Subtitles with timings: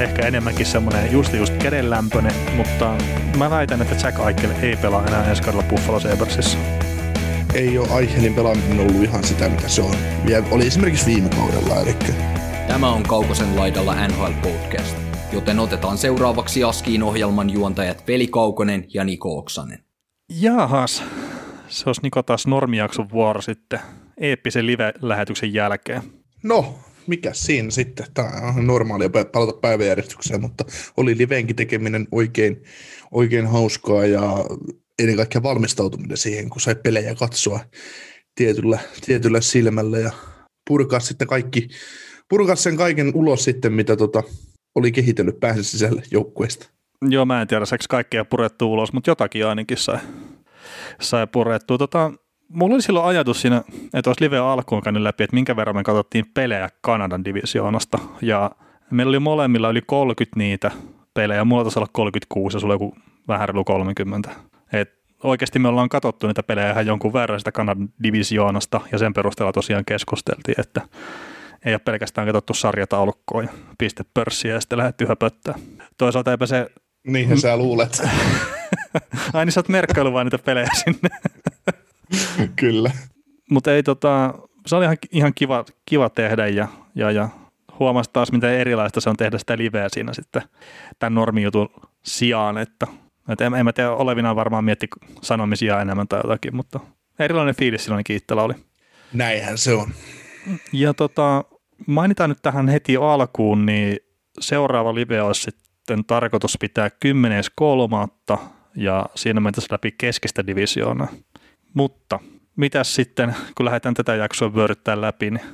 [0.00, 2.94] Ehkä enemmänkin semmoinen just just kädenlämpöinen, mutta
[3.38, 6.58] mä väitän, että Jack Eichel ei pelaa enää ensi kaudella Buffalo Sabresissa.
[7.54, 9.94] Ei ole Eichelin pelaaminen ollut ihan sitä, mitä se on.
[10.28, 11.96] Ja oli esimerkiksi viime kaudella, eli
[12.68, 14.96] Tämä on Kaukosen laidalla NHL Podcast,
[15.32, 19.78] joten otetaan seuraavaksi Askiin ohjelman juontajat Veli Kaukonen ja Niko Oksanen.
[20.40, 21.02] Jahas,
[21.68, 23.80] se olisi Niko taas normijakson vuoro sitten
[24.20, 26.02] eeppisen live-lähetyksen jälkeen.
[26.42, 26.74] no,
[27.06, 28.06] mikä siinä sitten?
[28.14, 30.64] Tämä on normaalia palata päiväjärjestykseen, mutta
[30.96, 32.62] oli liveenkin tekeminen oikein,
[33.10, 34.44] oikein hauskaa ja
[34.98, 37.60] ennen kaikkea valmistautuminen siihen, kun sai pelejä katsoa
[38.34, 40.10] tietyllä, tietyllä silmällä ja
[40.68, 41.68] purkaa sitten kaikki,
[42.28, 44.22] purkaa sen kaiken ulos sitten, mitä tota,
[44.74, 46.70] oli kehitellyt päänsä sisälle joukkueesta.
[47.08, 49.98] Joo, mä en tiedä, saiko kaikkea purettua ulos, mutta jotakin ainakin sai,
[51.00, 51.78] sai purettua.
[51.78, 52.12] Tota,
[52.48, 53.62] mulla oli silloin ajatus siinä,
[53.94, 57.98] että olisi live alkuun käynyt läpi, että minkä verran me katsottiin pelejä Kanadan divisioonasta.
[58.22, 58.50] Ja
[58.90, 60.70] meillä oli molemmilla yli 30 niitä
[61.14, 61.44] pelejä.
[61.44, 62.96] Mulla taisi olla 36 ja sulla joku
[63.28, 64.30] vähän reilu 30.
[64.72, 69.14] Et oikeasti me ollaan katsottu niitä pelejä ihan jonkun verran sitä Kanadan divisioonasta ja sen
[69.14, 70.80] perusteella tosiaan keskusteltiin, että
[71.64, 75.54] ei ole pelkästään katsottu sarjataulukkoa ja pistepörssiä ja sitten lähdetty höpöttää.
[75.98, 76.66] Toisaalta eipä se,
[77.06, 78.02] Niinhän sä luulet.
[79.32, 81.08] ai niin sä oot merkkailu vaan niitä pelejä sinne.
[82.56, 82.90] Kyllä.
[83.50, 84.34] Mutta ei tota,
[84.66, 87.28] se oli ihan, ihan kiva, kiva tehdä ja, ja, ja
[87.78, 90.42] huomasi taas, miten erilaista se on tehdä sitä liveä siinä sitten
[90.98, 91.68] tämän normijutun
[92.02, 92.86] sijaan, että,
[93.28, 94.88] että en, en mä tiedä, olevinaan varmaan mietti
[95.22, 96.80] sanomisia enemmän tai jotakin, mutta
[97.18, 98.54] erilainen fiilis silloin kiittely oli.
[99.12, 99.88] Näinhän se on.
[100.72, 101.44] Ja tota,
[101.86, 103.96] mainitaan nyt tähän heti alkuun, niin
[104.40, 106.90] seuraava live olisi sitten tarkoitus pitää
[108.30, 108.38] 10.3.
[108.76, 111.08] ja siinä mentäisiin läpi keskistä divisioonaa.
[111.74, 112.20] Mutta
[112.56, 115.46] mitäs sitten, kun lähdetään tätä jaksoa vyöryttää läpi, niin,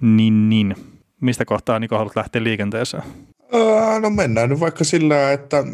[0.00, 0.76] niin, niin.
[1.20, 3.02] mistä kohtaa Niko haluat lähteä liikenteeseen?
[3.54, 5.64] Öö, No mennään nyt vaikka sillä, että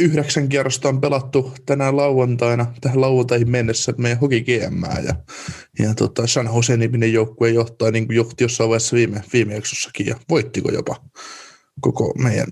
[0.00, 5.14] yhdeksän kierrosta on pelattu tänään lauantaina, tähän lauantaihin mennessä meidän Hoki GM ja,
[5.78, 10.06] ja tota, San Jose niminen joukkue johtaa niin kuin johti jossain vaiheessa viime, viime jaksossakin
[10.06, 10.96] ja voittiko jopa
[11.80, 12.48] koko meidän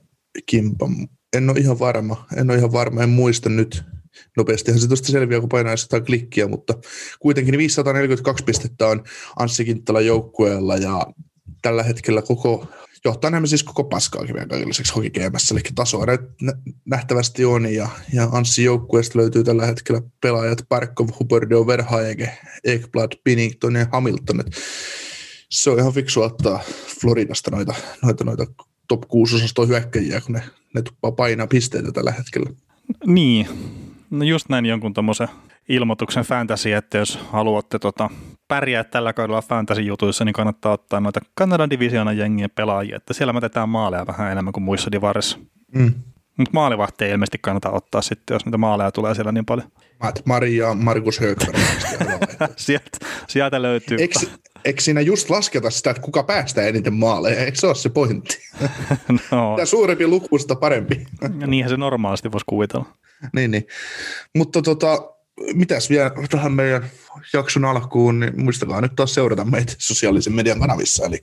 [0.46, 1.08] kimpan.
[1.36, 3.84] En ole ihan varma, en ole ihan varma, en muista nyt
[4.36, 6.74] nopeastihan se tuosta selviää, kun painaa sitä klikkiä, mutta
[7.20, 9.02] kuitenkin 542 pistettä on
[9.38, 11.06] Anssi Kinttala joukkueella ja
[11.62, 12.66] tällä hetkellä koko
[13.04, 17.88] johtaa nämä siis koko paskaakin vielä kaikilliseksi hokikeemässä, eli tasoa nä- nä- nähtävästi on, ja,
[18.12, 24.52] ja Anssi joukkueesta löytyy tällä hetkellä pelaajat Parkov, Huberdeau, Verhaege, Ekblad, Binnington ja Hamilton, Et
[25.50, 26.60] se on ihan fiksu ottaa
[27.00, 28.46] Floridasta noita, noita, noita
[28.88, 30.42] top 6 osaston hyökkäjiä, kun ne,
[30.74, 32.50] ne tuppaa painaa pisteitä tällä hetkellä.
[33.06, 33.48] Niin,
[34.10, 35.28] no just näin jonkun tommosen
[35.68, 38.10] ilmoituksen fantasy, että jos haluatte tota,
[38.48, 43.40] pärjää tällä kaudella fantasy-jutuissa, niin kannattaa ottaa noita Kanadan divisioonan jengien pelaajia, että siellä me
[43.40, 45.38] teetään maaleja vähän enemmän kuin muissa divarissa.
[45.74, 45.94] Mm.
[46.36, 49.68] Mutta maalivahti ei ilmeisesti kannata ottaa sitten, jos niitä maaleja tulee siellä niin paljon.
[50.02, 51.56] Matt Maria, Markus Högberg.
[52.56, 52.98] sieltä,
[53.28, 53.98] sieltä löytyy.
[54.00, 54.18] Eikö,
[54.64, 57.40] eikö siinä just lasketa sitä, että kuka päästää eniten maaleja?
[57.40, 58.38] Eikö se ole se pointti?
[59.30, 61.06] no, Mitä suurempi luku, sitä parempi.
[61.46, 62.86] niinhän se normaalisti voisi kuvitella.
[63.36, 63.66] niin, niin.
[64.36, 65.14] Mutta tota,
[65.54, 66.90] mitäs vielä tähän meidän
[67.32, 71.18] jakson alkuun, niin muistakaa nyt taas seurata meitä sosiaalisen median kanavissa, eli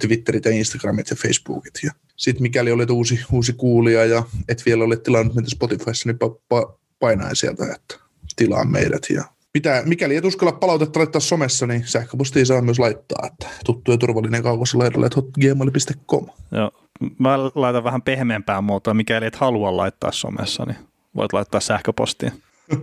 [0.00, 1.74] Twitterit ja Instagramit ja Facebookit.
[1.82, 6.18] Ja sitten mikäli olet uusi, uusi kuulija ja et vielä ole tilannut meitä Spotifyssa, niin
[6.24, 8.04] pa- pa- painaa sieltä, että
[8.36, 9.06] tilaa meidät.
[9.10, 9.24] Ja
[9.54, 13.98] mitä, mikäli et uskalla palautetta laittaa somessa, niin sähköpostia saa myös laittaa, että tuttu ja
[13.98, 15.08] turvallinen kaukassa laidalle,
[15.40, 16.26] gmail.com.
[16.52, 16.70] Joo,
[17.18, 20.76] mä laitan vähän pehmeämpää muotoa, mikäli et halua laittaa somessa, niin
[21.16, 22.30] voit laittaa sähköpostia.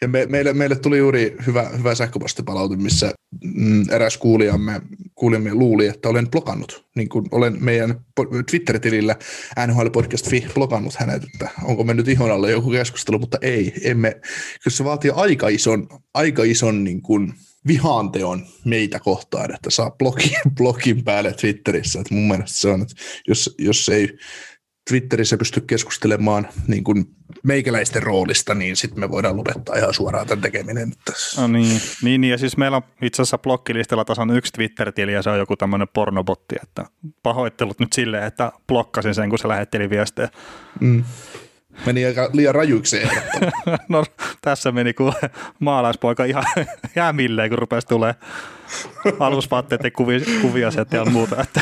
[0.00, 3.12] Ja me, meille, meille tuli juuri hyvä, hyvä sähköpostipalaute, missä
[3.44, 4.80] mm, eräs kuulijamme,
[5.14, 8.00] kuulijamme luuli, että olen blokannut, niin kuin olen meidän
[8.50, 9.16] Twitter-tilillä
[9.66, 14.20] nhlpodcast.fi blokannut hänet, että onko mennyt ihon alle joku keskustelu, mutta ei, emme,
[14.64, 17.34] koska se vaatii aika ison, aika ison niin kuin
[17.66, 22.94] vihaanteon meitä kohtaan, että saa blogin, blogin päälle Twitterissä, että mun mielestä se on, että
[23.28, 24.18] jos, jos ei
[24.88, 27.04] Twitterissä pysty keskustelemaan niin kuin
[27.42, 30.92] meikäläisten roolista, niin sitten me voidaan lopettaa ihan suoraan tämän tekeminen.
[31.36, 35.30] No niin, niin, ja siis meillä on itse asiassa blokkilistalla tasan yksi Twitter-tili ja se
[35.30, 36.84] on joku tämmöinen pornobotti, että
[37.22, 40.28] pahoittelut nyt silleen, että blokkasin sen, kun se lähetteli viestejä.
[40.80, 41.04] Mm.
[41.86, 43.02] Meni aika liian rajuiksi
[43.88, 44.04] No
[44.40, 45.12] tässä meni kuin
[45.58, 46.44] maalaispoika ihan
[46.96, 48.14] jäämilleen, kun rupesi tulee
[49.18, 51.42] alusvaatteiden kuvia, kuvia sieltä ja muuta.
[51.42, 51.60] Että.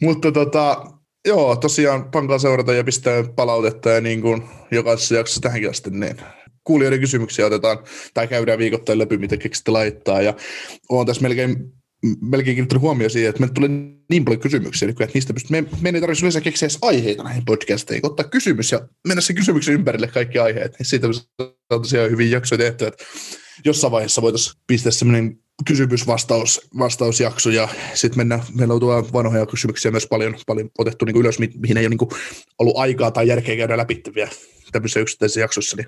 [0.00, 0.86] Mutta tota,
[1.28, 6.16] joo, tosiaan pankaa seurata ja pistää palautetta ja niin kuin jokaisessa jaksossa tähänkin asti, niin
[6.64, 7.78] kuulijoiden kysymyksiä otetaan
[8.14, 10.22] tai käydään viikoittain läpi, mitä keksitte laittaa.
[10.22, 10.34] Ja
[10.88, 11.56] olen tässä melkein
[12.20, 13.70] melkein kiinnittänyt huomioon siihen, että me tulee
[14.10, 17.44] niin paljon kysymyksiä, että niistä pystyy, me, me ei tarvitse yleensä keksiä edes aiheita näihin
[17.44, 21.14] podcasteihin, ottaa kysymys ja mennä sen kysymyksen ympärille kaikki aiheet, niin siitä on
[21.68, 23.04] tosiaan hyvin jaksoja tehty, että
[23.64, 29.90] jossain vaiheessa voitaisiin pistää semmoinen kysymys-vastaus, vastausjakso ja sitten mennä, meillä on tuolla vanhoja kysymyksiä
[29.90, 32.18] myös paljon, paljon otettu niin ylös, mihin ei ole niin
[32.58, 34.30] ollut aikaa tai järkeä käydä läpi vielä
[34.72, 35.86] tämmöisissä yksittäisissä niin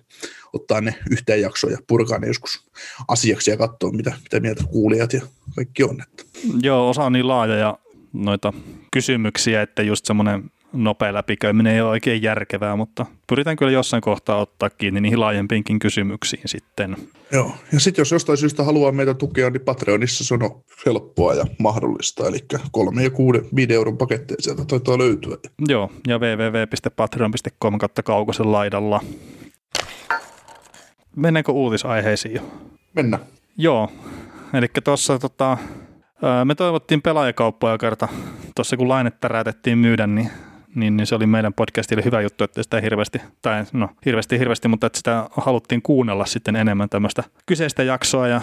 [0.52, 2.64] ottaa ne yhteen jaksoon ja purkaa ne joskus
[3.08, 5.20] asiaksi ja katsoa, mitä, mitä mieltä kuulijat ja
[5.56, 6.02] kaikki on.
[6.02, 6.24] Että.
[6.62, 7.78] Joo, osa on niin laajoja
[8.12, 8.52] noita
[8.92, 14.36] kysymyksiä, että just semmoinen nopea läpikäyminen ei ole oikein järkevää, mutta pyritään kyllä jossain kohtaa
[14.36, 16.96] ottaa kiinni niihin laajempiinkin kysymyksiin sitten.
[17.32, 20.40] Joo, ja sitten jos jostain syystä haluaa meitä tukea, niin Patreonissa se on
[20.86, 22.38] helppoa ja mahdollista, eli
[22.72, 25.36] kolme ja kuuden, viiden euron paketteja sieltä taitaa löytyä.
[25.68, 29.00] Joo, ja www.patreon.com kautta kaukosen laidalla.
[31.16, 32.42] Mennäänkö uutisaiheisiin jo?
[32.94, 33.22] Mennään.
[33.56, 33.92] Joo,
[34.54, 35.58] eli tuossa tota,
[36.44, 38.08] me toivottiin pelaajakauppoja kerta.
[38.56, 40.30] Tuossa kun lainetta räätettiin myydä, niin
[40.74, 44.68] niin, niin se oli meidän podcastille hyvä juttu, että sitä hirveästi, tai no hirveästi hirveästi,
[44.68, 48.40] mutta että sitä haluttiin kuunnella sitten enemmän tämmöistä kyseistä jaksoa ja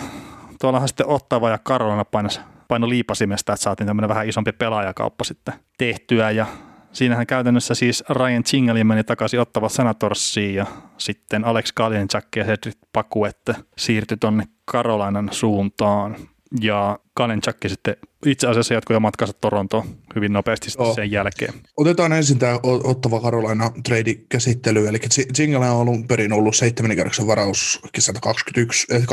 [0.62, 5.54] tuollahan sitten Ottava ja Karolana painos, paino liipasimesta, että saatiin tämmöinen vähän isompi pelaajakauppa sitten
[5.78, 6.46] tehtyä ja
[6.92, 10.66] siinähän käytännössä siis Ryan Chingley meni takaisin Ottava Senatorsiin ja
[10.98, 16.16] sitten Alex Kaljenchak ja Cedric Paku, että siirtyi tonne Karolainan suuntaan.
[16.62, 21.54] Ja Kanenchakki sitten itse asiassa jatkoi matkansa Torontoon hyvin nopeasti sitten sen jälkeen.
[21.78, 25.00] Otetaan ensin tämä ottava Karolaina trade käsittely, eli
[25.40, 29.06] Jingle on ollut perin ollut seitsemän kerroksen varaus kesältä 21, eh,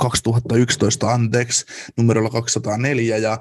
[0.00, 1.66] 2011 anteeksi,
[1.96, 3.38] numerolla 204, ja äh,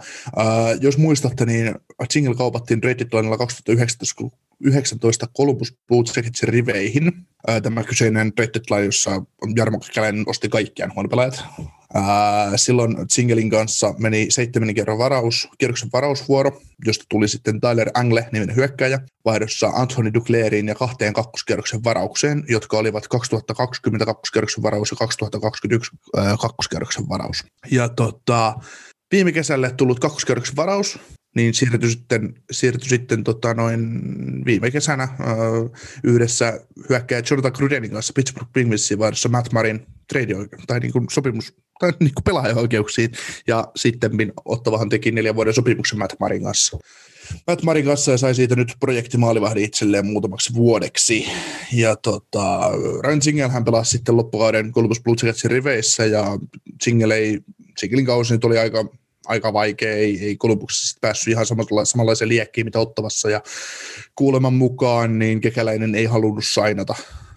[0.81, 1.75] jos muistatte, niin
[2.15, 3.05] Jingle kaupattiin trade
[3.37, 7.11] 2019, 19 Columbus Blue Jacketsin riveihin.
[7.49, 9.21] Äh, tämä kyseinen trade jossa
[9.55, 10.91] Jarmo Käläinen osti kaikkiaan
[11.93, 18.29] huonopelaajat silloin Singelin kanssa meni seitsemän kerran varaus, kierroksen varausvuoro, josta tuli sitten Tyler Angle
[18.31, 24.97] niminen hyökkäjä vaihdossa Anthony Duclairin ja kahteen kakkoskierroksen varaukseen, jotka olivat 2020 kakkoskierroksen varaus ja
[24.97, 25.91] 2021
[26.41, 27.45] kakkoskierroksen varaus.
[27.71, 28.55] Ja tota,
[29.11, 30.99] viime kesälle tullut kakkoskierroksen varaus
[31.35, 34.01] niin siirtyi sitten, siirtyi sitten tota noin
[34.45, 35.17] viime kesänä äh,
[36.03, 36.59] yhdessä
[36.89, 40.35] hyökkäjä Jonathan Grudenin kanssa Pittsburgh Penguinsin vaihdossa Matt Marin trade
[40.67, 43.11] tai niin kuin sopimus tai niin kuin pelaajaoikeuksiin
[43.47, 44.11] ja sitten
[44.45, 46.77] Ottavahan teki neljän vuoden sopimuksen Matt Marin kanssa.
[47.47, 51.25] Matt Marin kanssa ja sai siitä nyt projektimaalivahdin itselleen muutamaksi vuodeksi.
[51.73, 52.71] Ja tota,
[53.03, 56.39] Ryan Single hän pelasi sitten loppukauden Columbus Blue Jacketsin riveissä ja
[56.83, 57.39] Single ei,
[57.77, 58.85] Singlein kausi nyt oli aika
[59.25, 63.41] aika vaikea, ei, ei Kolumbuksessa päässyt ihan samalla, samanlaiseen liekkiin, mitä ottavassa, ja
[64.15, 66.95] kuuleman mukaan niin kekäläinen ei halunnut sainata.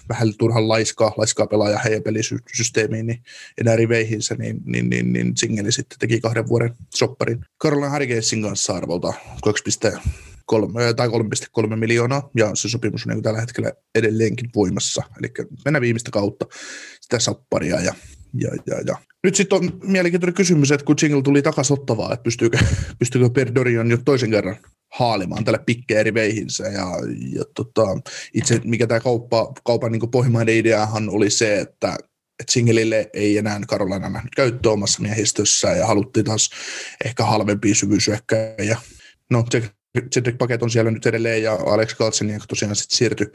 [0.09, 3.23] Vähän turhan laiskaa, laiskaa pelaaja heidän pelisysteemiin, niin
[3.61, 8.73] enää riveihinsä, niin, niin, niin, niin Singeli sitten teki kahden vuoden sopparin Carolina Hurricanesin kanssa
[8.73, 9.13] arvolta
[9.47, 15.33] 2,3 tai 3,3 miljoonaa, ja se sopimus on niin tällä hetkellä edelleenkin voimassa, eli
[15.65, 16.47] mennään viimeistä kautta
[17.01, 17.95] sitä sopparia, ja
[18.35, 18.97] ja, ja, ja.
[19.27, 22.59] Nyt sitten on mielenkiintoinen kysymys, että kun Jingle tuli takaisin ottavaa, että pystyykö,
[22.99, 24.57] pystyykö Perdorion jo toisen kerran
[24.93, 26.65] haalimaan tälle pikkeen eri veihinsä.
[26.65, 26.87] Ja,
[27.33, 27.83] ja tota,
[28.35, 31.97] itse mikä tämä kauppa, kaupan niin pohjimmainen ideahan oli se, että
[32.41, 36.51] että Singelille ei enää Karolina nähnyt käyttöä omassa miehistössä ja haluttiin taas
[37.05, 38.79] ehkä halvempia syvyysyökkäjä.
[39.31, 39.45] No,
[40.01, 43.27] Cedric Paket on siellä nyt edelleen ja Alex Galtsen, joka tosiaan sitten siirtyi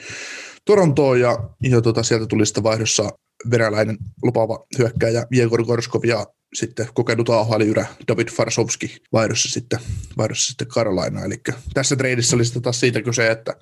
[0.65, 3.09] Torontoon ja, ja tota, sieltä tuli sitten vaihdossa
[3.51, 7.61] venäläinen lupaava hyökkääjä Jegor Gorskov ja sitten kokenut ahl
[8.07, 9.79] David Farsovski vaihdossa sitten,
[10.17, 11.25] vaihdossa sitten Carolina.
[11.25, 11.41] Eli
[11.73, 13.55] tässä treidissä oli sitten taas siitä kyse, että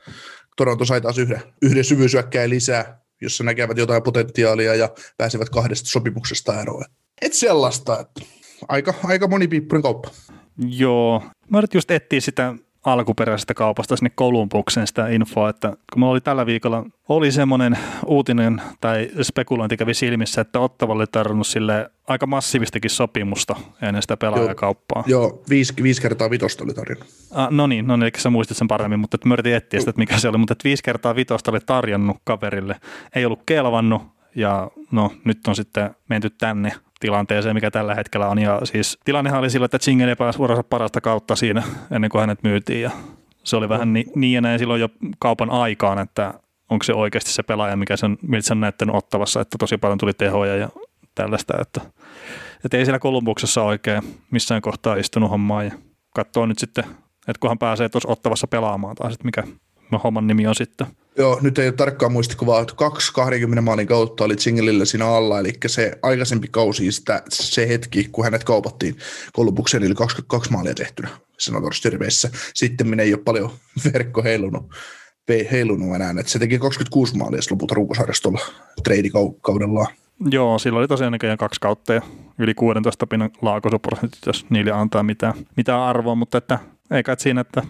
[0.58, 6.62] Toronto sai taas yhden, yhden syvyysyökkäjän lisää, jossa näkevät jotain potentiaalia ja pääsevät kahdesta sopimuksesta
[6.62, 6.86] eroon.
[7.22, 8.22] Et sellaista, että
[8.68, 10.10] aika, aika monipiippunen kauppa.
[10.58, 11.24] Joo.
[11.50, 12.54] Mä just etsiä sitä
[12.86, 18.62] alkuperäisestä kaupasta sinne Kolumbukseen sitä infoa, että kun mulla oli tällä viikolla, oli semmoinen uutinen
[18.82, 25.04] tai spekulointi kävi silmissä, että Ottavalle tarvinnut sille aika massiivistakin sopimusta ennen sitä pelaajakauppaa.
[25.08, 27.08] Joo, joo viisi, viisi kertaa vitosta oli tarjonnut.
[27.32, 29.90] Ah, no niin, no niin, eli sä muistit sen paremmin, mutta mä yritin etsiä sitä,
[29.90, 32.76] että mikä se oli, mutta että viisi kertaa vitosta oli tarjonnut kaverille.
[33.16, 34.02] Ei ollut kelvannut
[34.36, 38.40] ja no nyt on sitten menty tänne tilanteeseen, mikä tällä hetkellä on.
[38.40, 42.44] Ja siis tilannehan oli sillä, että Chingen pääsi uransa parasta kautta siinä ennen kuin hänet
[42.44, 42.82] myytiin.
[42.82, 42.92] Ja
[43.44, 44.90] se oli vähän ni, niin ja näin silloin jo
[45.20, 46.34] kaupan aikaan, että
[46.70, 49.98] onko se oikeasti se pelaaja, mikä sen, miltä se on näyttänyt ottavassa, että tosi paljon
[49.98, 50.70] tuli tehoja ja
[51.16, 51.82] tällaista, että,
[52.66, 54.02] että ei siellä Kolumbuksessa oikein
[54.32, 55.72] missään kohtaa istunut hommaa ja
[56.16, 56.84] katsoo nyt sitten,
[57.28, 59.44] että kunhan pääsee tuossa ottavassa pelaamaan tai sitten mikä
[60.04, 60.88] homman nimi on sitten.
[61.18, 65.54] Joo, nyt ei ole tarkkaa muistikuvaa, kaksi 20 maalin kautta oli Singelillä siinä alla, eli
[65.66, 68.96] se aikaisempi kausi, sitä, se hetki, kun hänet kaupattiin
[69.34, 71.84] Kolumbukseen, oli 22 maalia tehtynä Senators
[72.54, 73.52] Sitten minä ei ole paljon
[73.94, 74.72] verkko heilunut,
[75.52, 78.42] heilunut enää, että se teki 26 maalia lopulta ruukosarjassa tuolla
[78.84, 79.94] treidikaudellaan.
[80.32, 82.02] Joo, silloin oli tosiaan näköjään kaksi kautta ja
[82.40, 86.60] yli 16 pinnan laakosuprosentit, jos niille antaa mitään, mitään arvoa, mutta että
[86.92, 87.64] ei kai siinä, että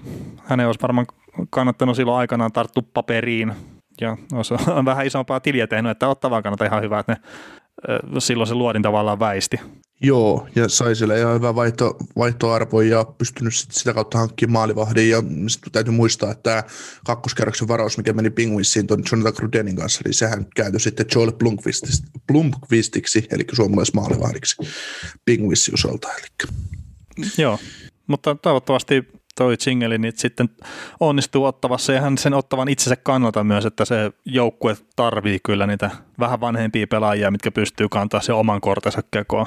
[0.44, 1.08] hänen olisi varmaan
[1.50, 3.54] kannattanut silloin aikanaan tarttua paperiin
[4.02, 4.54] ja olisi
[4.86, 9.20] vähän isompaa tiliä tehnyt, että ottavaa kannattaa ihan hyvä, että ne silloin se luodin tavallaan
[9.20, 9.60] väisti.
[10.02, 15.10] Joo, ja sai siellä ihan hyvä vaihto, vaihtoarvo ja pystynyt sit sitä kautta hankkimaan maalivahdin.
[15.10, 16.64] Ja sitten täytyy muistaa, että tämä
[17.06, 21.32] kakkoskerroksen varaus, mikä meni Penguinsiin tuon Jonathan Grudenin kanssa, niin sehän käytyi sitten Joel
[22.28, 24.56] Blomqvistiksi, eli suomalaismaalivahdiksi
[25.26, 26.08] Penguinsin osalta.
[26.14, 26.50] Eli.
[27.38, 27.60] Joo,
[28.08, 29.08] mutta toivottavasti
[29.40, 30.50] toi Chingeli niin sitten
[31.00, 35.92] onnistuu ottavassa ja hän sen ottavan itsensä kannalta myös, että se joukkue tarvii kyllä niitä
[36.20, 39.46] vähän vanhempia pelaajia, mitkä pystyy kantaa se oman kortensa kekoon.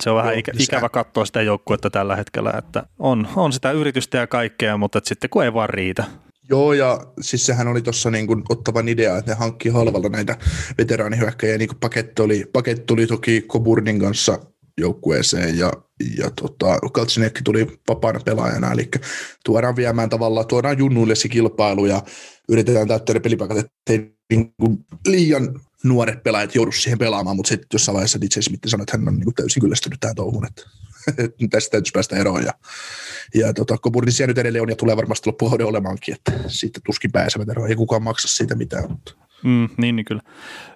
[0.00, 4.18] Se on vähän ikä, ikävä katsoa sitä joukkuetta tällä hetkellä, että on, on sitä yritystä
[4.18, 6.04] ja kaikkea, mutta sitten kun ei vaan riitä.
[6.48, 10.36] Joo, ja siis sehän oli tuossa niin ottavan idea, että ne hankki halvalla näitä
[10.78, 14.38] veteraanihyökkäjiä, niin kuin paketti oli, paketti oli toki Coburnin kanssa
[14.82, 15.72] joukkueeseen ja,
[16.18, 18.90] ja tota, Kaltsinekki tuli vapaana pelaajana, eli
[19.44, 22.02] tuodaan viemään tavallaan, tuodaan junnuille se kilpailu ja
[22.48, 24.54] yritetään täyttää ne pelipaikat, ettei niin
[25.06, 29.08] liian nuoret pelaajat joudu siihen pelaamaan, mutta sitten jossain vaiheessa DJ Smith sanoi, että hän
[29.08, 30.62] on niin täysin kyllästynyt tähän touhuun, että,
[31.50, 32.44] tästä täytyisi päästä eroon.
[32.44, 32.52] Ja,
[33.34, 37.12] ja tota, Coburnin siellä nyt edelleen on ja tulee varmasti loppuvuoden olemaankin, että siitä tuskin
[37.12, 38.90] pääsevät eroon, ei kukaan maksa siitä mitään.
[38.90, 39.14] Mutta.
[39.44, 40.22] Mm, niin, niin kyllä.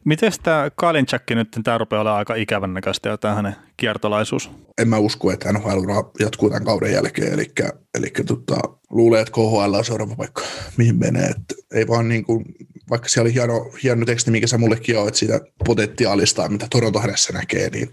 [0.05, 4.51] Miten tämä Kalinchakki nyt, tämä rupeaa olemaan aika ikävän näköistä ja tämä hänen kiertolaisuus?
[4.79, 7.47] En mä usko, että NHL jatkuu tämän kauden jälkeen, eli,
[7.95, 8.57] eli tota,
[8.91, 10.43] luulee, että KHL on seuraava paikka,
[10.77, 11.27] mihin menee.
[11.27, 12.45] Että ei vaan niin kuin,
[12.91, 17.01] vaikka siellä oli hieno, hieno teksti, mikä sä mullekin on, että siitä potentiaalista, mitä Toronto
[17.01, 17.91] hänessä näkee, niin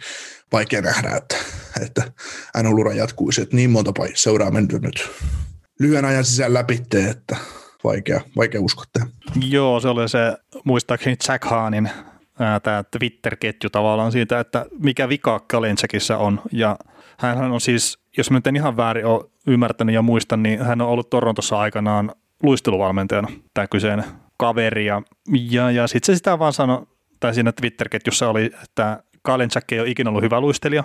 [0.51, 1.35] vaikea nähdä, että,
[1.81, 2.11] että
[2.63, 3.41] NHL-ura jatkuisi.
[3.41, 5.09] Että niin monta seuraa mennyt nyt
[5.79, 7.37] lyhyen ajan sisällä läpi, että
[7.83, 8.85] vaikea, vaikea uskoa.
[9.49, 11.89] Joo, se oli se muistaakseni Jack Haanin
[12.63, 16.41] tämä Twitter-ketju tavallaan siitä, että mikä vika Kalenchakissa on.
[16.51, 16.77] Ja
[17.17, 20.81] hän on siis, jos mä nyt en ihan väärin ole ymmärtänyt ja muistan, niin hän
[20.81, 22.11] on ollut Torontossa aikanaan
[22.43, 24.05] luisteluvalmentajana, tämä kyseinen
[24.37, 24.85] kaveri.
[24.85, 25.01] Ja,
[25.49, 26.85] ja, ja sitten se sitä vaan sanoi,
[27.19, 30.83] tai siinä Twitter-ketjussa oli, että Kalenchak ei ole ikinä ollut hyvä luistelija,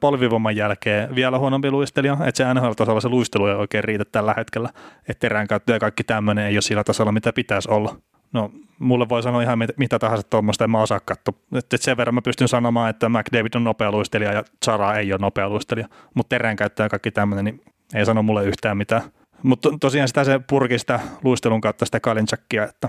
[0.00, 4.68] polvivomman jälkeen vielä huonompi luistelija, että se NHL-tasolla se luistelu ei oikein riitä tällä hetkellä,
[5.08, 7.96] että teränkäyttö ja kaikki tämmöinen ei ole sillä tasolla, mitä pitäisi olla.
[8.32, 11.34] No, mulle voi sanoa ihan mitä tahansa tuommoista, en mä osaa katsoa.
[11.54, 15.20] Että sen verran mä pystyn sanomaan, että McDavid on nopea luistelija ja Chara ei ole
[15.20, 17.62] nopea luistelija, mutta teränkäyttö ja kaikki tämmöinen, niin
[17.94, 19.02] ei sano mulle yhtään mitään.
[19.42, 22.88] Mutta tosiaan sitä se purki sitä luistelun kautta sitä Kalinchakia, että,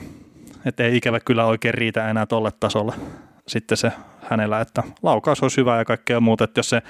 [0.65, 2.93] että ei ikävä kyllä oikein riitä enää tolle tasolle
[3.47, 3.91] sitten se
[4.29, 6.81] hänellä, että laukaus olisi hyvä ja kaikkea muuta, että jos se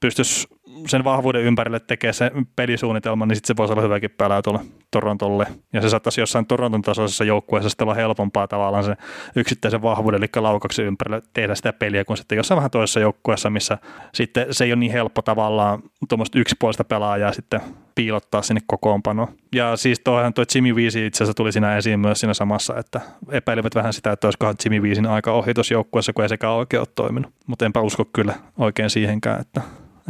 [0.00, 0.48] pystyisi
[0.86, 4.60] sen vahvuuden ympärille tekemään se pelisuunnitelma, niin sitten se voisi olla hyväkin pelää tuolle
[4.90, 5.46] Torontolle.
[5.72, 8.96] Ja se saattaisi jossain Toronton tasoisessa joukkueessa sitten olla helpompaa tavallaan se
[9.36, 13.78] yksittäisen vahvuuden, eli laukauksen ympärille tehdä sitä peliä, kun sitten jossain vähän toisessa joukkueessa, missä
[14.14, 17.60] sitten se ei ole niin helppo tavallaan tuommoista yksipuolista pelaajaa sitten
[17.94, 19.28] piilottaa sinne kokoonpanoon.
[19.54, 23.00] Ja siis tuohan tuo Jimmy Viisi itse asiassa tuli siinä esiin myös siinä samassa, että
[23.30, 26.80] epäilivät vähän sitä, että olisikohan Jimmy Viisin aika ohi tuossa joukkueessa, kun ei sekään oikein
[26.80, 27.32] ole toiminut.
[27.46, 29.60] Mutta enpä usko kyllä oikein siihenkään, että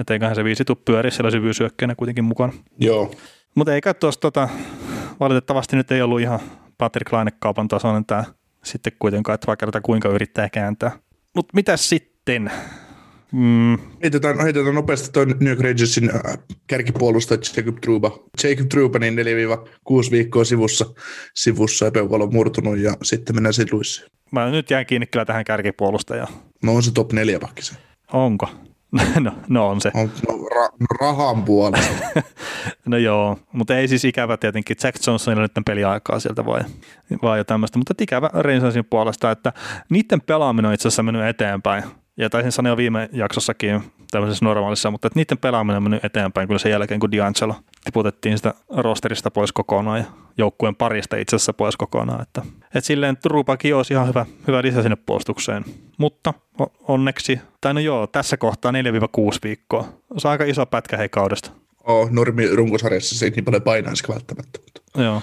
[0.02, 2.52] että eiköhän se viisi tuu pyöri siellä syvyysyökkeenä kuitenkin mukana.
[2.78, 3.10] Joo.
[3.54, 4.48] Mutta eikä tuossa tota,
[5.20, 6.40] valitettavasti nyt ei ollut ihan
[6.78, 8.24] Patrick Laine-kaupan tasoinen tämä
[8.64, 10.90] sitten kuitenkaan, että vaikka kuinka yrittää kääntää.
[11.36, 12.52] Mutta mitä sitten?
[13.32, 13.78] Mm.
[14.02, 18.18] Heitetään, heitetään nopeasti tuon New York Rangersin äh, kärkipuolustaja Jacob Truba.
[18.42, 20.86] Jacob Truba niin 4-6 viikkoa sivussa,
[21.34, 24.08] sivussa on murtunut ja sitten mennään Luissiin.
[24.30, 26.32] Mä nyt jään kiinni kyllä tähän kärkipuolustajaan.
[26.62, 27.74] No on se top 4 pakki se.
[28.12, 28.48] Onko?
[29.20, 29.90] No, no on se.
[29.94, 31.92] On, no, ra- no rahan puolesta.
[32.86, 34.76] no joo, mutta ei siis ikävä tietenkin.
[34.82, 36.60] Jack Johnsonilla nyt peliaikaa sieltä vai,
[37.22, 39.52] vai jo tämmöistä, mutta ikävä Rangersin puolesta, että
[39.90, 41.84] niiden pelaaminen on itse asiassa mennyt eteenpäin.
[42.16, 46.58] Ja taisin sanoa viime jaksossakin tämmöisessä normaalissa, mutta että niiden pelaaminen on mennyt eteenpäin kyllä
[46.58, 50.04] sen jälkeen, kun D'Angelo tiputettiin sitä rosterista pois kokonaan ja
[50.38, 52.22] joukkueen parista itse asiassa pois kokonaan.
[52.22, 55.64] Että, että silleen Trupakin olisi ihan hyvä, hyvä lisä sinne puolustukseen.
[55.98, 56.34] Mutta
[56.88, 58.74] onneksi, tai no joo, tässä kohtaa 4-6
[59.44, 59.88] viikkoa.
[60.18, 61.50] Se on aika iso pätkä hei kaudesta.
[61.84, 64.58] ole normi runkosarjassa se ei niin paljon painaisi välttämättä.
[64.60, 65.22] Mutta Joo.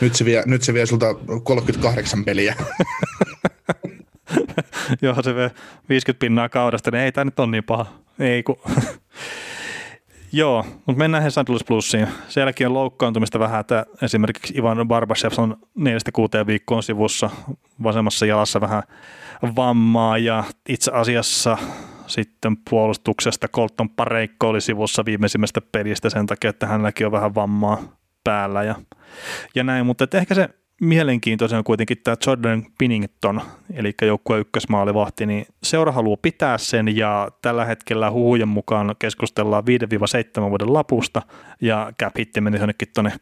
[0.00, 2.54] nyt, se vie, nyt se vie sulta 38 peliä.
[5.02, 5.50] Joo, se vie
[5.88, 7.86] 50 pinnaa kaudesta, niin ei tämä nyt ole niin paha.
[8.18, 8.58] Ei kun.
[10.32, 11.48] Joo, mutta mennään he St.
[11.48, 12.08] Louis Plusiin.
[12.28, 17.30] Sielläkin on loukkaantumista vähän, että esimerkiksi Ivan Barbashev on neljästä kuuteen viikkoon sivussa
[17.82, 18.82] vasemmassa jalassa vähän
[19.56, 21.58] vammaa ja itse asiassa
[22.06, 27.78] sitten puolustuksesta Colton Pareikko oli sivussa viimeisimmästä pelistä sen takia, että hänelläkin on vähän vammaa
[28.24, 28.74] päällä ja,
[29.54, 30.48] ja näin, mutta ehkä se
[30.80, 33.40] mielenkiintoisen on kuitenkin tämä Jordan Pinnington,
[33.74, 39.64] eli joukkueen ykkösmaalivahti, niin seura haluaa pitää sen ja tällä hetkellä huhujen mukaan keskustellaan
[40.38, 41.22] 5-7 vuoden lapusta
[41.60, 43.12] ja cap hitti meni jonnekin tuonne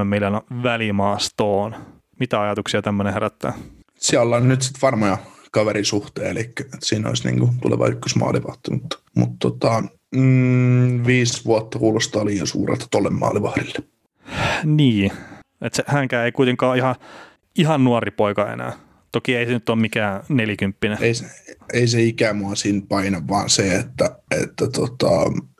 [0.00, 1.74] 6-7 miljoonan välimaastoon.
[2.20, 3.52] Mitä ajatuksia tämmöinen herättää?
[3.98, 5.18] Siellä on nyt sitten varmoja
[5.50, 9.82] kaverin suhteen, eli siinä olisi niin kuin tuleva ykkösmaalivahti, mutta, mutta tota,
[10.14, 13.78] mm, viisi vuotta kuulostaa liian suurelta tolle maalivahdille.
[14.64, 15.12] Niin,
[15.60, 16.94] että se, hänkään ei kuitenkaan ihan,
[17.58, 18.72] ihan nuori poika enää.
[19.12, 20.98] Toki ei se nyt ole mikään nelikymppinen.
[21.00, 21.26] Ei, se-
[21.72, 25.10] ei se ikä mua siinä paina, vaan se, että, että tota,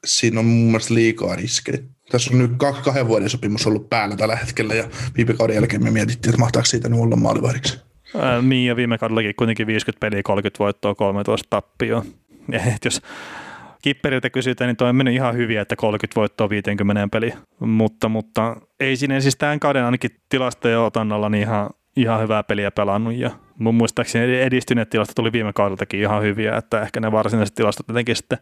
[0.05, 1.79] siinä on mun mielestä liikaa riskejä.
[2.11, 4.85] Tässä on nyt kah- kahden vuoden sopimus ollut päällä tällä hetkellä ja
[5.17, 7.79] viime kauden jälkeen me mietittiin, että mahtaako siitä nyt olla maalivahdiksi.
[8.19, 12.05] Ää, niin, ja viime kaudellakin kuitenkin 50 peliä, 30 voittoa, 13 tappioa.
[12.75, 13.03] Et jos
[13.83, 17.37] kipperiltä kysytään, niin toi on mennyt ihan hyvin, että 30 voittoa 50 peliä.
[17.61, 22.71] Mutta, mutta ei siinä siis tämän kauden ainakin tilastojen otannalla niin ihan, ihan hyvää peliä
[22.71, 23.15] pelannut.
[23.15, 27.89] Ja mun muistaakseni edistyneet tilastot tuli viime kaudeltakin ihan hyviä, että ehkä ne varsinaiset tilastot
[27.89, 28.39] jotenkin sitten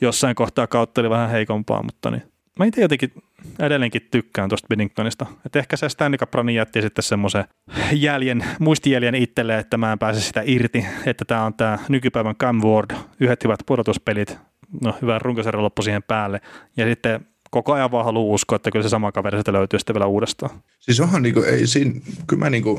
[0.00, 2.22] jossain kohtaa kautta oli vähän heikompaa, mutta niin.
[2.58, 3.12] Mä itse jotenkin
[3.58, 5.26] edelleenkin tykkään tuosta Binningtonista.
[5.46, 7.44] Että ehkä se Stanley Cup Run jätti sitten semmoisen
[7.92, 12.60] jäljen, muistijäljen itselleen, että mä en pääse sitä irti, että tämä on tämä nykypäivän Cam
[12.62, 12.90] Ward,
[13.20, 14.38] yhdet hyvät pudotuspelit,
[14.82, 16.40] no hyvä runkosarja loppu siihen päälle,
[16.76, 19.94] ja sitten koko ajan vaan haluaa uskoa, että kyllä se sama kaveri sitten löytyy sitten
[19.94, 20.50] vielä uudestaan.
[20.80, 22.70] Siis onhan niinku, ei siinä, kyllä mä niinku,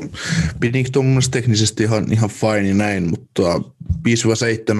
[0.96, 3.42] on mun mielestä teknisesti ihan, ihan fine näin, mutta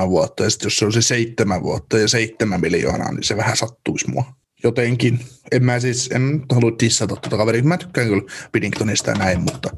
[0.05, 3.37] 5-7 vuotta, ja sitten jos se on se 7 vuotta ja 7 miljoonaa, niin se
[3.37, 4.25] vähän sattuisi mua.
[4.65, 5.21] Jotenkin.
[5.53, 9.71] En mä siis, en halua dissata tuota kaveria, mä tykkään kyllä Binningtonista ja näin, mutta,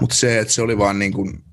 [0.00, 1.44] mutta se, että se oli vaan niin kuin,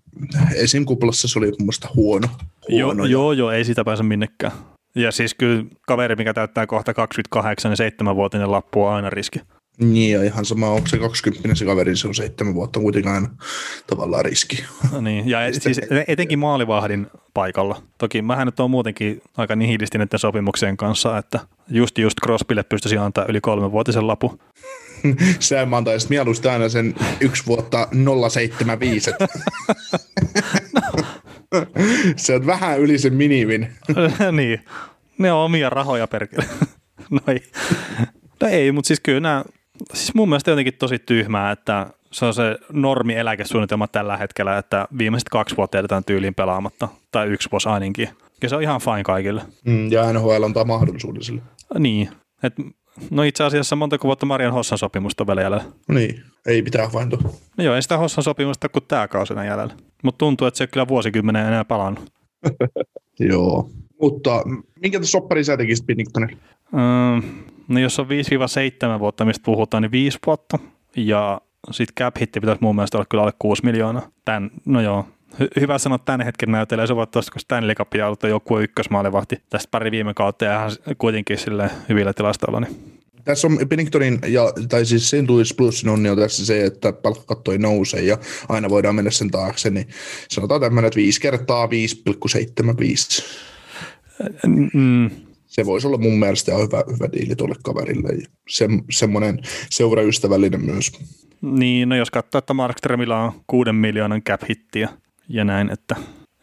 [0.55, 0.85] esim.
[0.85, 2.27] kuplassa se oli mun mielestä huono.
[2.69, 4.51] Joo, huono ja- joo, joo, ei sitä pääse minnekään.
[4.95, 9.39] Ja siis kyllä kaveri, mikä täyttää kohta 28 ja 7-vuotinen lappu on aina riski.
[9.79, 13.11] Niin, ja ihan sama, onko se 20 se kaveri, se on seitsemän vuotta, on kuitenkin
[13.11, 13.29] aina
[13.87, 14.63] tavallaan riski.
[15.01, 17.81] Niin, ja et, siis etenkin maalivahdin paikalla.
[17.97, 22.97] Toki mähän nyt on muutenkin aika nihilisti näiden sopimuksien kanssa, että just just Crosbylle pystyisi
[22.97, 24.39] antaa yli kolmenvuotisen lapu.
[25.39, 27.87] Sä mä antaisit mieluusti aina sen yksi vuotta
[28.29, 29.11] 075.
[32.15, 33.67] se on vähän yli sen minimin.
[34.37, 34.59] niin,
[35.17, 36.45] ne on omia rahoja perkele.
[37.11, 37.43] no ei,
[38.41, 39.43] no ei mutta siis kyllä nämä,
[39.93, 44.87] siis mun mielestä jotenkin tosi tyhmää, että se on se normi eläkesuunnitelma tällä hetkellä, että
[44.97, 48.09] viimeiset kaksi vuotta jätetään tyyliin pelaamatta, tai yksi vuosi ainakin.
[48.41, 49.41] Ja se on ihan fine kaikille.
[49.65, 51.41] Mm, ja NHL antaa mahdollisuuden sille.
[51.79, 52.09] Niin,
[52.43, 52.53] et,
[53.09, 55.65] no itse asiassa montako vuotta Marian Hossan sopimusta on vielä jäljellä?
[55.87, 57.19] Niin, ei pitää havaintoa.
[57.57, 59.73] No joo, ei sitä Hossan sopimusta kuin tämä kausi jäljellä.
[60.03, 62.13] Mutta tuntuu, että se ole kyllä vuosikymmenen enää palannut.
[63.19, 63.69] Joo.
[64.01, 64.43] Mutta
[64.81, 66.37] minkä sopparin sä tekisit Binningtonille?
[66.73, 67.29] Öö,
[67.67, 68.07] no jos on
[68.95, 70.59] 5-7 vuotta, mistä puhutaan, niin 5 vuotta.
[70.95, 74.07] Ja sitten cap hitti pitäisi mun mielestä olla kyllä alle 6 miljoonaa.
[74.25, 76.87] Tän, no joo, Hy- hyvä sanoa tämän hetken näytellä.
[76.87, 80.71] Se tuosta, kun Stanley Cup pitää olla joku ykkösmaalivahti tästä pari viime kautta ja ihan
[80.97, 82.59] kuitenkin sille hyvillä tilastoilla.
[82.59, 82.91] Niin.
[83.23, 85.29] Tässä on Binningtonin, ja, tai siis St.
[85.29, 88.17] Louis Plusin onni on tässä se, että palkkakatto ei nouse ja
[88.49, 89.87] aina voidaan mennä sen taakse, niin
[90.29, 93.23] sanotaan tämmöinen, että 5 kertaa 5,75.
[94.73, 95.09] Mm,
[95.45, 99.39] Se voisi olla mun mielestä ihan hyvä, hyvä diili tuolle kaverille ja se, semmoinen
[99.69, 100.91] seuraystävällinen myös.
[101.41, 104.89] niin, no jos katsoo, että Markströmillä on 6 miljoonan cap hittiä
[105.27, 105.95] ja näin, että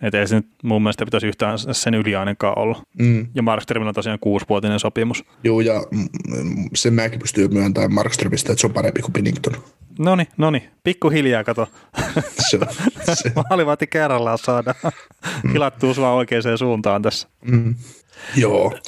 [0.02, 2.82] et ei se nyt mun mielestä pitäisi yhtään sen yli ainakaan olla.
[2.98, 3.26] Mm.
[3.34, 5.24] Ja Markströmillä on tosiaan kuusivuotinen sopimus.
[5.44, 6.08] Joo, ja mm,
[6.74, 9.54] sen mäkin pystyn myöntämään Markströmistä, että se on parempi kuin Binnington.
[9.98, 11.68] Noni, noni, pikkuhiljaa kato.
[12.50, 12.58] Se,
[13.14, 14.74] se, Maalivahti kerrallaan saada
[15.52, 17.28] hilattua sua oikeaan suuntaan tässä.
[17.44, 17.74] mm.
[18.36, 18.78] Joo.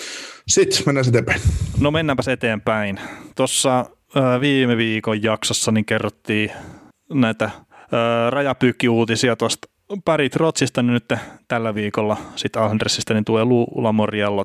[0.49, 1.41] Sitten mennään eteenpäin.
[1.81, 3.01] No mennäänpäs eteenpäin.
[3.35, 3.87] Tuossa
[4.41, 6.51] viime viikon jaksossa niin kerrottiin
[7.13, 7.51] näitä
[8.31, 9.69] rajapyykkiuutisia tuosta
[10.05, 11.13] Parit Rotsista niin nyt
[11.49, 13.95] tällä viikolla sitten Andersista niin tulee Lula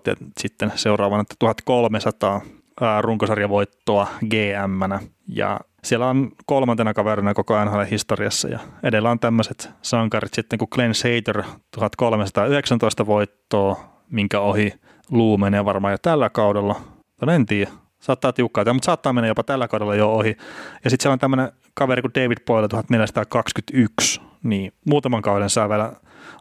[0.08, 2.42] ja sitten seuraavana että 1300
[2.82, 9.70] ö, runkosarjavoittoa GM-nä ja siellä on kolmantena kaverina koko NHL historiassa ja edellä on tämmöiset
[9.82, 11.44] sankarit sitten kuin Glenn Sater
[11.76, 13.80] 1319 voittoa,
[14.10, 14.74] minkä ohi
[15.12, 16.82] Luu menee varmaan jo tällä kaudella.
[17.20, 17.72] Tai en tiedä.
[18.06, 20.38] Saattaa tiukkaa, mutta saattaa mennä jopa tällä kaudella jo ohi.
[20.84, 25.94] Ja sitten siellä on tämmöinen kaveri kuin David Boyle 1421, niin muutaman kauden saa vielä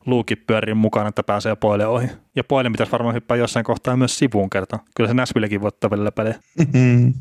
[0.06, 2.06] luukin pyörii mukana, että pääsee Poille ohi.
[2.36, 4.78] Ja Poille pitäisi varmaan hyppää jossain kohtaa myös sivuun kerta.
[4.96, 6.34] Kyllä se Näsvillekin voittaa välillä pelejä.
[6.58, 7.14] Mm-hmm.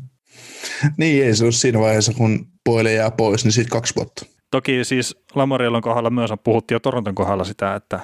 [0.96, 4.26] Niin, ei se ole siinä vaiheessa, kun Poile jää pois, niin sitten kaksi vuotta.
[4.50, 8.00] Toki siis Lamorielon kohdalla myös on puhuttiin jo Toronton kohdalla sitä, että,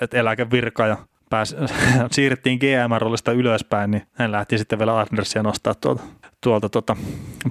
[0.00, 0.96] että eläkevirka ja
[1.30, 1.56] pääsi,
[2.12, 6.02] siirrettiin GM-roolista ylöspäin, niin hän lähti sitten vielä Andersia nostaa tuolta,
[6.40, 6.96] tuolta tuota,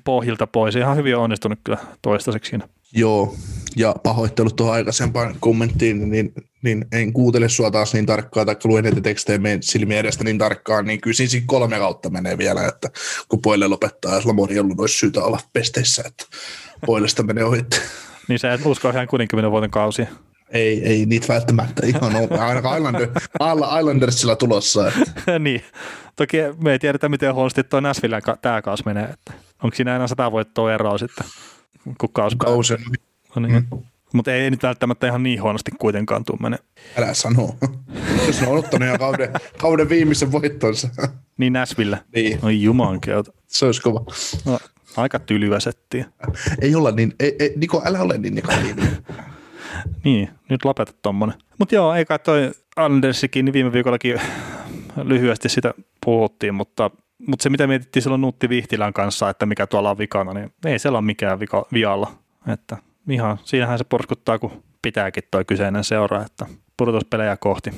[0.04, 0.76] pohjilta pois.
[0.76, 2.68] Ihan hyvin onnistunut kyllä toistaiseksi siinä.
[2.94, 3.36] Joo,
[3.76, 8.84] ja pahoittelut tuohon aikaisempaan kommenttiin, niin, niin en kuuntele sua taas niin tarkkaan, tai luen
[8.84, 12.90] näitä tekstejä meidän silmien edestä niin tarkkaan, niin kyllä siinä kolme kautta menee vielä, että
[13.30, 16.26] kun Poille lopettaa, ja Lamori olisi syytä olla pesteissä, että
[16.86, 17.66] Poilesta menee ohi.
[18.28, 20.08] niin sä et usko ihan 60 vuoden kausia.
[20.50, 22.40] Ei, ei niitä välttämättä ihan ole.
[22.40, 23.10] Ainakaan Islander,
[23.80, 24.88] Islandersilla tulossa.
[24.88, 25.40] Että.
[25.40, 25.62] niin.
[26.16, 29.04] Toki me ei tiedetä, miten huonosti tuo Nashvillen tämä kausi menee.
[29.04, 29.34] Että
[29.64, 31.26] onko siinä enää sata voittoa eroa sitten,
[31.98, 32.74] kun kausi Kausi
[33.36, 33.68] no niin.
[33.72, 33.84] Mm.
[34.14, 36.58] Mutta ei nyt välttämättä ihan niin huonosti kuitenkaan tuu mene.
[36.98, 37.56] Älä sano.
[38.28, 40.90] Jos on ottanut ihan kauden, kauden viimeisen voittonsa.
[41.38, 42.00] Niin Näsville.
[42.16, 42.40] Niin.
[42.42, 43.32] Oi jumankeuta.
[43.48, 44.06] Se olisi kova.
[44.46, 44.60] No,
[44.98, 46.06] aika tylyä settiä.
[46.62, 48.98] Ei olla niin, ei, ei, Niko, älä ole niin negatiivinen.
[50.04, 51.36] niin, nyt lopeta tommonen.
[51.60, 54.22] Mutta joo, ei kai toi Andersikin, niin viime viikollakin
[55.04, 55.74] lyhyesti sitä
[56.06, 56.92] puhuttiin, mutta,
[57.28, 60.80] mutta se mitä mietittiin silloin Nutti Vihtilän kanssa, että mikä tuolla on vikana, niin ei
[60.80, 62.12] siellä ole mikään vika, vialla.
[62.48, 62.78] Että
[63.10, 66.46] ihan, siinähän se porskuttaa, kun pitääkin toi kyseinen seura, että
[66.78, 67.72] pudotuspelejä kohti.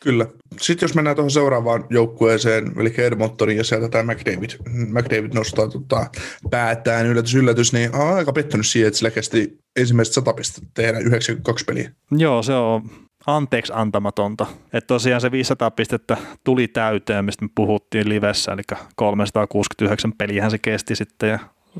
[0.00, 0.26] Kyllä.
[0.60, 6.06] Sitten jos mennään tuohon seuraavaan joukkueeseen, eli Edmontonin, ja sieltä tämä McDavid, McDavid nostaa tota,
[6.50, 10.98] päätään, yllätys, yllätys, niin on aika pettynyt siihen, että sillä kesti ensimmäiset 100 pistettä tehdä
[10.98, 11.90] 92 peliä.
[12.10, 12.90] Joo, se on
[13.26, 14.46] anteeksi antamatonta.
[14.72, 18.62] Että tosiaan se 500 pistettä tuli täyteen, mistä me puhuttiin livessä, eli
[18.96, 21.38] 369 peliähän se kesti sitten, ja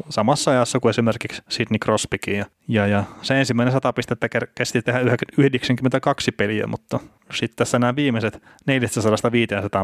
[0.08, 2.36] samassa ajassa kuin esimerkiksi Sidney Crosbykin.
[2.36, 5.00] Ja, ja, ja se ensimmäinen 100 pistettä kesti tehdä
[5.38, 7.00] 92 peliä, mutta
[7.34, 8.40] sitten tässä nämä viimeiset 400-500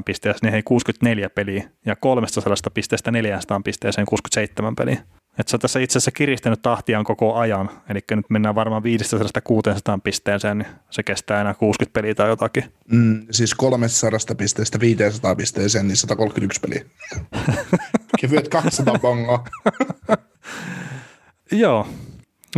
[0.04, 5.02] pisteessä, niin he 64 peliä ja 300 pisteestä 400 pisteeseen 67 peliä.
[5.40, 8.86] Että se on tässä itse asiassa kiristänyt tahtiaan koko ajan, eli nyt mennään varmaan 500-600
[10.04, 12.64] pisteeseen, niin se kestää enää 60 peliä tai jotakin.
[12.92, 16.84] Mm, siis 300 pisteestä 500 pisteeseen, niin 131 peliä.
[18.20, 19.44] Kevyet 200 bongoa.
[21.52, 21.86] Joo,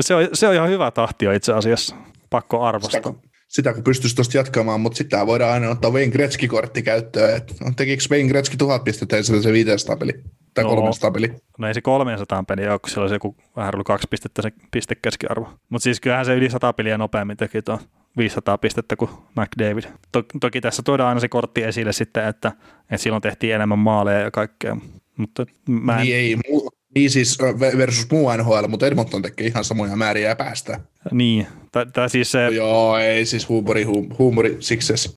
[0.00, 1.96] se on, se on ihan hyvä tahtia itse asiassa,
[2.30, 3.12] pakko arvostaa.
[3.12, 7.36] Sitä, sitä kun pystyisi tuosta jatkamaan, mutta sitä voidaan aina ottaa Wayne Gretzky-kortti käyttöön.
[7.36, 10.12] Et, tekikö Wayne Gretzky tuhat pistettä se 500 peli?
[10.54, 11.34] Tai no, 300 peli?
[11.58, 14.52] No ei se 300 peliä ole, kun siellä olisi joku vähän ollut kaksi pistettä se
[14.70, 15.48] pistekeskiarvo.
[15.68, 17.78] Mutta siis kyllähän se yli 100 peliä nopeammin teki tuon
[18.16, 19.84] 500 pistettä kuin McDavid.
[20.12, 24.20] To- toki tässä tuodaan aina se kortti esille sitten, että, että silloin tehtiin enemmän maaleja
[24.20, 24.76] ja kaikkea.
[25.16, 26.02] Mutta mä en...
[26.02, 27.38] Niin ei, mu- niin siis
[27.76, 30.80] versus muu NHL, mutta Edmonton tekee ihan samoja määriä ja päästä.
[31.10, 31.46] Niin,
[31.92, 32.44] tai siis se...
[32.44, 33.84] No joo, ei siis huumori,
[34.18, 35.16] huumori success.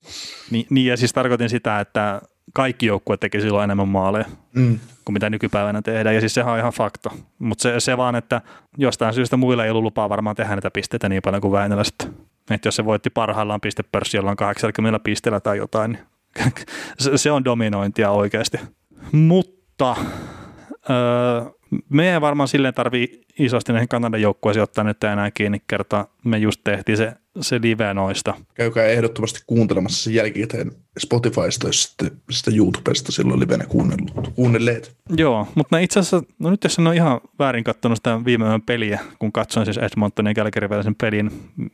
[0.52, 2.22] Niin, niin, ja siis tarkoitin sitä, että
[2.54, 4.80] kaikki joukkueet teki silloin enemmän maaleja mm.
[5.06, 7.12] kuin mitä nykypäivänä tehdään, ja siis sehän on ihan fakta.
[7.40, 8.42] Mutta se, se vaan, että
[8.78, 12.14] jostain syystä muilla ei ollut lupaa varmaan tehdä näitä pisteitä niin paljon kuin Väinölä sitten.
[12.52, 16.54] Että jos se voitti parhaillaan pistepörssi jollain 80 pisteellä tai jotain, niin
[17.00, 18.58] se, se on dominointia oikeasti.
[19.12, 19.96] Mutta
[20.90, 21.52] öö,
[21.90, 26.08] me ei varmaan silleen tarvii isosti näihin Kanadan joukkueisiin ottaa nyt enää kiinni kertaa.
[26.24, 28.34] Me just tehtiin se, se live noista.
[28.54, 33.66] Käykää ehdottomasti kuuntelemassa sen jälkikäteen Spotifysta ja sitten sitä YouTubesta silloin livenä
[34.36, 34.96] kuunnelleet.
[35.18, 38.62] Joo, mutta itse asiassa, no nyt jos en ole ihan väärin katsonut sitä viime yön
[38.62, 41.32] peliä, kun katsoin siis Edmontonin ja Calgaryn välisen pelin,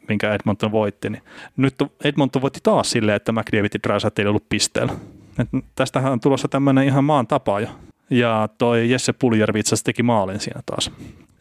[0.07, 1.23] minkä Edmonton voitti, niin
[1.57, 4.93] nyt Edmonton voitti taas silleen, että McDavid ja ei ollut pisteellä.
[5.39, 7.67] Et tästähän on tulossa tämmöinen ihan maan tapa jo.
[8.11, 10.91] Ja toi Jesse Puljärvi itse asiassa teki maalin siinä taas.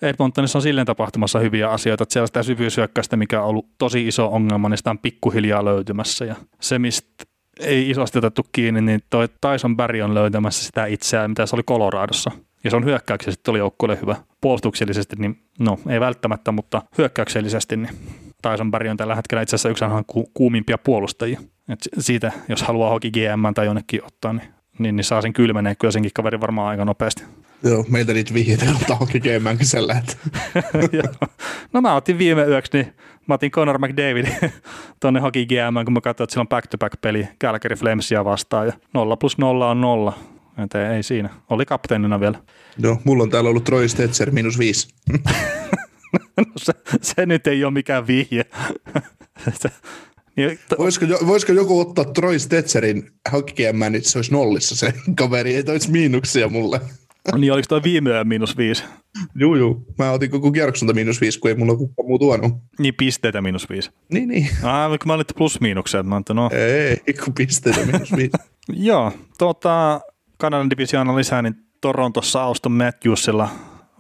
[0.03, 4.29] Edmontonissa on silleen tapahtumassa hyviä asioita, että siellä sitä syvyyshyökkäystä, mikä on ollut tosi iso
[4.33, 6.25] ongelma, niin sitä on pikkuhiljaa löytymässä.
[6.25, 7.25] Ja se, mistä
[7.61, 11.63] ei isosti otettu kiinni, niin toi Tyson Barry on löytämässä sitä itseään, mitä se oli
[11.63, 12.31] Coloradossa.
[12.65, 14.17] Ja se on hyökkäyksellisesti oli joukkueelle hyvä.
[14.41, 17.91] Puolustuksellisesti, niin no ei välttämättä, mutta hyökkäyksellisesti, niin
[18.43, 21.41] Tyson Barry on tällä hetkellä itse asiassa yksi ku- kuumimpia puolustajia.
[21.69, 24.49] Et siitä, jos haluaa hoki GM tai jonnekin ottaa, niin
[24.81, 27.25] niin, niin saa sen kylmeneen kyllä senkin kaveri varmaan aika nopeasti.
[27.65, 28.65] Joo, meiltä niitä vihjeitä
[29.01, 30.03] on tekemään kesällä.
[31.73, 32.93] no mä otin viime yöksi, niin
[33.27, 34.27] mä otin Conor McDavid
[35.01, 39.17] tuonne Hockey GM, kun mä katsoin, että sillä on back-to-back-peli Calgary Flamesia vastaan, ja 0
[39.17, 40.15] plus 0 on 0.
[40.65, 41.31] Että ei siinä.
[41.51, 42.39] Oli kapteenina vielä.
[42.79, 44.95] Joo, mulla on täällä ollut Troy Stetzer minus viisi.
[46.37, 48.45] no se, se, nyt ei ole mikään vihje.
[50.79, 55.91] Voisiko, voisiko joku ottaa Troy Stetzerin hakikiemään, niin se olisi nollissa se kaveri, ei toisi
[55.91, 56.81] miinuksia mulle.
[57.39, 58.85] niin oliko toi viime yön miinus viisi?
[59.35, 59.87] Juu, juu.
[59.99, 62.53] Mä otin koko kierrokselta miinus viisi, kun ei mulla kukaan muu tuonut.
[62.79, 63.91] Niin pisteitä miinus viisi.
[64.13, 64.49] Niin, niin.
[64.63, 66.51] Ah, kun mä olin plus miinuksia, mä että no.
[67.07, 68.33] Ei, kun pisteitä miinus viisi.
[68.89, 70.01] Joo, tuota,
[70.39, 73.49] Kanadan divisioona lisää, niin Torontossa Auston Matthewsilla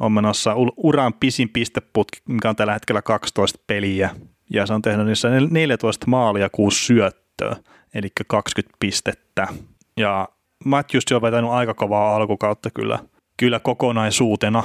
[0.00, 4.10] on menossa uran pisin pisteputki, mikä on tällä hetkellä 12 peliä.
[4.50, 7.56] Ja se on tehnyt niissä 14 maalia, 6 syöttöä,
[7.94, 9.48] eli 20 pistettä.
[9.96, 10.28] Ja
[10.64, 12.98] Matthews on vetänyt aika kovaa alkukautta kyllä,
[13.36, 14.62] kyllä kokonaisuutena,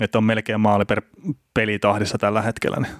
[0.00, 1.02] että on melkein maali per
[1.54, 2.92] pelitahdissa tällä hetkellä, niin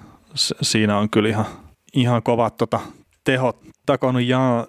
[0.61, 1.45] siinä on kyllä ihan,
[1.93, 2.79] ihan kovat tota,
[3.23, 4.67] tehot takonut ja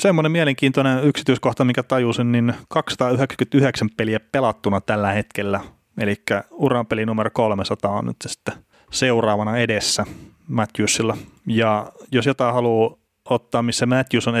[0.00, 5.60] semmoinen mielenkiintoinen yksityiskohta, mikä tajusin, niin 299 peliä pelattuna tällä hetkellä,
[5.98, 6.16] eli
[6.50, 8.54] uranpeli numero 300 on nyt sitten
[8.90, 10.06] seuraavana edessä
[10.48, 11.16] Matthewsilla.
[11.46, 12.96] Ja jos jotain haluaa
[13.30, 14.34] ottaa, missä Matthews on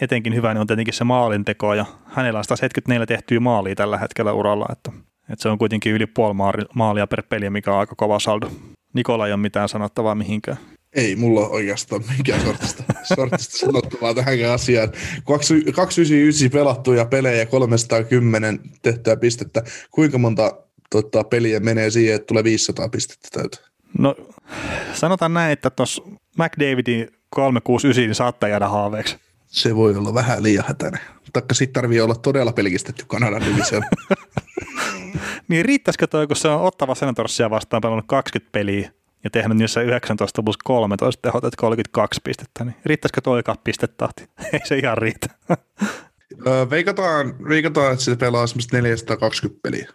[0.00, 4.32] etenkin hyvä, niin on tietenkin se maalinteko, ja hänellä on 174 tehtyä maalia tällä hetkellä
[4.32, 4.92] uralla, että,
[5.30, 6.34] että se on kuitenkin yli puoli
[6.74, 8.50] maalia per peli, mikä on aika kova saldo.
[8.94, 10.56] Nikola ei ole mitään sanottavaa mihinkään.
[10.92, 12.84] Ei mulla oikeastaan mikään sortista,
[13.16, 14.92] sortista sanottavaa tähänkään asiaan.
[15.24, 19.62] 299 pelattuja pelejä, 310 tehtyä pistettä.
[19.90, 20.52] Kuinka monta
[20.90, 23.64] tota, peliä menee siihen, että tulee 500 pistettä täyteen?
[23.98, 24.16] No
[24.92, 26.02] sanotaan näin, että tuossa
[26.38, 29.16] McDavidin 369 niin saattaa jäädä haaveeksi.
[29.46, 31.00] Se voi olla vähän liian hätäinen.
[31.32, 33.82] Taikka sitten tarvii olla todella pelkistetty Kanadan division.
[35.48, 38.90] niin riittäisikö toi, kun se on ottava Senatorsia vastaan pelannut 20 peliä
[39.24, 44.22] ja tehnyt niissä 19 plus 13 tehot, että 32 pistettä, niin riittäisikö toi pistetahti?
[44.52, 45.28] Ei se ihan riitä.
[46.70, 49.88] veikataan, veikataan, että se pelaa semmoista 420 peliä.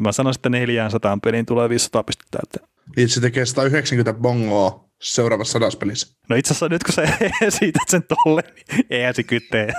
[0.00, 2.70] Mä sanoisin, että 400 peliin tulee 500 pistettä täyteen.
[2.96, 6.16] Niin se tekee 190 bongoa seuraavassa sadaspelissä.
[6.28, 7.02] No itse asiassa nyt kun sä
[7.42, 9.72] esität sen tolle, niin eihän se kyttee.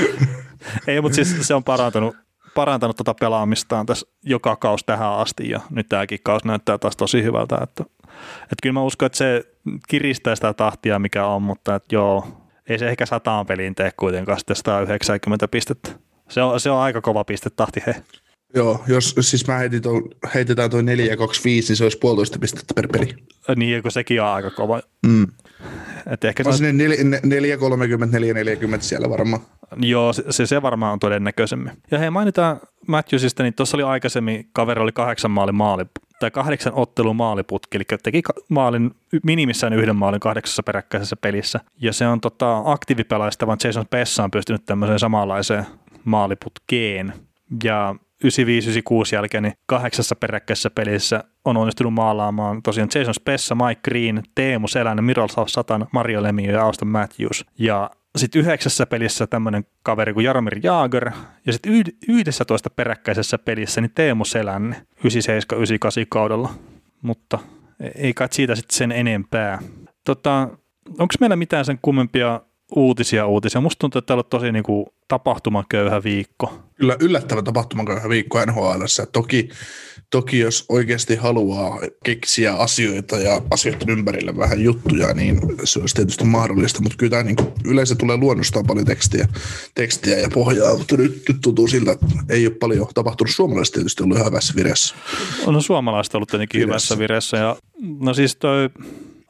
[0.86, 2.16] Ei, mutta siis se on parantanut,
[2.54, 7.22] parantanut tuota pelaamistaan tässä joka kaus tähän asti ja nyt tämäkin kaus näyttää taas tosi
[7.22, 7.58] hyvältä.
[7.62, 7.84] Että,
[8.42, 9.44] että kyllä mä uskon, että se
[9.88, 12.28] kiristää sitä tahtia, mikä on, mutta että joo,
[12.68, 15.90] ei se ehkä sataan peliin tee kuitenkaan sitten 190 pistettä.
[16.28, 18.02] Se on, se on aika kova pistetahti he.
[18.54, 20.02] Joo, jos siis mä heitin tuon,
[20.34, 23.14] heitetään tuo 4 ja 25, niin se olisi puolitoista pistettä per peli.
[23.56, 24.80] Niin, kun sekin on aika kova.
[25.06, 25.26] Mm.
[26.12, 26.72] Et ehkä on sinne
[27.22, 29.42] 4, 30, 4, 40 siellä varmaan.
[29.76, 31.72] Joo, se, se varmaan on todennäköisemmin.
[31.90, 35.84] Ja hei, mainitaan Matthewsista, niin tuossa oli aikaisemmin, kaveri oli kahdeksan maalin maali,
[36.20, 38.90] tai kahdeksan ottelun maaliputki, eli teki maalin,
[39.22, 41.60] minimissään yhden maalin kahdeksassa peräkkäisessä pelissä.
[41.80, 45.66] Ja se on tota, aktiivipelaajista, vaan Jason Pessa on pystynyt tämmöiseen samanlaiseen
[46.04, 47.12] maaliputkeen.
[47.64, 48.28] Ja 95-96
[49.12, 55.02] jälkeen niin kahdeksassa peräkkäisessä pelissä on onnistunut maalaamaan tosiaan Jason Spessa, Mike Green, Teemu Selänne,
[55.02, 57.44] Miroslav Satan, Mario Lemieux ja Austin Matthews.
[57.58, 61.10] Ja sitten yhdeksässä pelissä tämmöinen kaveri kuin Jaromir Jaager,
[61.46, 61.72] ja sitten
[62.08, 65.00] yhdessä toista peräkkäisessä pelissä niin Teemu Selänne 97-98
[66.08, 66.50] kaudella,
[67.02, 67.38] mutta
[67.94, 69.58] ei kai siitä sitten sen enempää.
[70.04, 70.48] Tota,
[70.88, 72.40] Onko meillä mitään sen kummempia
[72.76, 73.60] uutisia uutisia?
[73.60, 76.58] Musta tuntuu, että täällä on tosi niin kuin tapahtumaköyhä viikko.
[76.74, 78.82] Kyllä yllättävän tapahtumaköyhä viikko NHL.
[79.12, 79.48] Toki,
[80.10, 86.24] toki jos oikeasti haluaa keksiä asioita ja asioiden ympärille vähän juttuja, niin se olisi tietysti
[86.24, 89.28] mahdollista, mutta kyllä tämä niin kuin, yleensä tulee luonnostaan paljon tekstiä,
[89.74, 93.30] tekstiä ja pohjaa, mutta nyt, nyt tuntuu siltä, että ei ole paljon tapahtunut.
[93.30, 94.94] Suomalaiset tietysti ollut hyvässä vireessä.
[95.46, 96.94] On suomalaiset ollut tietenkin vireessä.
[96.94, 97.56] hyvässä vireessä ja
[98.00, 98.70] no siis toi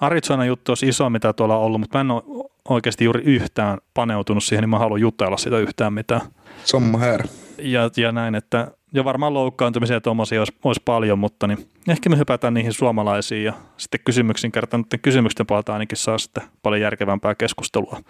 [0.01, 2.23] Arizona juttu olisi iso, mitä tuolla on ollut, mutta mä en ole
[2.71, 6.21] oikeasti juuri yhtään paneutunut siihen, niin mä haluan jutella sitä yhtään mitään.
[6.65, 7.27] Samma här.
[7.59, 12.11] Ja, ja näin, että ja varmaan loukkaantumisia ja tuommoisia olisi, olisi, paljon, mutta niin ehkä
[12.11, 16.83] me hypätään niihin suomalaisiin ja sitten kysymyksin kertaan, että kysymysten puolelta ainakin saa sitten paljon
[16.83, 18.01] järkevämpää keskustelua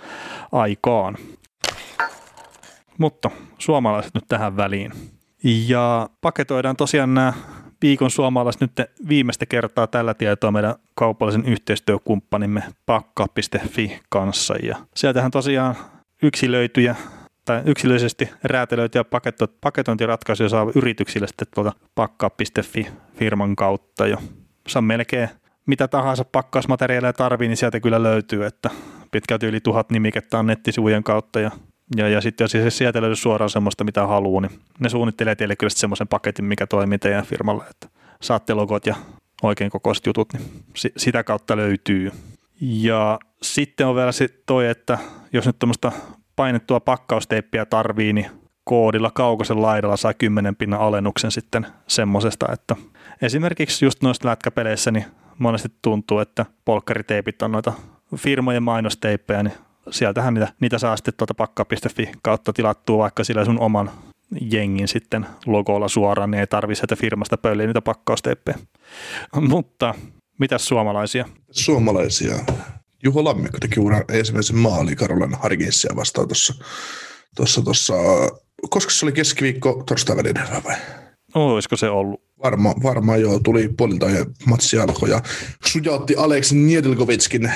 [0.52, 1.16] aikaan.
[2.98, 4.92] Mutta suomalaiset nyt tähän väliin.
[5.44, 7.32] Ja paketoidaan tosiaan nämä
[7.82, 8.72] viikon suomalaiset nyt
[9.08, 14.54] viimeistä kertaa tällä tietoa meidän kaupallisen yhteistyökumppanimme pakka.fi kanssa.
[14.62, 15.74] Ja sieltähän tosiaan
[16.22, 16.96] yksilöityjä
[17.44, 19.04] tai yksilöisesti räätälöityjä
[19.60, 24.06] paketointiratkaisuja saa yrityksille sitten tuolta pakka.fi firman kautta.
[24.06, 24.18] Ja
[24.68, 25.28] se on melkein
[25.66, 28.70] mitä tahansa pakkausmateriaaleja tarvii, niin sieltä kyllä löytyy, että
[29.10, 31.50] pitkälti yli tuhat nimikettä on nettisivujen kautta ja
[31.96, 35.56] ja, ja sitten jos se sieltä löytyy suoraan semmoista, mitä haluaa, niin ne suunnittelee teille
[35.56, 37.88] kyllä semmoisen paketin, mikä toimii teidän firmalle, että
[38.22, 38.94] saatte logot ja
[39.42, 40.64] oikein kokoiset jutut, niin
[40.96, 42.12] sitä kautta löytyy.
[42.60, 44.98] Ja sitten on vielä se toi, että
[45.32, 45.92] jos nyt tuommoista
[46.36, 48.26] painettua pakkausteippiä tarvii, niin
[48.64, 52.76] koodilla kaukosen laidalla saa 10 pinnan alennuksen sitten semmosesta, että
[53.22, 55.04] esimerkiksi just noista lätkäpeleissä niin
[55.38, 57.72] monesti tuntuu, että polkkariteipit on noita
[58.16, 59.54] firmojen mainosteippejä, niin
[59.90, 63.90] sieltähän niitä, niitä saa sitten tuota pakka.fi kautta tilattua vaikka sillä sun oman
[64.40, 68.58] jengin sitten logolla suoraan, niin ei tarvitse sieltä firmasta pölliä niitä pakkausteppejä.
[69.40, 69.94] Mutta
[70.38, 71.28] mitäs suomalaisia?
[71.50, 72.34] Suomalaisia.
[73.04, 76.54] Juho Lammikko teki uran ensimmäisen maali Karolina Harginsia vastaan tuossa,
[77.36, 77.94] tuossa, tuossa,
[78.70, 80.76] koska se oli keskiviikko torstai välinen vai?
[81.34, 82.20] Olisiko se ollut?
[82.42, 85.22] Varma, varmaan joo, tuli puolilta ja matsi alkoi ja
[85.66, 87.52] sujautti Aleksi Niedelkovitskin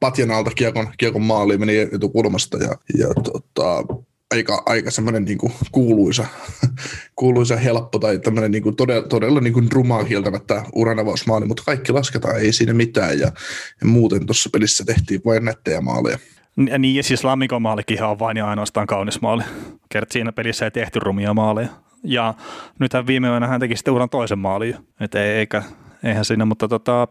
[0.00, 3.84] patjan alta kiekon, kiekon maaliin, meni etukulmasta ja, ja tota,
[4.34, 6.26] aika, aika semmoinen niin kuin kuuluisa,
[7.16, 11.92] kuuluisa helppo tai tämmöinen niin kuin todella, todella niin kuin rumaa kieltämättä uranavausmaali, mutta kaikki
[11.92, 13.32] lasketaan, ei siinä mitään ja,
[13.80, 16.18] ja muuten tuossa pelissä tehtiin vain nättejä maaleja.
[16.56, 19.42] Niin ja siis Lammikon maalikin on vain ja ainoastaan kaunis maali.
[19.88, 21.68] Kert siinä pelissä ei tehty rumia maaleja.
[22.04, 22.34] Ja
[22.78, 25.62] nythän viime yönä hän teki sitten uran toisen maalin, että ei, eikä,
[26.04, 27.08] eihän siinä, mutta tota,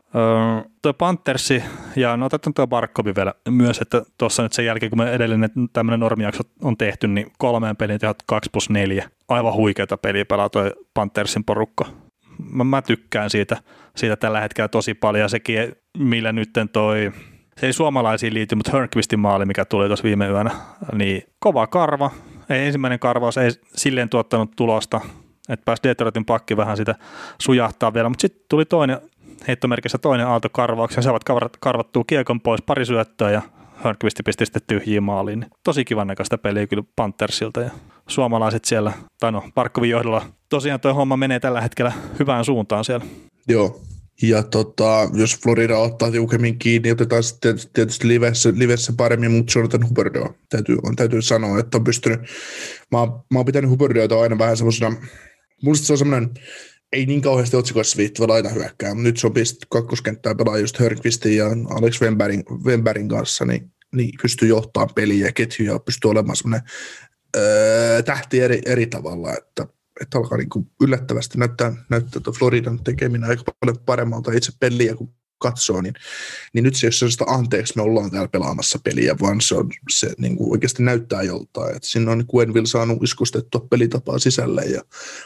[0.82, 1.63] tuo Panthersi
[1.95, 5.50] ja no otetaan tuo Barkovi vielä myös, että tuossa nyt sen jälkeen, kun me edellinen
[5.74, 9.10] tämmöinen normijakso on tehty, niin kolmeen pelin tehot 2 plus 4.
[9.30, 11.86] Aivan huikeata peliä pelaa tuo Panthersin porukka.
[12.52, 13.58] Mä, mä tykkään siitä,
[13.95, 17.12] siitä tällä hetkellä tosi paljon ja sekin, millä nytten toi
[17.60, 20.52] se ei suomalaisiin liity, mutta Hörnqvistin maali, mikä tuli tuossa viime yönä,
[20.93, 22.12] niin kova karva,
[22.50, 25.02] ei ensimmäinen karvaus ei silleen tuottanut tulosta,
[25.50, 26.96] että pääsi Detroitin pakki vähän sitä
[27.42, 29.00] sujahtaa vielä, mutta sitten tuli toinen
[29.48, 31.24] heittomerkissä toinen aalto karvauksia, saavat
[31.60, 33.42] karvattua kiekon pois, pari syöttöä ja
[33.76, 35.46] Hörnqvist pisti sitten tyhjiin maaliin.
[35.64, 37.70] Tosi kivan näköistä peliä kyllä Panthersilta ja
[38.08, 40.26] suomalaiset siellä, tai no Parkkovin johdolla.
[40.50, 43.06] Tosiaan tuo homma menee tällä hetkellä hyvään suuntaan siellä.
[43.48, 43.82] Joo,
[44.22, 49.90] ja tota, jos Florida ottaa tiukemmin kiinni, otetaan sitten tietysti livessä, livessä paremmin, mutta Jonathan
[49.90, 52.20] Huberdoa täytyy, on, täytyy sanoa, että on pystynyt,
[52.92, 52.98] mä,
[53.32, 54.96] mä oon pitänyt Huberdoa aina vähän semmoisena,
[55.62, 56.30] musta se on semmoinen,
[56.94, 60.80] ei niin kauheasti otsikoissa viittävä laita hyökkää, mutta nyt se on pistetty kakkoskenttää pelaa just
[60.80, 66.12] Hörnqvistin ja Alex Wemberin, Wemberin kanssa, niin, niin pystyy johtamaan peliä ja ketjuja ja pystyy
[66.12, 66.68] olemaan semmoinen
[67.38, 69.68] öö, tähti eri, eri tavalla, että
[70.02, 74.96] että alkaa niin kuin yllättävästi näyttää, näyttää tuo Floridan tekeminen aika paljon paremmalta itse peliä,
[74.96, 75.13] kun
[75.48, 75.94] katsoo, niin,
[76.54, 79.70] niin nyt se ei ole sellaista anteeksi, me ollaan täällä pelaamassa peliä, vaan se, on,
[79.90, 81.76] se niin kuin oikeasti näyttää joltain.
[81.76, 84.82] Että siinä on Quenville saanut iskustettua pelitapaa sisälle ja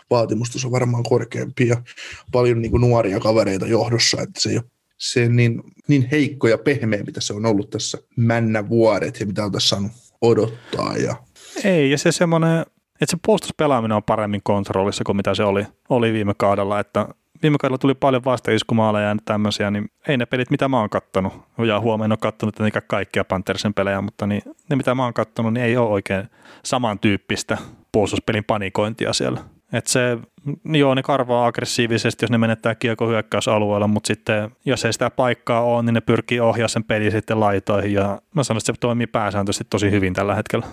[0.10, 1.84] vaatimustus on varmaan korkeampi ja
[2.32, 4.66] paljon niin kuin nuoria kavereita johdossa, että se ei ole
[4.98, 9.46] se niin, niin heikko ja pehmeä, mitä se on ollut tässä männä vuodet ja mitä
[9.46, 10.98] on tässä saanut odottaa.
[10.98, 11.16] Ja...
[11.64, 12.66] Ei, ja se semmoinen
[13.02, 17.08] että se puolustuspelaaminen on paremmin kontrollissa kuin mitä se oli, oli viime kaudella, että
[17.44, 21.34] viime kaudella tuli paljon vastaiskumaaleja ja tämmöisiä, niin ei ne pelit, mitä mä oon kattonut,
[21.66, 22.56] ja huomenna en ole kattonut
[22.88, 26.30] kaikkia Panthersin pelejä, mutta niin, ne mitä mä oon kattonut, niin ei ole oikein
[26.64, 27.58] samantyyppistä
[27.92, 29.42] puolustuspelin panikointia siellä.
[29.74, 30.18] Et se,
[30.66, 35.62] joo, ne karvaa aggressiivisesti, jos ne menettää kiekko hyökkäysalueella, mutta sitten jos ei sitä paikkaa
[35.62, 39.08] ole, niin ne pyrkii ohjaa sen peli sitten laitoihin, ja mä sanon, että se toimii
[39.08, 40.66] pääsääntöisesti tosi hyvin tällä hetkellä.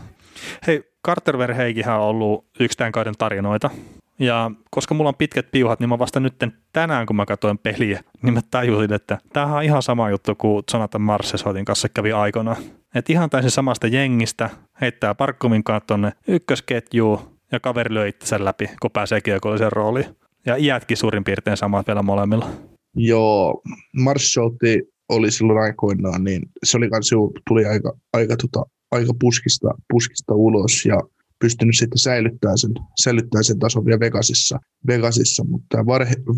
[0.66, 3.70] Hei, Carter Verheikihän on ollut yksi tämän kauden tarinoita.
[4.18, 6.34] Ja koska mulla on pitkät piuhat, niin mä vasta nyt
[6.72, 10.64] tänään, kun mä katsoin peliä, niin mä tajusin, että tämähän on ihan sama juttu kuin
[10.72, 12.56] Jonathan Marsesotin kanssa kävi aikoinaan.
[12.94, 14.50] Että ihan täysin samasta jengistä,
[14.80, 17.18] heittää Parkkomin kanssa tonne ykkösketjuun
[17.52, 20.06] ja kaveri lyö itsensä läpi, kun pääsee kiekolliseen rooliin.
[20.46, 22.50] Ja iätkin suurin piirtein samat vielä molemmilla.
[22.94, 23.62] Joo,
[23.96, 27.10] Marshalti oli silloin aikoinaan, niin se oli kans,
[27.48, 31.00] tuli aika, aika tota, aika puskista, puskista ulos ja
[31.38, 32.70] pystynyt sitten säilyttämään sen,
[33.02, 35.44] säilyttämään sen tason vielä Vegasissa, Vegasissa.
[35.44, 35.78] mutta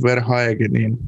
[0.02, 0.98] Verhaekin, niin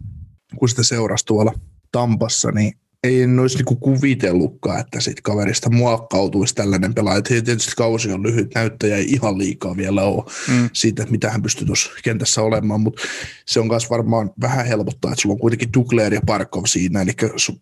[0.56, 1.52] kun sitä seurasi tuolla
[1.92, 2.72] Tampassa, niin
[3.04, 7.22] ei en olisi niinku kuvitellutkaan, että siitä kaverista muokkautuisi tällainen pelaaja.
[7.22, 10.70] Tietysti kausi on lyhyt, näyttäjä ei ihan liikaa vielä ole mm.
[10.72, 13.02] siitä, mitä hän pystyy tuossa kentässä olemaan, mutta
[13.46, 17.12] se on myös varmaan vähän helpottaa, että sulla on kuitenkin Dugler ja Parkov siinä, eli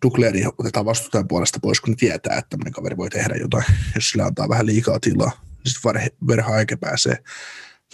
[0.05, 3.65] Dugleri otetaan vastustajan puolesta pois, kun ne tietää, että tämmöinen kaveri voi tehdä jotain,
[3.95, 5.48] jos sillä antaa vähän liikaa tilaa.
[5.69, 7.17] Sitten Verhaeke pääsee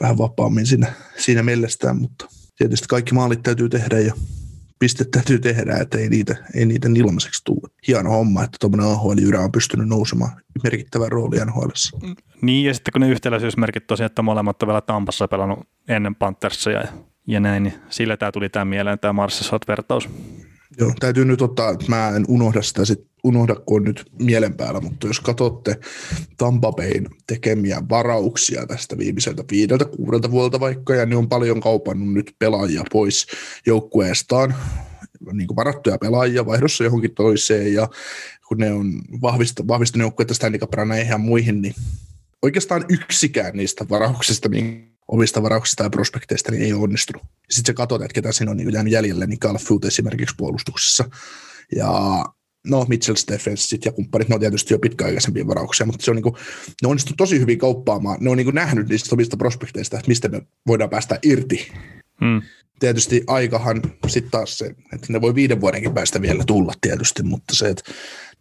[0.02, 4.14] vähän vapaammin siinä, siinä mielestään, mutta tietysti kaikki maalit täytyy tehdä ja
[4.80, 7.70] pistet täytyy tehdä, että ei niitä, ei niitä ilmaiseksi tule.
[7.88, 11.70] Hieno homma, että tuommoinen AHL-jyrä on pystynyt nousemaan merkittävän rooliin nhl
[12.42, 16.74] Niin, ja sitten kun ne yhtäläisyysmerkit tosiaan, että molemmat on vielä Tampassa pelannut ennen Panthersia
[16.74, 16.88] ja,
[17.28, 20.10] ja näin, niin sillä tämä tuli tämä mieleen, tämä Marssasot-vertaus.
[20.80, 24.54] Joo, täytyy nyt ottaa, että mä en unohda sitä sit, unohda, kun on nyt mielen
[24.54, 25.80] päällä, mutta jos katsotte
[26.38, 32.14] Tampa Bayn tekemiä varauksia tästä viimeiseltä viideltä, kuudelta vuodelta vaikka, ja ne on paljon kaupannut
[32.14, 33.28] nyt pelaajia pois
[33.66, 34.56] joukkueestaan,
[35.34, 37.90] niin kuin varattuja pelaajia vaihdossa johonkin toiseen, ja
[38.48, 40.74] kun ne on vahvistanut, vahvistanut joukkuetta Stanley Cup
[41.06, 41.74] ihan muihin, niin
[42.42, 44.50] oikeastaan yksikään niistä varauksista,
[45.08, 47.24] omista varauksista ja prospekteista niin ei ole onnistunut.
[47.50, 51.10] Sitten sä katsot, että ketä siinä on niin jäänyt jäljelle, niin Calfoot esimerkiksi puolustuksessa.
[51.76, 52.26] Ja
[52.66, 56.24] no Mitchell Steffensit ja kumppanit, ne on tietysti jo pitkäaikaisempia varauksia, mutta se on niin
[56.24, 56.36] kuin,
[56.82, 58.18] ne onnistu tosi hyvin kauppaamaan.
[58.22, 61.72] Ne on niin kuin nähnyt niistä omista prospekteista, että mistä me voidaan päästä irti.
[62.22, 62.42] Mm.
[62.80, 67.56] Tietysti aikahan sitten taas se, että ne voi viiden vuodenkin päästä vielä tulla tietysti, mutta
[67.56, 67.92] se, että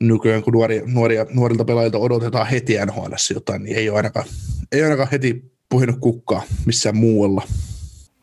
[0.00, 4.26] nykyään kun nuoria, nuoria, nuorilta pelaajilta odotetaan heti NHL jotain, niin ei ole ainakaan,
[4.72, 7.42] ei ainakaan heti puhinut kukkaa missään muualla.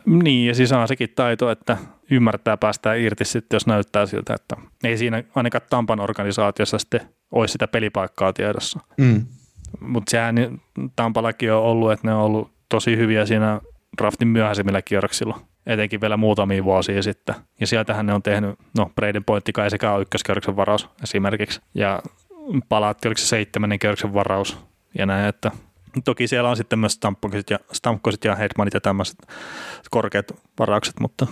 [0.06, 1.78] Niin, ja siis on sekin taito, että
[2.12, 7.52] ymmärtää päästää irti sitten, jos näyttää siltä, että ei siinä ainakaan Tampan organisaatiossa sitten olisi
[7.52, 8.80] sitä pelipaikkaa tiedossa.
[8.98, 9.26] Mm.
[9.80, 10.36] Mutta sehän
[10.96, 13.62] Tampallakin on ollut, että ne on ollut tosi hyviä siinä
[14.02, 17.36] draftin myöhäisemmillä kierroksilla, etenkin vielä muutamia vuosia sitten.
[17.60, 22.02] Ja sieltähän ne on tehnyt, no Braden Pointti kai sekä on ykköskierroksen varaus esimerkiksi, ja
[22.70, 24.58] palaatti oliko se seitsemännen kierroksen varaus,
[24.98, 25.52] ja näin, että
[26.06, 29.18] Toki siellä on sitten myös Stamkosit ja, Stamkosit ja Hedmanit ja tämmöiset
[29.92, 31.28] korkeat varaukset, mutta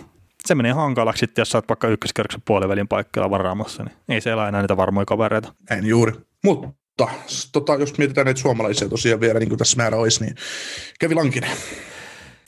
[0.45, 4.47] se menee hankalaksi sitten, jos sä oot vaikka ykköskerroksen puolivälin paikalla varaamassa, niin ei siellä
[4.47, 5.53] enää niitä varmoja kavereita.
[5.71, 6.13] En juuri.
[6.43, 6.69] Mutta
[7.51, 10.35] tota, jos mietitään näitä suomalaisia tosiaan vielä, niin kuin tässä määrä olisi, niin
[10.99, 11.51] Kevi Lankinen.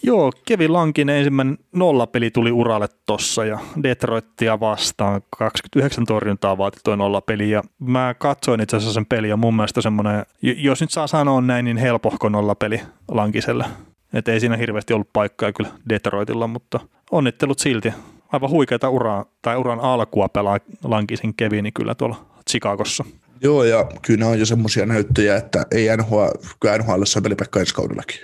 [0.04, 6.95] Joo, Kevin Lankinen ensimmäinen nollapeli tuli uralle tossa ja Detroitia vastaan 29 torjuntaa vaati tuo
[6.95, 11.08] nollapeli ja mä katsoin itse asiassa sen peli ja mun mielestä semmoinen, jos nyt saa
[11.08, 13.66] sanoa näin, niin helpohko nollapeli Lankiselle.
[14.14, 16.80] Että ei siinä hirveästi ollut paikkaa kyllä Detroitilla, mutta
[17.12, 17.93] onnittelut silti.
[18.32, 23.06] Aivan huikeita uraa, tai uran alkua pelaa Lankisen Kevini kyllä tuolla Chicagossa.
[23.44, 26.28] Joo, ja kyllä on jo semmoisia näyttöjä, että ei NHL,
[26.60, 28.20] kyllä NHL on ensi kaudellakin.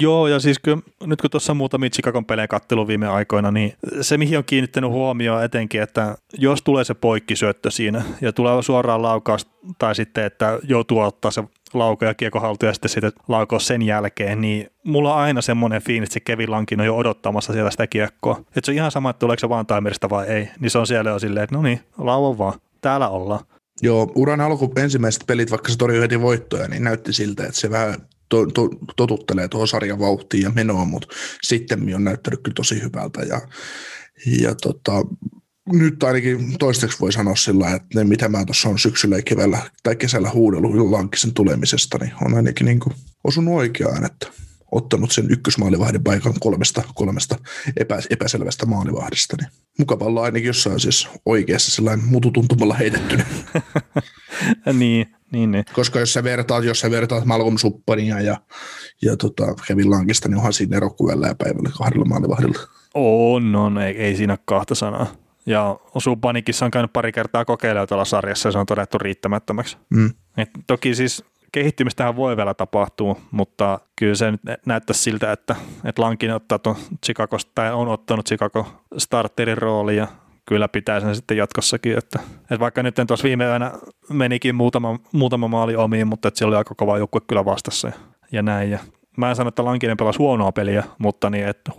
[0.00, 4.18] Joo, ja siis kyllä, nyt kun tuossa muutamia Chicagon pelejä kattelu viime aikoina, niin se
[4.18, 9.46] mihin on kiinnittänyt huomioon etenkin, että jos tulee se poikkisyöttö siinä ja tulee suoraan laukaus
[9.78, 11.44] tai sitten, että joutuu ottaa se
[11.74, 16.06] lauko ja kiekko haltuun ja sitten laukaus sen jälkeen, niin mulla on aina semmoinen fiilis,
[16.06, 18.36] että se Kevin Lankin on jo odottamassa siellä sitä kiekkoa.
[18.40, 20.86] Että se on ihan sama, että tuleeko se vaan timerista vai ei, niin se on
[20.86, 23.44] siellä jo silleen, että no niin, lauan vaan, täällä ollaan.
[23.82, 27.70] Joo, uran alku ensimmäiset pelit, vaikka se torjui heti voittoja, niin näytti siltä, että se
[27.70, 31.08] vähän to, to, totuttelee tuohon sarjan vauhtiin ja menoon, mutta
[31.42, 33.40] sitten on näyttänyt kyllä tosi hyvältä ja,
[34.40, 34.92] ja tota,
[35.72, 39.58] nyt ainakin toistaiseksi voi sanoa sillä että ne mitä mä tuossa on syksyllä ja keväällä
[39.82, 44.26] tai kesällä huudellut Lankkisen tulemisesta, niin on ainakin niin kuin osunut oikeaan, että
[44.72, 47.36] ottanut sen ykkösmaalivahdin paikan kolmesta, kolmesta
[47.76, 49.36] epä, epäselvästä maalivahdista.
[49.40, 53.18] Niin mukava olla ainakin jossain asiassa oikeassa sellainen mututuntumalla heitetty.
[54.72, 55.64] niin, niin, niin.
[55.72, 58.36] Koska jos sä vertaat, jos sä vertaat Malcolm Suppania ja,
[59.02, 60.94] ja tota Kevin Lankista, niin onhan siinä ero
[61.26, 62.58] ja päivällä kahdella maalivahdilla.
[62.94, 65.06] On, on, ei, ei siinä kahta sanaa.
[65.46, 69.76] Ja Supanikissa on käynyt pari kertaa kokeilemaan tuolla sarjassa ja se on todettu riittämättömäksi.
[69.90, 70.10] Mm.
[70.36, 76.02] Et toki siis kehittymistähän voi vielä tapahtua, mutta kyllä se nyt näyttää siltä, että, että
[76.02, 76.76] Lankin ottaa tuon
[77.06, 78.66] Chicago, tai on ottanut Chicago
[78.98, 80.06] starterin rooli ja
[80.46, 83.72] kyllä pitää sen sitten jatkossakin, että, että vaikka nyt tuossa viime yönä
[84.08, 87.94] menikin muutama, muutama maali omiin, että, että siellä oli aika kova joukkue kyllä vastassa ja,
[88.32, 88.70] ja näin.
[88.70, 88.78] Ja
[89.20, 91.72] mä en sano, että Lankinen pelaa huonoa peliä, mutta niin, että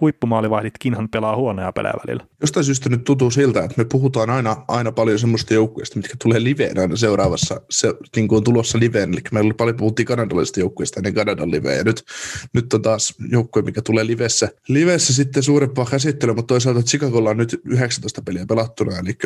[0.00, 2.24] huippumaalivahditkinhan pelaa huonoja pelejä välillä.
[2.40, 6.44] Jostain syystä nyt tuntuu siltä, että me puhutaan aina, aina paljon semmoista joukkueista, mitkä tulee
[6.44, 10.60] liveen aina seuraavassa, se, niin kuin on tulossa liveen, eli meillä oli paljon puhuttiin kanadalaisista
[10.60, 12.04] joukkueista ennen Kanadan liveä, ja nyt,
[12.52, 17.36] nyt on taas joukkue, mikä tulee livessä, livessä sitten suurempaa käsittelyä, mutta toisaalta Chicagolla on
[17.36, 19.16] nyt 19 peliä pelattuna, eli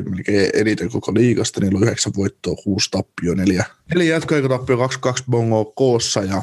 [0.54, 3.64] eniten koko liigasta, niillä on 9 voittoa, 6 tappio, 4,
[3.94, 6.42] 4 jatkoaikatappio, 22 bongoa koossa, ja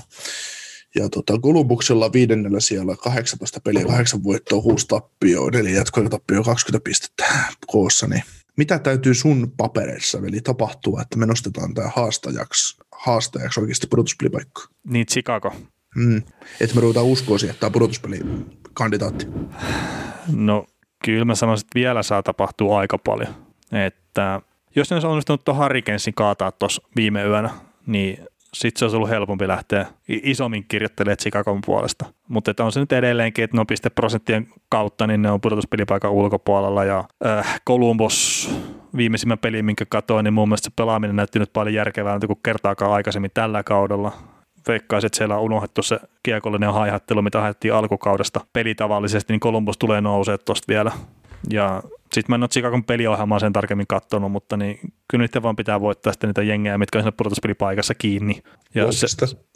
[0.95, 7.25] ja tota, Kolumbuksella viidennellä siellä 18 peliä, 8 voittoa, 6 tappioa, 4 jatkotappioa, 20 pistettä
[7.67, 8.23] koossa, niin
[8.57, 14.61] mitä täytyy sun papereissa veli tapahtua, että me nostetaan tämä haastajaksi, haastajaksi oikeasti pudotuspelipaikka?
[14.83, 15.53] Niin, Chicago.
[15.95, 16.17] Mm.
[16.61, 19.27] Että me ruvetaan uskoa siihen, että tämä pudotuspelikandidaatti.
[20.35, 20.65] No
[21.05, 23.35] kyllä mä sanoisin, että vielä saa tapahtua aika paljon.
[23.71, 24.41] Että
[24.75, 27.49] jos ne olisi onnistunut tuon Harikensin kaataa tuossa viime yönä,
[27.87, 28.25] niin
[28.55, 32.05] sitten se olisi ollut helpompi lähteä isommin kirjoittelemaan Chicagon puolesta.
[32.27, 37.03] Mutta on se nyt edelleenkin, että no pisteprosenttien kautta niin ne on pudotuspelipaikan ulkopuolella ja
[37.25, 38.49] äh, Columbus
[38.97, 42.91] viimeisimmän peli, minkä katsoin, niin mun mielestä se pelaaminen näytti nyt paljon järkevältä kuin kertaakaan
[42.91, 44.11] aikaisemmin tällä kaudella.
[44.67, 50.01] Veikkaisin, että siellä on unohdettu se kiekollinen haihattelu, mitä haettiin alkukaudesta pelitavallisesti, niin Columbus tulee
[50.01, 50.91] nousee tuosta vielä.
[51.49, 51.83] Ja
[52.13, 55.81] sitten mä en ole Chicagon peliohjelmaa sen tarkemmin katsonut, mutta niin, kyllä nyt vaan pitää
[55.81, 58.41] voittaa sitten niitä jengejä, mitkä on siinä pudotuspelipaikassa kiinni.
[58.75, 59.07] Ja se,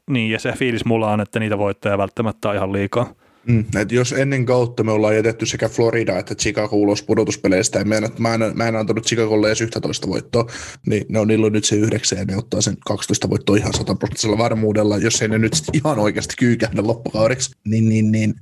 [0.10, 3.14] niin, ja se fiilis mulla on, että niitä voittajia välttämättä ihan liikaa.
[3.50, 7.86] Mm, että jos ennen kautta me ollaan jätetty sekä Florida että Chicago ulos pudotuspeleistä, ja
[7.86, 10.46] mä en, mä en, mä en antanut Chicagolle edes 11 voittoa,
[10.88, 13.96] niin ne on niillä nyt se 9 ja ne ottaa sen 12 voittoa ihan 100
[14.38, 18.34] varmuudella, jos ei ne nyt ihan oikeasti kyykähdä loppukaudeksi, niin, niin, niin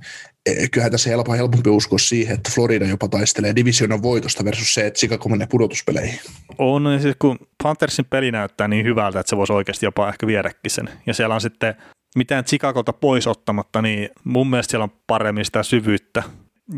[0.45, 4.88] e, kyllähän tässä helppo, helpompi uskoa siihen, että Florida jopa taistelee divisionan voitosta versus se,
[4.88, 6.20] että Chicago menee pudotuspeleihin.
[6.58, 10.28] On, niin siis kun Panthersin peli näyttää niin hyvältä, että se voisi oikeasti jopa ehkä
[10.28, 10.89] viedäkin sen.
[11.05, 11.76] Ja siellä on sitten
[12.18, 16.24] mitään Chicagolta pois ottamatta, niin mun mielestä siellä on paremmin sitä syvyyttä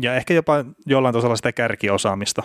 [0.00, 2.42] ja ehkä jopa jollain tasolla sitä kärkiosaamista.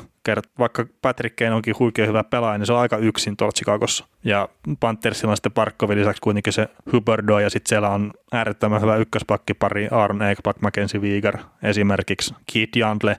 [0.59, 4.05] Vaikka Patrick Kane onkin huikein hyvä pelaaja, niin se on aika yksin tuolla Chicagossa.
[4.23, 8.95] Ja Panthersilla on sitten Parkkovin lisäksi kuitenkin se Huberdo, ja sitten siellä on äärettömän hyvä
[8.95, 13.17] ykköspakkipari Aaron Ekblad, Mackenzie Wieger esimerkiksi, Keith Jantle,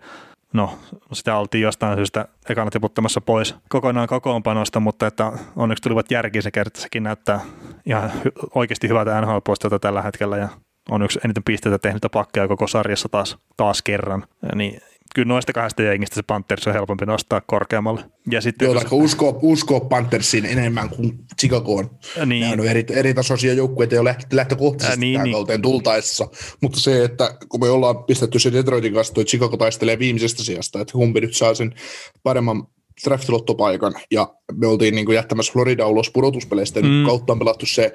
[0.56, 0.78] no
[1.12, 6.50] sitä oltiin jostain syystä ekana tiputtamassa pois kokonaan kokoonpanosta, mutta että onneksi tulivat järkiin se
[6.50, 7.40] kerta, sekin näyttää
[7.86, 8.12] ihan
[8.54, 9.38] oikeasti hyvältä nhl
[9.80, 10.48] tällä hetkellä ja
[10.90, 14.24] on yksi eniten pisteitä tehnyt pakkeja koko sarjassa taas, taas kerran.
[14.54, 14.80] Niin
[15.14, 18.04] kyllä noista kahdesta jengistä se Panthers on helpompi nostaa korkeammalle.
[18.30, 19.02] Ja sitten, Joo, kun...
[19.02, 21.90] uskoo, uskoo Panthersiin enemmän kuin Chicagoon.
[22.26, 22.40] Niin.
[22.40, 25.62] Nämä on eri, eri tasoisia joukkueita jo lähtökohtaisesti niin, tähän niin.
[25.62, 26.28] tultaessa.
[26.62, 30.80] Mutta se, että kun me ollaan pistetty se Detroitin kanssa, että Chicago taistelee viimeisestä sijasta,
[30.80, 31.74] että kumpi nyt saa sen
[32.22, 32.66] paremman
[33.04, 36.88] draftilottopaikan ja me oltiin niin kuin jättämässä Florida ulos pudotuspeleistä, mm.
[36.88, 37.94] nyt kautta on pelattu se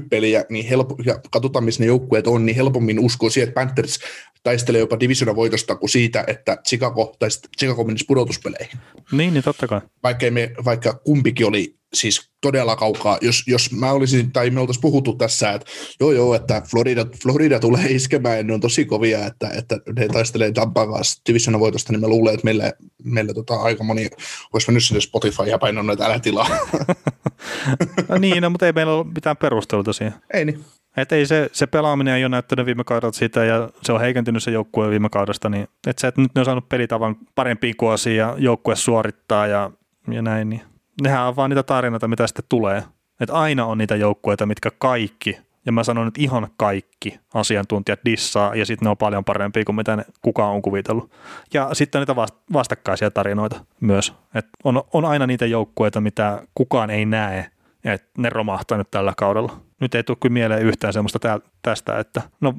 [0.00, 3.60] 15-20 peliä, niin helpo, ja katsotaan missä ne joukkueet on, niin helpommin uskoo siihen, että
[3.60, 3.98] Panthers
[4.42, 7.28] taistelee jopa divisiona voitosta kuin siitä, että Chicago, tai
[7.58, 8.78] Chicago menisi pudotuspeleihin.
[9.12, 9.80] Niin, niin totta kai.
[10.02, 13.18] Vaikka, me, vaikka kumpikin oli siis todella kaukaa.
[13.20, 15.70] Jos, jos mä olisin, tai me oltaisiin puhuttu tässä, että
[16.00, 20.52] joo joo, että Florida, Florida tulee iskemään, ne on tosi kovia, että, että ne taistelee
[20.52, 22.72] Tampan kanssa divisionan voitosta, niin mä luulen, että meillä,
[23.04, 24.08] meillä tota, aika moni
[24.52, 26.48] olisi mennyt sinne Spotify ja painanut, että älä tilaa.
[28.08, 30.14] no niin, no, mutta ei meillä ole mitään perusteluta siihen.
[30.34, 30.64] Ei niin.
[30.96, 34.42] Et ei se, se pelaaminen ei ole näyttänyt viime kaudelta sitä ja se on heikentynyt
[34.42, 38.16] se joukkue viime kaudesta, niin että se, että nyt ne on saanut pelitavan parempiin kuosiin
[38.16, 39.70] ja joukkue suorittaa ja,
[40.10, 40.62] ja näin, niin
[41.02, 42.82] nehän on vaan niitä tarinoita, mitä sitten tulee.
[43.20, 48.54] Että aina on niitä joukkueita, mitkä kaikki, ja mä sanon nyt ihan kaikki asiantuntijat dissaa,
[48.54, 51.10] ja sitten ne on paljon parempia kuin mitä ne kukaan on kuvitellut.
[51.54, 54.14] Ja sitten on niitä vastakkaisia tarinoita myös.
[54.34, 57.50] Et on, on aina niitä joukkueita, mitä kukaan ei näe,
[57.84, 59.60] että ne romahtaa nyt tällä kaudella.
[59.80, 62.54] Nyt ei tule kyllä mieleen yhtään semmoista tästä, että no,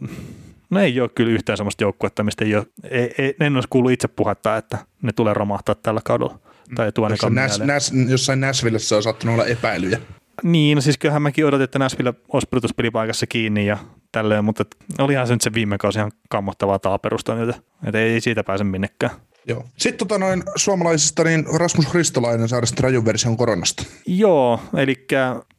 [0.70, 3.92] no ei ole kyllä yhtään semmoista joukkuetta, mistä ei ole, ei, ei, en olisi kuullut
[3.92, 6.40] itse puhetta, että ne tulee romahtaa tällä kaudella.
[6.76, 10.00] Tai tuo jossain, Näs, Näs, jossain Näsvillessä on saattanut olla epäilyjä.
[10.44, 13.78] Niin, no siis kyllähän mäkin odotin, että Näsville olisi pelipaikassa kiinni ja
[14.12, 14.66] tälleen, mutta
[15.00, 17.56] olihan se nyt se viime kausi ihan kammottavaa taaperusta nyt,
[17.86, 19.12] että ei siitä pääse minnekään.
[19.48, 19.66] Joo.
[19.78, 23.84] Sitten tota noin suomalaisista, niin Rasmus Hristolainen saada sitten rajun version koronasta.
[24.06, 25.08] Joo, eli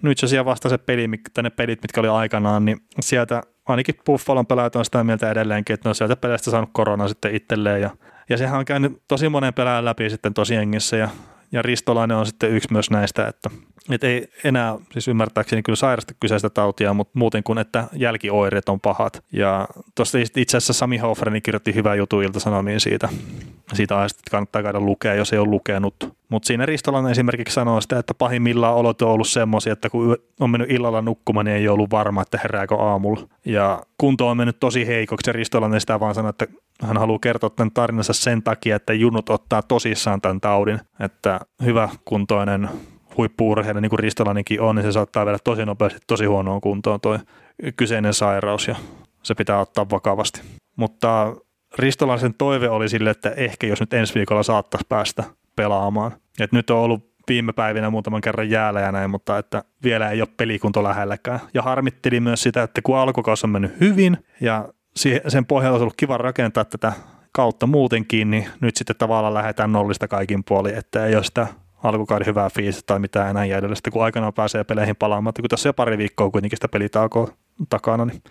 [0.02, 3.42] nyt se vasta se peli, tai ne pelit, mitkä oli aikanaan, niin sieltä
[3.72, 7.34] ainakin Buffalon pelaajat on sitä mieltä edelleenkin, että ne on sieltä peleistä saanut korona sitten
[7.34, 7.90] itselleen ja
[8.28, 11.08] ja sehän on käynyt tosi monen pelaajan läpi sitten tosi jengissä ja,
[11.52, 13.50] ja Ristolainen on sitten yksi myös näistä, että,
[13.90, 18.80] että ei enää siis ymmärtääkseni kyllä sairasta kyseistä tautia, mutta muuten kuin että jälkioireet on
[18.80, 19.24] pahat.
[19.32, 23.08] Ja tuosta itse asiassa Sami Hofreni kirjoitti hyvää jutu iltasanomiin siitä,
[23.72, 26.17] siitä aiheesta, että kannattaa käydä lukea, jos ei ole lukenut.
[26.28, 30.50] Mutta siinä Ristolainen esimerkiksi sanoo sitä, että pahimmillaan olot on ollut semmoisia, että kun on
[30.50, 33.28] mennyt illalla nukkumaan, niin ei ollut varma, että herääkö aamulla.
[33.44, 36.46] Ja kunto on mennyt tosi heikoksi ja Ristolainen sitä vaan sanoo, että
[36.82, 41.88] hän haluaa kertoa tämän tarinansa sen takia, että junut ottaa tosissaan tämän taudin, että hyvä
[42.04, 42.68] kuntoinen
[43.16, 47.18] huippuurheilija, niin kuin Ristolainenkin on, niin se saattaa vielä tosi nopeasti tosi huonoon kuntoon tuo
[47.76, 48.76] kyseinen sairaus ja
[49.22, 50.40] se pitää ottaa vakavasti.
[50.76, 51.36] Mutta
[51.78, 55.24] Ristolaisen toive oli sille, että ehkä jos nyt ensi viikolla saattaisi päästä
[55.59, 56.12] pelaamaan.
[56.40, 60.20] Et nyt on ollut viime päivinä muutaman kerran jäällä ja näin, mutta että vielä ei
[60.20, 61.40] ole pelikunto lähelläkään.
[61.54, 64.68] Ja harmitteli myös sitä, että kun alkukausi on mennyt hyvin ja
[65.28, 66.92] sen pohjalta olisi ollut kiva rakentaa tätä
[67.32, 71.46] kautta muutenkin, niin nyt sitten tavallaan lähdetään nollista kaikin puolin, että ei ole sitä
[71.82, 75.70] alkukauden hyvää fiilistä tai mitään enää jäljellä, kun aikanaan pääsee peleihin palaamaan, kun tässä on
[75.70, 77.28] jo pari viikkoa kuitenkin sitä pelitaukoa
[77.68, 78.22] takana, niin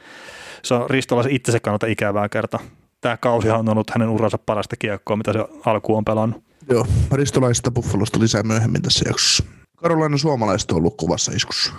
[0.63, 2.59] se on Ristolaisen itsensä kannalta ikävää kerta.
[3.01, 6.46] Tämä kausi on ollut hänen uransa parasta kiekkoa, mitä se alkuun on pelannut.
[6.69, 9.43] Joo, Ristolaisista Buffalosta lisää myöhemmin tässä jaksossa.
[9.75, 11.73] Karolainen suomalaiset on ollut kuvassa iskussa.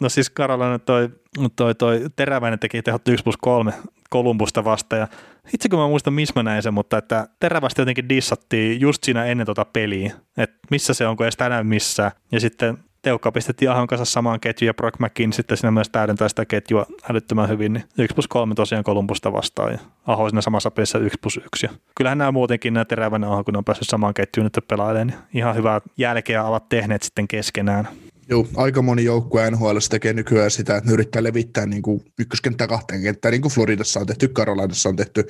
[0.00, 1.08] No siis Karolainen toi,
[1.56, 3.72] toi, toi Teräväinen teki tehot 1 plus 3
[4.10, 5.08] Kolumbusta vasta ja
[5.54, 9.24] itse kun mä muistan, missä mä näin sen, mutta että terävästi jotenkin dissattiin just siinä
[9.24, 12.12] ennen tota peliä, että missä se on, kun ei sitä missään.
[12.32, 16.28] Ja sitten Teukka pistettiin Ahon kanssa samaan ketjuun ja Brock McKin sitten siinä myös täydentää
[16.28, 17.72] sitä ketjua älyttömän hyvin.
[17.72, 21.66] Niin 1 plus 3 tosiaan Kolumbusta vastaan ja Aho siinä samassa pelissä 1 plus 1.
[21.66, 25.06] Ja kyllähän nämä muutenkin nämä terävänä Aho, kun ne on päässyt samaan ketjuun nyt pelailemaan,
[25.06, 27.88] niin ihan hyvää jälkeä ovat tehneet sitten keskenään.
[28.28, 32.66] Joo, aika moni joukkue NHL tekee nykyään sitä, että ne yrittää levittää niin kuin ykköskenttää
[32.66, 35.26] kahteen kenttään, niin kuin Floridassa on tehty, Carolinassa on tehty,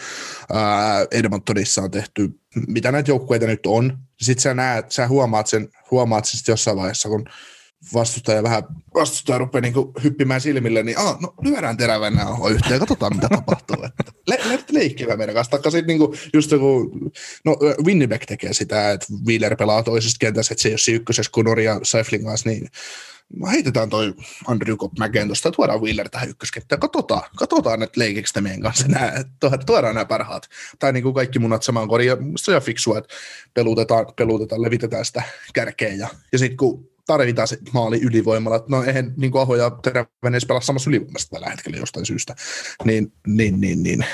[0.52, 3.98] ää, Edmontonissa on tehty, mitä näitä joukkueita nyt on.
[4.20, 7.24] Sitten sä, näet, sä huomaat sen, huomaat sen jossain vaiheessa, kun
[7.94, 8.62] vastustaja vähän,
[8.94, 9.74] vastustaja rupeaa niin
[10.04, 13.76] hyppimään silmille, niin ah, no lyödään terävän on yhteen, katsotaan mitä tapahtuu.
[13.84, 14.38] Että le,
[14.72, 15.50] le, meidän kanssa.
[15.50, 17.00] Taikka sitten niin just joku,
[17.44, 21.44] no Winnipeg tekee sitä, että Wheeler pelaa toisesta kentässä, että se ei ole ykkösessä kuin
[21.44, 22.68] Norja Seiflin kanssa, niin
[23.52, 24.14] heitetään toi
[24.46, 26.80] Andrew Cobb mäkeen tuosta ja tuodaan Wheeler tähän ykköskenttään.
[26.80, 29.24] Katsotaan, katsotaan että leikiksi meidän kanssa nää,
[29.66, 30.48] tuodaan nämä parhaat.
[30.78, 32.08] Tai niin kuin kaikki munat samaan koriin.
[32.08, 33.14] Ja se on fiksua, että
[33.54, 35.22] pelutetaan, pelutetaan, levitetään sitä
[35.54, 35.94] kärkeä.
[35.94, 38.64] Ja, ja sitten kun tarvitaan se maali ylivoimalla.
[38.68, 42.34] No eihän niin Aho ja Terävänen edes pelaa samassa ylivoimassa tällä hetkellä jostain syystä.
[42.84, 44.04] Niin, niin, niin, niin.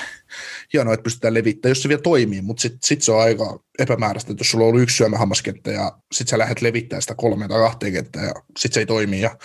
[0.73, 4.33] hienoa, että pystytään levittämään, jos se vielä toimii, mutta sitten sit se on aika epämääräistä,
[4.33, 7.61] että jos sulla on ollut yksi syömähammaskenttä ja sitten sä lähdet levittämään sitä kolme tai
[7.61, 9.37] kahteen kenttään ja sitten se ei toimi ja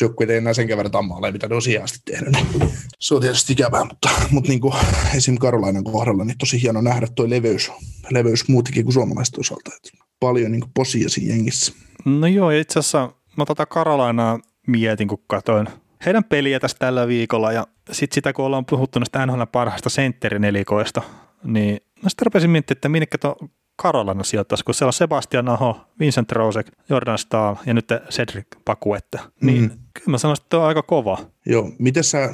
[0.00, 2.32] joku ei enää sen verran tammaaleja, mitä ne on siihen asti tehnyt.
[2.32, 4.74] Niin se on tietysti ikävää, mutta, mutta niin kuin
[5.14, 5.32] esim.
[5.42, 7.70] Karolainan kohdalla niin tosi hieno nähdä tuo leveys,
[8.10, 9.70] leveys muutenkin kuin suomalaiset osalta.
[9.76, 11.72] Että paljon niin posia siinä jengissä.
[12.04, 15.66] No joo, itse asiassa mä tota Karolainaa mietin, kun katsoin
[16.06, 21.02] heidän peliä tästä tällä viikolla ja sitten sitä, kun ollaan puhuttu näistä NHL parhaista sentterin-elikoista,
[21.44, 23.36] niin mä sitten rupesin miettimään, että minnekä tuo
[23.82, 29.18] Karolana sijoittaisi, kun siellä on Sebastian Aho, Vincent Rosek, Jordan Stahl ja nyt Cedric Pakuette.
[29.40, 29.68] Niin mm.
[29.68, 31.18] kyllä mä sanoisin, että on aika kova.
[31.46, 32.30] Joo, miten sä,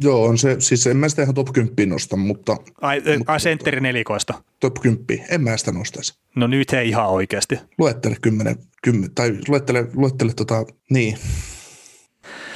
[0.00, 2.56] joo on se, siis en mä sitä ihan top 10 nosta, mutta...
[2.80, 4.34] Ai, mutta, ai sentterin nelikoista?
[4.60, 6.14] Top 10, en mä sitä nostaisi.
[6.36, 7.58] No nyt ei ihan oikeasti.
[7.78, 11.18] Luettele 10, 10 tai luettele, luettele tota, niin,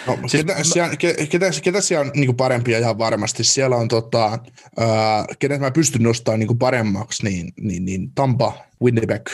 [0.06, 0.96] No, siis, ketä, siellä,
[1.28, 3.44] ketä, ketä siellä on niin parempia ihan varmasti?
[3.44, 4.32] Siellä on, tota,
[4.80, 8.52] äh, ketä mä pystyn nostamaan niin paremmaksi, niin, niin, niin Tampa,
[8.82, 9.28] Winnipeg.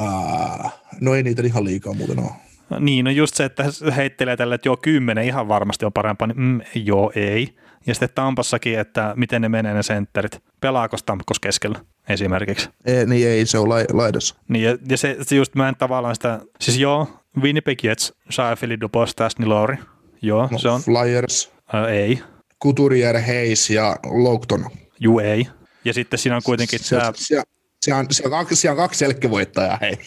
[0.00, 2.30] Äh, no ei niitä ihan liikaa muuten ole.
[2.70, 3.64] No, niin, no just se, että
[3.96, 7.54] heittelee tälle, että joo, kymmenen ihan varmasti on parempaa, niin mm, joo, ei.
[7.86, 10.42] Ja sitten Tampassakin, että miten ne menee ne sentterit.
[10.60, 11.78] Pelaako Stamkos keskellä
[12.08, 12.70] esimerkiksi?
[12.84, 14.34] Ei, niin ei, se on lai, laidassa.
[14.48, 18.80] Niin, ja, ja se, se, just mä en tavallaan sitä, siis joo, Winnipeg Jets, Sheffield,
[18.80, 19.76] Dupos, Stastny, Lowry,
[20.22, 20.82] Joo, no, se on.
[20.82, 21.52] Flyers.
[21.72, 22.22] Ää, ei.
[22.62, 24.70] Couturier, Hayes ja Loukton.
[25.00, 25.46] Juu, ei.
[25.84, 27.12] Ja sitten siinä on kuitenkin se, tämä...
[27.14, 27.42] Se,
[27.80, 29.98] se, on, se, on kaksi, se on kaksi selkkivoittajaa, hei.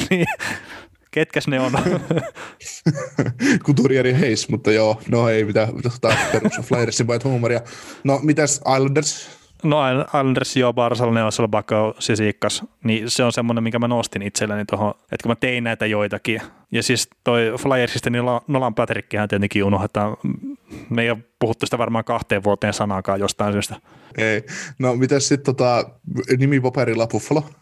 [0.10, 0.26] niin.
[1.10, 1.72] Ketkäs ne on?
[3.64, 7.60] Couturier ja Hayes, mutta joo, no ei mitään, tota, perus Flyersin vai huumoria.
[8.04, 9.28] No, mitäs Islanders?
[9.64, 9.78] No
[10.12, 14.90] Anders jo Barsal, Neosel, Bako, Sisikas, niin se on semmoinen, minkä mä nostin itselleni tuohon,
[14.90, 16.40] että kun mä tein näitä joitakin.
[16.72, 20.16] Ja siis toi Flyersista, niin Nolan Patrickkihän tietenkin unohdetaan.
[20.90, 23.76] Me ei ole puhuttu sitä varmaan kahteen vuoteen sanaakaan jostain syystä.
[24.18, 24.42] Ei.
[24.78, 25.90] No mitäs sitten tota,
[26.38, 27.44] nimi paperilla Buffalo?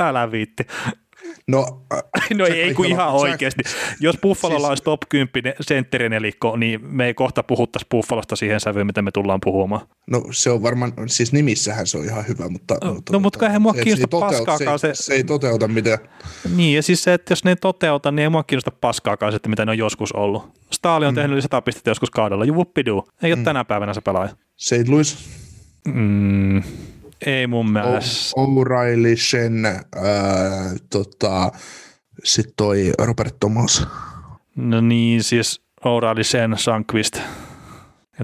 [0.00, 0.66] Älä viitti.
[1.48, 2.02] No, äh,
[2.38, 3.62] no ei, ei kun ihan oikeasti.
[4.00, 8.60] Jos Buffalolla siis, olisi top 10 sentterin elikko, niin me ei kohta puhuttaisi Buffalosta siihen
[8.60, 9.86] sävyyn, mitä me tullaan puhumaan.
[10.10, 12.76] No se on varmaan, siis nimissähän se on ihan hyvä, mutta...
[12.84, 15.02] No, mutta, no mutta eihän mua kiinnosta paskaakaan se, se...
[15.02, 15.98] Se ei toteuta mitään.
[16.56, 19.36] Niin, ja siis se, että jos ne ei toteuta, niin ei mua kiinnosta paskaakaan se,
[19.36, 20.50] että mitä ne on joskus ollut.
[20.70, 21.16] Staali on mm.
[21.16, 23.08] tehnyt yli 100 pistettä joskus kaudella, juvuppidu.
[23.22, 23.44] Ei ole mm.
[23.44, 24.36] tänä päivänä se pelaaja.
[24.56, 24.88] St.
[24.88, 25.18] Louis?
[25.88, 26.62] Mm,
[27.26, 28.32] ei mun mielestä.
[28.40, 29.82] O'Reilly, Shen, äh,
[30.90, 31.52] tota,
[32.24, 33.86] sitten toi Robert Thomas.
[34.56, 37.18] No niin, siis O'Reilly, Shen, Sankvist.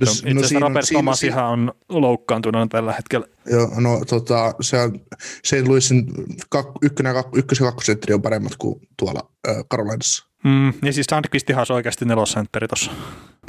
[0.00, 3.26] No, itse no siinä, Robert siinä, Thomas ihan on loukkaantunut tällä hetkellä.
[3.50, 5.00] Joo, no tota, se on,
[5.44, 5.68] St.
[5.68, 6.06] Louisin
[6.48, 10.26] kak, ykkönen, kak, ykkös- ja kakkosentteri on paremmat kuin tuolla äh, Carolinassa.
[10.44, 12.90] Mm, ja siis Sandqvistihan on oikeasti nelosentteri tuossa.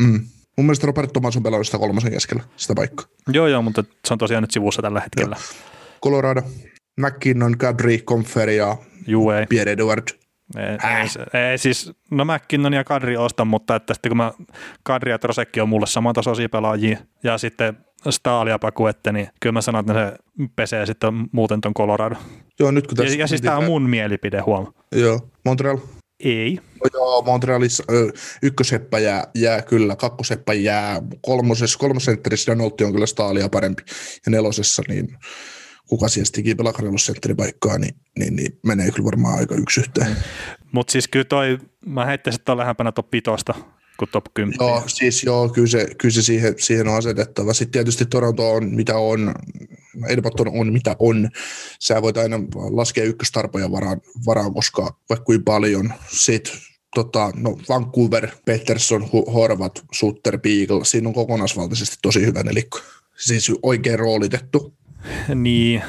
[0.02, 0.26] Mm.
[0.60, 3.06] Mun mielestä Robert Thomas on pelannut sitä kolmosen keskellä, sitä paikkaa.
[3.28, 5.36] Joo, joo, mutta se on tosiaan nyt sivussa tällä hetkellä.
[5.36, 6.00] Joo.
[6.04, 6.42] Colorado,
[6.98, 9.46] McKinnon, Kadri, Confer ja Juu, ei.
[9.50, 10.04] Pierre Edward.
[10.58, 14.32] Ei, ei, ei, siis, no McKinnon ja Kadri ostan, mutta että sitten kun mä,
[14.84, 17.78] Kadri ja Trosekki on mulle samantasoisia pelaajia, ja sitten
[18.10, 20.18] Stahl ja Pakuette, niin kyllä mä sanon, että se
[20.56, 22.16] pesee sitten muuten ton Colorado.
[22.60, 23.16] Joo, nyt kun tässä...
[23.16, 24.74] Ja, ja siis tämä on mun mielipide, huom.
[24.92, 25.78] Joo, Montreal.
[26.20, 26.56] Ei.
[26.56, 27.84] No joo, Montrealissa
[28.42, 33.84] ykköseppä jää, jää kyllä, kakkoseppä jää, kolmosessa, kolmosentterissä Donaldi on kyllä Staalia parempi,
[34.26, 35.18] ja nelosessa niin
[35.90, 40.16] kuka siellä teki pelakarelussentteripaikkaa, niin, niin, niin, menee kyllä varmaan aika yksi yhteen.
[40.72, 43.30] Mutta siis kyllä toi, mä heittäisin, että on lähempänä top 5
[44.00, 44.58] kuin top 10.
[44.60, 47.54] Joo, siis joo, kyllä se, kyllä se siihen, siihen on asetettava.
[47.54, 49.34] Sitten tietysti Toronto on mitä on,
[50.08, 51.30] Edmonton on mitä on.
[51.80, 52.40] Sä voit aina
[52.70, 55.94] laskea ykköstarpoja varaan, varaan koska vaikka kuin paljon.
[56.08, 56.54] Sitten
[56.96, 62.80] tota, no Vancouver, Peterson, Horvat, Sutter, Beagle, siinä on kokonaisvaltaisesti tosi hyvä nelikko.
[63.18, 64.74] Siis oikein roolitettu.
[65.36, 65.84] Niin,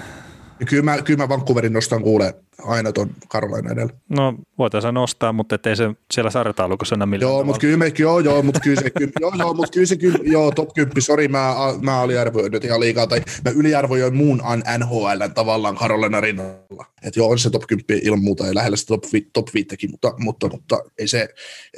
[0.61, 3.93] Ja kyllä mä, kyllä mä Vancouverin nostan kuulee aina tuon Carolina edellä.
[4.09, 8.21] No voitaisiin nostaa, mutta ei se siellä sarjataulukossa enää millään Joo, mutta kyllä, me, joo,
[8.21, 11.29] joo, mutta kyllä se, kyllä, joo, joo, mutta kyllä se, kyllä, joo, top 10, sori,
[11.29, 14.43] mä, mä aliarvoin nyt ihan liikaa, tai mä yliarvoin muun
[14.79, 16.87] NHL tavallaan Carolina rinnalla.
[17.03, 20.15] Että joo, on se top 10 ilman muuta, ja lähellä sitä top, top 5, mutta,
[20.19, 21.29] mutta, mutta ei se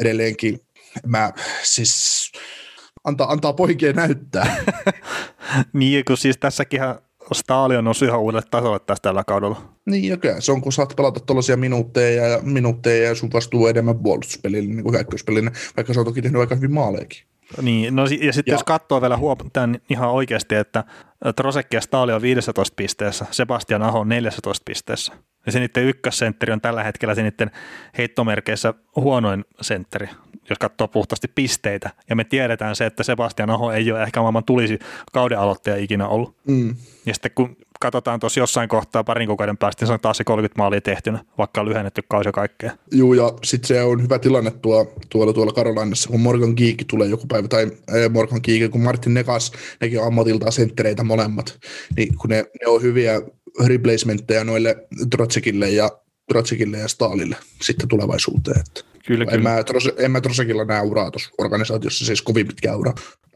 [0.01, 0.61] edelleenkin,
[1.07, 2.33] mä siis,
[3.05, 4.57] antaa, antaa poikien näyttää.
[5.73, 6.99] niin, kun siis tässäkinhän
[7.35, 9.63] Staali on noussut ihan uudelle tasolle tästä tällä kaudella.
[9.87, 13.67] Niin, ja kyllä se on, kun saat pelata tuollaisia minuutteja ja minuutteja ja sun vastuu
[13.67, 17.23] enemmän puolustuspelille niin kuin hyökkäyspelille, vaikka se on toki tehnyt aika hyvin maaleekin.
[17.63, 18.55] Niin, no ja sitten ja.
[18.55, 20.85] jos katsoo vielä huom- tämän ihan oikeasti, että
[21.37, 25.13] Trosekki ja Staali on 15 pisteessä, Sebastian Aho on 14 pisteessä.
[25.47, 27.51] Ja se niiden ykkössentteri on tällä hetkellä se niiden
[27.99, 30.09] heittomerkeissä huonoin sentteri,
[30.51, 31.91] jos katsoo puhtaasti pisteitä.
[32.11, 34.79] Ja me tiedetään se, että Sebastian Aho ei ole ehkä maailman tulisi
[35.13, 36.37] kauden aloittaja ikinä ollut.
[36.47, 36.77] Mm.
[37.07, 40.25] Ja sitten kun katsotaan tuossa jossain kohtaa parin kuukauden päästä, niin se on taas se
[40.25, 42.73] 30 maalia tehtynä, vaikka on lyhennetty kausi ja kaikkea.
[42.93, 47.09] Joo, ja sitten se on hyvä tilanne tuo, tuolla, tuolla Karolinassa, kun Morgan Geek tulee
[47.09, 51.59] joku päivä, tai äh, Morgan Geek, kun Martin Nekas, nekin on ammatiltaan senttereitä molemmat,
[51.97, 53.21] niin kun ne, ne on hyviä
[53.67, 54.77] replacementteja noille
[55.11, 55.91] Trotsikille ja
[56.33, 58.61] Trotsikille ja Stalille sitten tulevaisuuteen.
[58.61, 59.51] Että Kyllä, en, kyllä.
[59.51, 59.57] Mä,
[59.99, 62.93] en mä Trosekilla näe uraa tuossa organisaatiossa, siis kovin pitkä ura.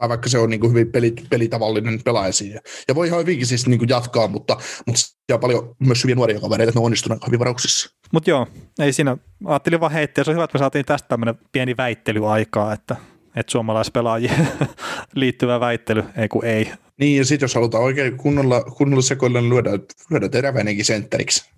[0.09, 2.61] Vaikka se on niin kuin hyvin peli, pelitavallinen pelaaja siihen.
[2.87, 6.15] Ja voi ihan hyvinkin siis niin kuin jatkaa, mutta, mutta siellä on paljon myös hyviä
[6.15, 7.89] nuoria kavereita, että ne on onnistuneet hyvin varauksissa.
[8.11, 8.47] Mutta joo,
[8.79, 12.73] ei siinä, ajattelin vaan heittää, se on hyvä, että me saatiin tästä tämmöinen pieni väittelyaikaa,
[12.73, 12.95] että,
[13.37, 14.47] että suomalaispelaajien
[15.15, 16.71] liittyvä väittely, ei kun ei.
[16.99, 19.79] Niin, ja sitten jos halutaan oikein kunnolla, kunnolla sekoilla, niin lyödään,
[20.09, 21.57] lyödään teräväinenkin sentteriksi.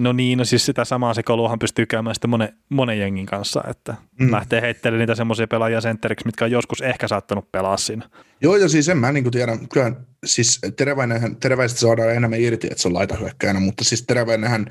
[0.00, 3.94] No niin, no siis sitä samaa sekoiluahan pystyy käymään sitten monen, monen jengin kanssa, että
[4.20, 4.32] mm.
[4.32, 8.08] lähtee heittelemään niitä semmoisia pelaajia sentteriksi, mitkä on joskus ehkä saattanut pelaa siinä.
[8.40, 9.92] Joo, ja siis en mä niin tiedä, kyllä
[10.24, 11.36] siis teräväinenhän,
[11.66, 14.66] saadaan enemmän irti, että se on laitahyökkäjänä, mutta siis teräväinenhän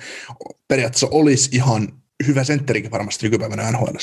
[0.67, 1.87] periaatteessa olisi ihan
[2.27, 3.95] hyvä sentterikin varmasti nykypäivänä NHL,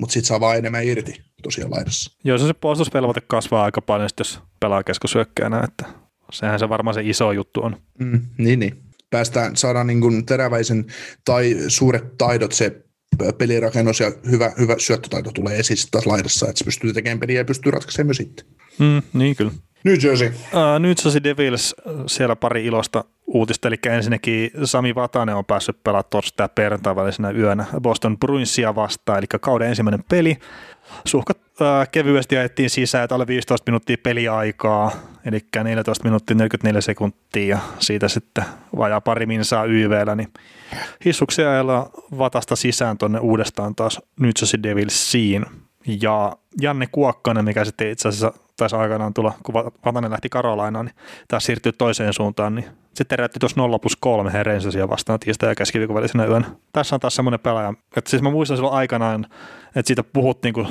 [0.00, 2.12] mutta sitten saa vaan enemmän irti tosiaan laidassa.
[2.24, 5.84] Joo, se, se puolustusvelvoite kasvaa aika paljon, jos pelaa keskushyökkäjänä, että
[6.32, 7.76] sehän se varmaan se iso juttu on.
[7.98, 10.84] Mm, niin, niin päästään, saadaan niin kuin teräväisen
[11.24, 12.84] tai suuret taidot, se
[13.38, 17.44] pelirakennus ja hyvä, hyvä syöttötaito tulee esiin taas laidassa, että se pystyy tekemään peliä ja
[17.44, 18.46] pystyy ratkaisemaan myös sitten.
[18.78, 19.52] Mm, niin kyllä.
[19.84, 20.28] New Jersey.
[20.28, 21.74] Uh, New Jersey Devils,
[22.06, 27.64] siellä pari ilosta uutista, eli ensinnäkin Sami Vatanen on päässyt pelaamaan torstai perjantai välisenä yönä
[27.80, 30.38] Boston Bruinsia vastaan, eli kauden ensimmäinen peli.
[31.04, 34.90] Suhkat äh, kevyesti ajettiin sisään, että alle 15 minuuttia peliaikaa,
[35.24, 38.44] eli 14 minuuttia 44 sekuntia ja siitä sitten
[38.76, 40.28] vajaa pari minsaa YVllä, niin
[41.04, 45.46] hissuksia ajalla vatasta sisään tuonne uudestaan taas New Jersey Devilsiin.
[46.02, 50.96] Ja Janne Kuokkanen, mikä sitten itse asiassa taisi aikanaan tulla, kun Vatanen lähti Karolainaan, niin
[51.28, 55.54] taas siirtyy toiseen suuntaan, niin sitten herätti tuossa 0 plus 3 Herensäsiä vastaan tiistai ja
[55.54, 56.46] keskiviikon välisenä yönä.
[56.72, 59.26] Tässä on taas semmoinen pelaaja, että siis mä muistan silloin aikanaan,
[59.66, 60.68] että siitä puhuttiin, kun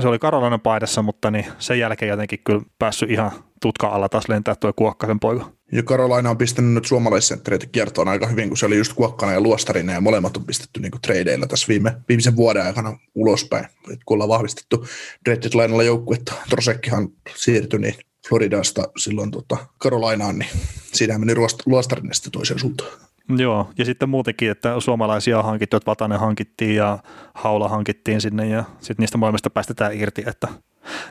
[0.00, 3.30] se oli Karolainen paidassa, mutta niin sen jälkeen jotenkin kyllä päässyt ihan
[3.62, 5.55] tutka alla taas lentää tuo Kuokkasen poika.
[5.72, 9.40] Ja Karolaina on pistänyt nyt suomalaissenttereitä kiertoon aika hyvin, kun se oli just Kuokkana ja
[9.40, 13.64] Luostarinen ja molemmat on pistetty niin tradeilla tässä viime, viimeisen vuoden aikana ulospäin.
[13.64, 14.86] Et kun ollaan vahvistettu
[15.24, 17.94] Dreaded joukkuetta, Trosekkihan siirtyi niin
[18.28, 20.50] Floridasta silloin tota Karolainaan, niin
[20.92, 21.34] siinä meni
[21.66, 22.90] Luostarinen sitten toiseen suuntaan.
[23.38, 26.98] Joo, ja sitten muutenkin, että suomalaisia hankittu, että Vatanen hankittiin ja
[27.34, 30.48] Haula hankittiin sinne ja sitten niistä molemmista päästetään irti, että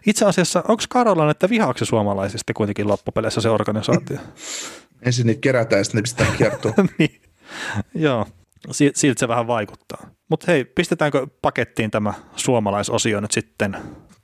[0.06, 4.18] itse asiassa, onko Karolan, että vihaako suomalaisista kuitenkin loppupeleissä se organisaatio?
[5.06, 6.74] Ensin niitä kerätään ja sitten ne pistetään kiertoon.
[7.00, 7.22] niin.
[7.96, 8.26] Joo,
[8.72, 10.10] siltä se vähän vaikuttaa.
[10.30, 13.78] Mutta hei, pistetäänkö pakettiin tämä suomalaisosio nyt sitten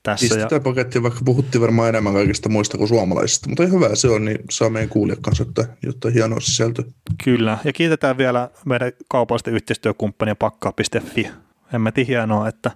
[0.04, 0.24] tässä.
[0.24, 0.60] Pistetään ja...
[0.60, 4.70] pakettiin, vaikka puhuttiin varmaan enemmän kaikista muista kuin suomalaisista, mutta hyvä se on, niin saa
[4.70, 6.84] meidän kuulijat kanssa jotta, jotta hienoa sisältö.
[7.24, 11.28] Kyllä, ja kiitetään vielä meidän kaupallisten yhteistyökumppania pakkaa.fi.
[11.74, 12.72] Hemmetin hienoa, että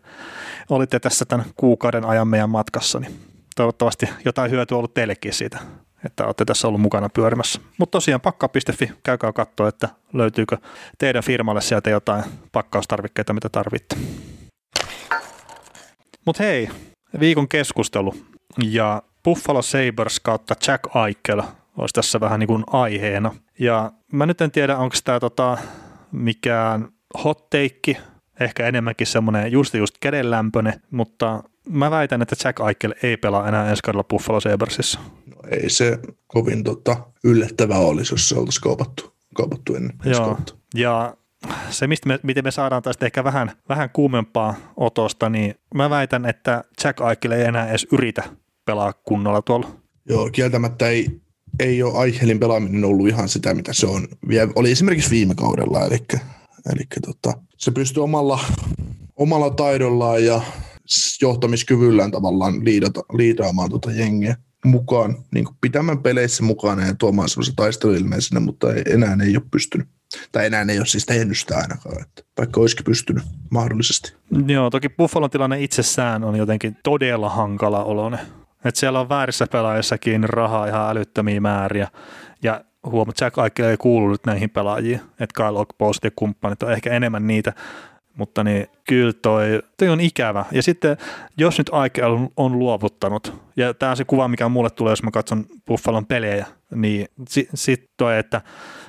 [0.70, 3.20] olitte tässä tämän kuukauden ajan meidän matkassa, niin
[3.56, 5.60] toivottavasti jotain hyötyä ollut teillekin siitä,
[6.06, 7.62] että olette tässä ollut mukana pyörimässä.
[7.78, 10.58] Mutta tosiaan pakka.fi, käykää katsoa, että löytyykö
[10.98, 13.96] teidän firmalle sieltä jotain pakkaustarvikkeita, mitä tarvitte.
[16.26, 16.70] Mutta hei,
[17.20, 18.16] viikon keskustelu
[18.72, 21.42] ja Buffalo Sabres kautta Jack Eichel
[21.78, 23.36] olisi tässä vähän niin kuin aiheena.
[23.60, 25.58] Ja mä nyt en tiedä, onko tämä tota
[26.12, 26.88] mikään
[27.24, 28.02] hot take,
[28.40, 33.70] ehkä enemmänkin semmoinen just just kädenlämpöinen, mutta mä väitän, että Jack Eichel ei pelaa enää
[33.70, 35.00] ensi kaudella Buffalo Sabresissa.
[35.26, 40.38] No ei se kovin tota, yllättävää olisi, jos se oltaisiin kaupattu, kaupattu ennen Joo.
[40.76, 41.18] Ja
[41.70, 46.26] se, mistä me, miten me saadaan tästä ehkä vähän, vähän kuumempaa otosta, niin mä väitän,
[46.26, 48.24] että Jack Eichel ei enää edes yritä
[48.66, 49.68] pelaa kunnolla tuolla.
[50.10, 51.22] Joo, kieltämättä ei
[51.60, 54.08] ei ole Aichelin pelaaminen ollut ihan sitä, mitä se on.
[54.56, 55.98] Oli esimerkiksi viime kaudella, eli,
[56.74, 58.40] eli tota, se pystyy omalla,
[59.16, 60.42] omalla taidollaan ja
[61.22, 64.36] johtamiskyvyllään tavallaan liidata, liidaamaan tuota jengiä
[64.66, 69.38] mukaan, niin kuin pitämään peleissä mukana ja tuomaan sellaisen taisteluilmeen sinne, mutta ei, enää ei
[69.38, 69.88] ole pystynyt.
[70.32, 74.14] Tai enää ei ole siis tehnyt sitä ainakaan, että vaikka olisikin pystynyt mahdollisesti.
[74.48, 78.18] Joo, toki Buffalon tilanne itsessään on jotenkin todella hankala olone.
[78.66, 81.88] Että siellä on väärissä pelaajissakin rahaa ihan älyttömiä määriä.
[82.44, 85.02] Ja huomaat, että kaikki ei kuulu nyt näihin pelaajiin.
[85.20, 87.54] Että Kyle Ockpost ja kumppanit on ehkä enemmän niitä,
[88.18, 90.46] mutta niin, kyllä toi, toi on ikävä.
[90.52, 90.98] Ja sitten
[91.38, 95.04] jos nyt Aike on, on luovuttanut, ja tämä on se kuva, mikä mulle tulee, jos
[95.04, 98.42] mä katson Buffalon pelejä, niin sitten sit toi, että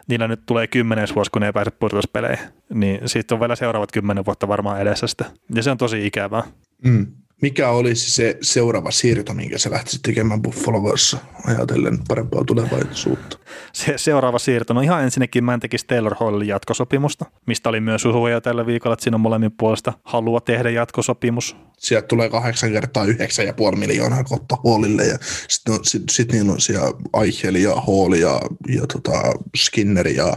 [0.08, 3.92] niillä nyt tulee kymmenes vuosi, kun ne ei pääse pudotuspeleihin, niin sitten on vielä seuraavat
[3.92, 5.24] kymmenen vuotta varmaan edessä sitä.
[5.54, 6.42] Ja se on tosi ikävää.
[6.84, 7.06] Mm
[7.42, 13.38] mikä olisi se seuraava siirto, minkä sä lähtisit tekemään Buffaloissa ajatellen parempaa tulevaisuutta?
[13.72, 18.04] Se seuraava siirto, no ihan ensinnäkin mä en tekisi Taylor Hallin jatkosopimusta, mistä oli myös
[18.04, 21.56] uhuja tällä viikolla, että siinä on molemmin puolesta halua tehdä jatkosopimus.
[21.78, 25.18] Sieltä tulee kahdeksan kertaa yhdeksän ja puoli miljoonaa kohta Hallille ja
[25.48, 29.22] sitten no, sit, sit niillä on siellä Eichel ja Hall ja, ja tota
[29.56, 30.36] Skinner ja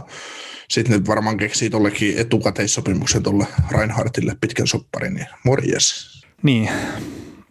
[0.70, 6.19] sitten ne varmaan keksii tollekin etukäteissopimuksen tuolle Reinhardtille pitkän sopparin, niin morjes.
[6.42, 6.70] Niin,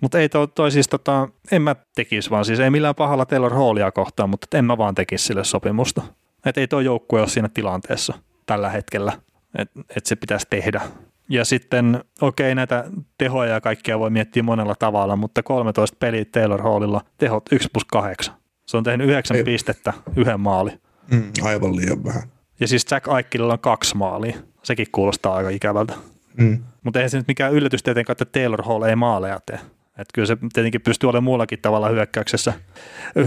[0.02, 3.54] mutta ei toi, toi siis tota, en mä tekisi vaan, siis ei millään pahalla Taylor
[3.54, 6.02] Hallia kohtaan, mutta en mä vaan tekisi sille sopimusta.
[6.46, 8.14] Että ei tuo joukkue ole siinä tilanteessa
[8.46, 9.14] tällä hetkellä,
[9.58, 10.82] että et se pitäisi tehdä.
[11.30, 12.84] Ja sitten, okei, näitä
[13.18, 17.86] tehoja ja kaikkea voi miettiä monella tavalla, mutta 13 peliä Taylor Hallilla, tehot 1 plus
[17.86, 18.36] 8.
[18.66, 19.44] Se on tehnyt 9 ei.
[19.44, 20.72] pistettä, yhden maali.
[21.12, 22.24] Mm, aivan liian vähän.
[22.60, 24.38] Ja siis Jack Aikkelilla on kaksi maalia.
[24.64, 25.94] Sekin kuulostaa aika ikävältä.
[26.38, 26.64] Mm.
[26.84, 29.60] Mutta eihän se nyt mikään yllätys tietenkään, että Taylor Hall ei maaleja tee.
[29.88, 32.54] Että kyllä se tietenkin pystyy olemaan muullakin tavalla hyökkäyksessä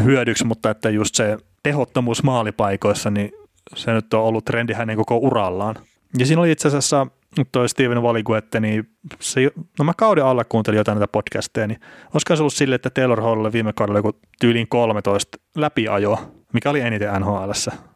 [0.05, 3.33] hyödyksi, mutta että just se tehottomuus maalipaikoissa, niin
[3.77, 5.75] se nyt on ollut trendi hänen koko urallaan.
[6.19, 7.07] Ja siinä oli itse asiassa
[7.53, 8.91] toi Steven Valiguette, niin
[9.21, 11.81] se, no mä kauden alla kuuntelin jotain näitä podcasteja, niin
[12.15, 16.81] olisiko se ollut sille, että Taylor Hall viime kaudella joku tyyliin 13 läpiajoa, mikä oli
[16.81, 17.51] eniten NHL.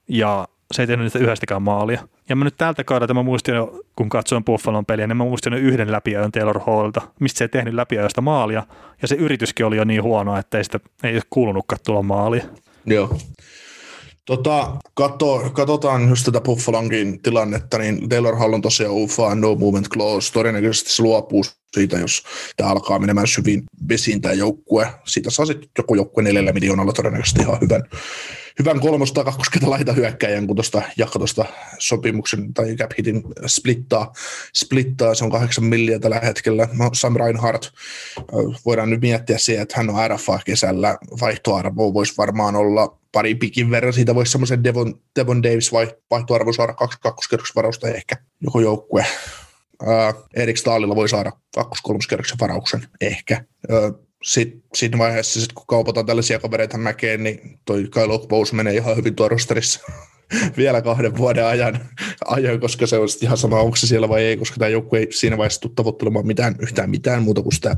[0.08, 2.08] Ja se ei tehnyt niistä yhdestäkään maalia.
[2.28, 5.52] Ja mä nyt tältä kaudelta mä muistin jo, kun katsoin Buffalon peliä, niin mä muistin
[5.52, 8.66] jo yhden läpiajon Taylor Hallilta, mistä se ei tehnyt läpiajosta maalia.
[9.02, 12.44] Ja se yrityskin oli jo niin huono, että ei sitä ei kuulunutkaan tulla maalia.
[12.86, 13.18] Joo.
[14.26, 19.88] Tota, katso, katsotaan just tätä Buffalonkin tilannetta, niin Taylor Hall on tosiaan UFA no movement
[19.88, 20.32] clause.
[20.32, 21.44] Todennäköisesti se luopuu
[21.74, 22.22] siitä, jos
[22.56, 24.88] tämä alkaa menemään syviin vesiin tämä joukkue.
[25.04, 27.82] Siitä saa sitten joku joukkue neljällä miljoonalla todennäköisesti ihan hyvän,
[28.58, 31.44] hyvän kolmosta kakkosketa laita hyökkäjän, kun tuosta jakko tuosta
[31.78, 34.12] sopimuksen tai cap hitin splittaa,
[34.54, 36.68] splittaa, se on kahdeksan milliä tällä hetkellä.
[36.72, 37.70] No, Sam Reinhardt,
[38.66, 43.70] voidaan nyt miettiä siihen, että hän on RFA kesällä, vaihtoarvo voisi varmaan olla pari pikin
[43.70, 45.72] verran, siitä voisi semmoisen Devon, Devon Davis
[46.10, 49.06] vaihtoarvo saada kaksi kakkoskerrosvarausta ehkä joku joukkue.
[50.34, 53.44] Erik Staalilla voi saada kakkos-kolmoskerroksen varauksen ehkä.
[54.26, 58.96] Sitten siinä vaiheessa, sit kun kaupataan tällaisia kavereita mäkeen, niin toi Kyle Ockbose menee ihan
[58.96, 59.28] hyvin tuo
[60.56, 61.80] vielä kahden vuoden ajan,
[62.24, 65.08] ajan, koska se on ihan sama, onko se siellä vai ei, koska tämä joukku ei
[65.10, 67.76] siinä vaiheessa tule tavoittelemaan mitään, yhtään mitään muuta kuin sitä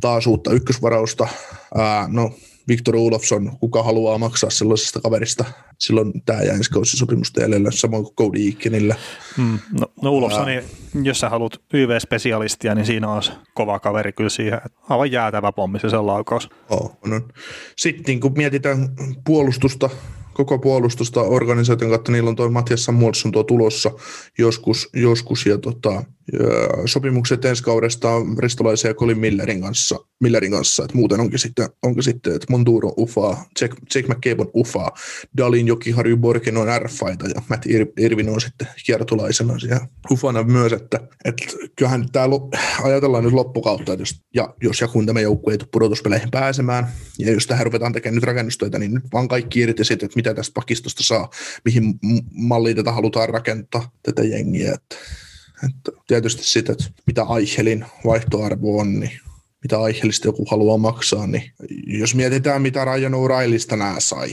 [0.00, 1.28] taas uutta ykkösvarausta.
[1.74, 2.34] Ää, no,
[2.68, 5.44] Victor Olofsson, kuka haluaa maksaa sellaisesta kaverista.
[5.78, 8.96] Silloin tämä jää ensi sopimusta jäljellä, samoin kuin Cody Eakinillä.
[9.36, 10.62] Mm, no, no Olofsson, niin,
[11.02, 13.22] jos sä haluat YV-spesialistia, niin siinä on
[13.54, 14.60] kova kaveri kyllä siihen.
[14.88, 16.48] Aivan jäätävä pommi se sen laukaus.
[16.70, 17.20] Oh, no.
[17.76, 18.88] Sitten kun mietitään
[19.26, 19.90] puolustusta,
[20.32, 23.90] koko puolustusta organisaation kautta, niillä on tuo Matias Samuelson tuo tulossa
[24.38, 26.04] joskus, joskus ja, tota,
[26.86, 28.08] sopimukset ensi kaudesta
[28.38, 32.92] Ristolaisen ja Colin Millerin kanssa, Millerin kanssa että muuten onkin sitten, onkin sitten että Monturo
[32.96, 34.90] ufaa, Jack, Jack McCabe on ufaa,
[35.36, 37.66] Dalin Jokiharju Borgen on R-faita ja Matt
[38.00, 41.44] Irvin on sitten kiertolaisena siellä ufana myös, että, että
[41.76, 42.26] kyllähän tämä
[42.82, 46.86] ajatellaan nyt loppukautta, että jos, ja jos ja kun tämä joukkue ei tule pudotuspeleihin pääsemään,
[47.18, 50.34] ja jos tähän ruvetaan tekemään nyt rakennustöitä, niin nyt vaan kaikki irti sitten, että mitä
[50.34, 51.30] tästä pakistosta saa,
[51.64, 51.84] mihin
[52.32, 54.72] malliin tätä halutaan rakentaa, tätä jengiä.
[54.74, 54.96] Että,
[55.64, 59.20] että tietysti sitä, että mitä Aichelin vaihtoarvo on, niin
[59.62, 61.52] mitä Aichelista joku haluaa maksaa, niin
[61.86, 64.32] jos mietitään, mitä Ryan O'Reillista nämä sai,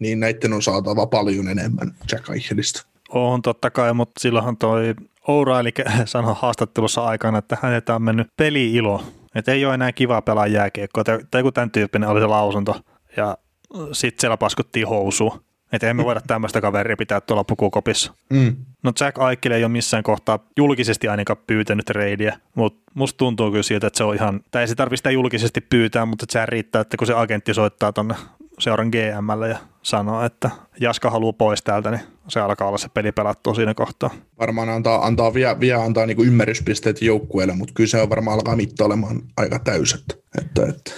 [0.00, 2.82] niin näiden on saatava paljon enemmän Jack Eichelistä.
[3.08, 9.02] On totta kai, mutta silloinhan toi O'Reilly sanoi haastattelussa aikana, että häneltä on mennyt peli-ilo.
[9.34, 12.80] Että ei ole enää kiva pelaa jääkiekkoa, tai joku tämän tyyppinen oli se lausunto.
[13.16, 13.38] Ja
[13.92, 15.44] sitten siellä paskuttiin housuun.
[15.72, 18.14] Että emme voida tämmöistä kaveria pitää tuolla pukukopissa.
[18.30, 18.56] Mm.
[18.82, 23.62] No Jack Aikkel ei ole missään kohtaa julkisesti ainakaan pyytänyt reidiä, mutta musta tuntuu kyllä
[23.62, 26.80] siltä, että se on ihan, tai ei se tarvitse sitä julkisesti pyytää, mutta se riittää,
[26.80, 28.14] että kun se agentti soittaa tonne
[28.58, 30.50] seuran GMlle ja sanoo, että
[30.80, 34.10] Jaska haluaa pois täältä, niin se alkaa olla se peli pelattua siinä kohtaa.
[34.38, 38.56] Varmaan antaa, antaa vielä, vielä antaa niin ymmärryspisteet joukkueelle, mutta kyllä se on varmaan alkaa
[38.56, 40.04] mitta olemaan aika täyset.
[40.38, 40.90] Että, että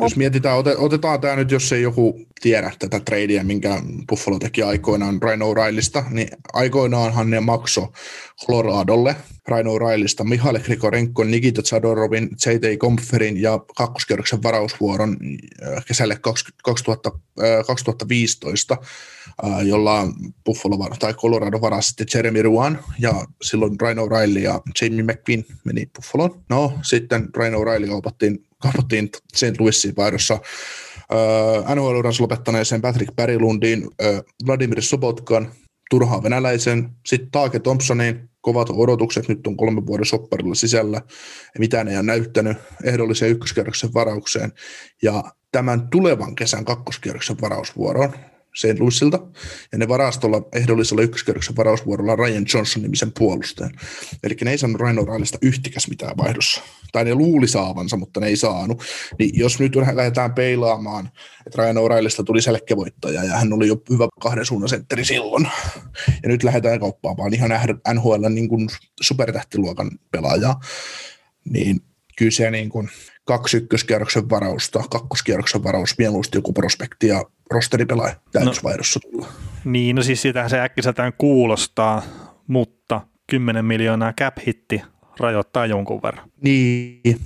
[0.00, 5.22] jos mietitään, otetaan tämä nyt, jos ei joku tiedä tätä tradea, minkä Buffalo teki aikoinaan
[5.22, 7.92] Ryan O'Reillysta, niin aikoinaanhan ne makso
[8.46, 9.16] Coloradolle
[9.48, 12.76] Ryan O'Reillysta Mihail Grikorenkon, Nikita Zadorovin, J.T.
[12.78, 15.16] Kompferin ja kakkoskerroksen varausvuoron
[15.62, 16.16] äh, kesälle
[16.62, 17.10] 2000,
[17.66, 18.76] 2015,
[19.44, 20.06] äh, äh, jolla
[20.44, 25.86] Buffalo tai Colorado varasi sitten Jeremy Ruan ja silloin Ryan O'Reilly ja Jamie McQueen meni
[25.96, 26.42] Buffaloon.
[26.48, 29.60] No sitten Ryan O'Reilly kaupattiin kaupattiin St.
[29.60, 30.38] Louisin vaihdossa
[31.74, 35.52] NHL-uransa lopettaneeseen Patrick Pärilundiin, äh, Vladimir Sobotkan,
[35.90, 41.02] turhaan venäläisen, sitten Taake Thompsonin, kovat odotukset, nyt on kolme vuoden sopparilla sisällä,
[41.58, 44.52] mitään ei ole näyttänyt ehdollisen ykköskierroksen varaukseen,
[45.02, 48.12] ja tämän tulevan kesän kakkoskierroksen varausvuoroon
[48.58, 48.78] St.
[48.78, 49.18] Louisilta,
[49.72, 53.72] ja ne varastolla ehdollisella ykköskerroksen varausvuorolla Ryan Johnson-nimisen puolustajan.
[54.22, 56.62] Eli ne ei saanut Ryan O'Reillysta yhtikäs mitään vaihdossa.
[56.92, 58.82] Tai ne luuli saavansa, mutta ne ei saanut.
[59.18, 61.10] Niin jos nyt lähdetään peilaamaan,
[61.46, 65.48] että Ryan O'Reillysta tuli selkevoittaja, ja hän oli jo hyvä kahden suunnan sentteri silloin,
[66.22, 67.50] ja nyt lähdetään kauppaamaan ihan
[67.94, 68.68] NHL niin kuin
[69.00, 70.60] supertähtiluokan pelaajaa,
[71.44, 71.80] niin
[72.16, 72.88] kyllä se niin kuin
[73.28, 79.26] kaksi ykköskierroksen varausta, kakkoskierroksen varaus, mieluusti joku prospekti ja rosteripelaaja täydysvaihdossa no, tulla.
[79.64, 82.02] Niin, no siis sitähän se äkkiseltään kuulostaa,
[82.46, 84.82] mutta 10 miljoonaa cap-hitti
[85.20, 86.30] rajoittaa jonkun verran.
[86.42, 87.20] Niin,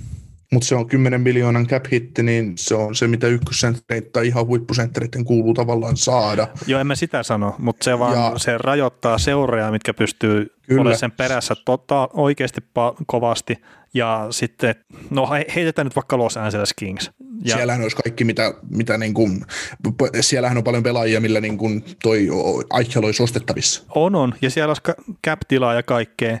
[0.51, 5.25] mutta se on 10 miljoonan cap-hitti, niin se on se, mitä ykkössenttereitä tai ihan huippusenttereiden
[5.25, 6.47] kuuluu tavallaan saada.
[6.67, 10.97] Joo, en mä sitä sano, mutta se vaan ja, se rajoittaa seuraajia, mitkä pystyy olemaan
[10.97, 13.57] sen perässä tota, oikeasti pa- kovasti.
[13.93, 14.75] Ja sitten,
[15.09, 17.11] no heitetään nyt vaikka Los Angeles Kings.
[17.45, 19.45] Ja, siellähän olisi kaikki, mitä, mitä niin kuin,
[20.21, 22.27] siellähän on paljon pelaajia, millä niin kuin toi
[22.79, 23.83] Eichel olisi ostettavissa.
[23.95, 26.39] On, on, ja siellä olisi cap-tilaa ja kaikkea,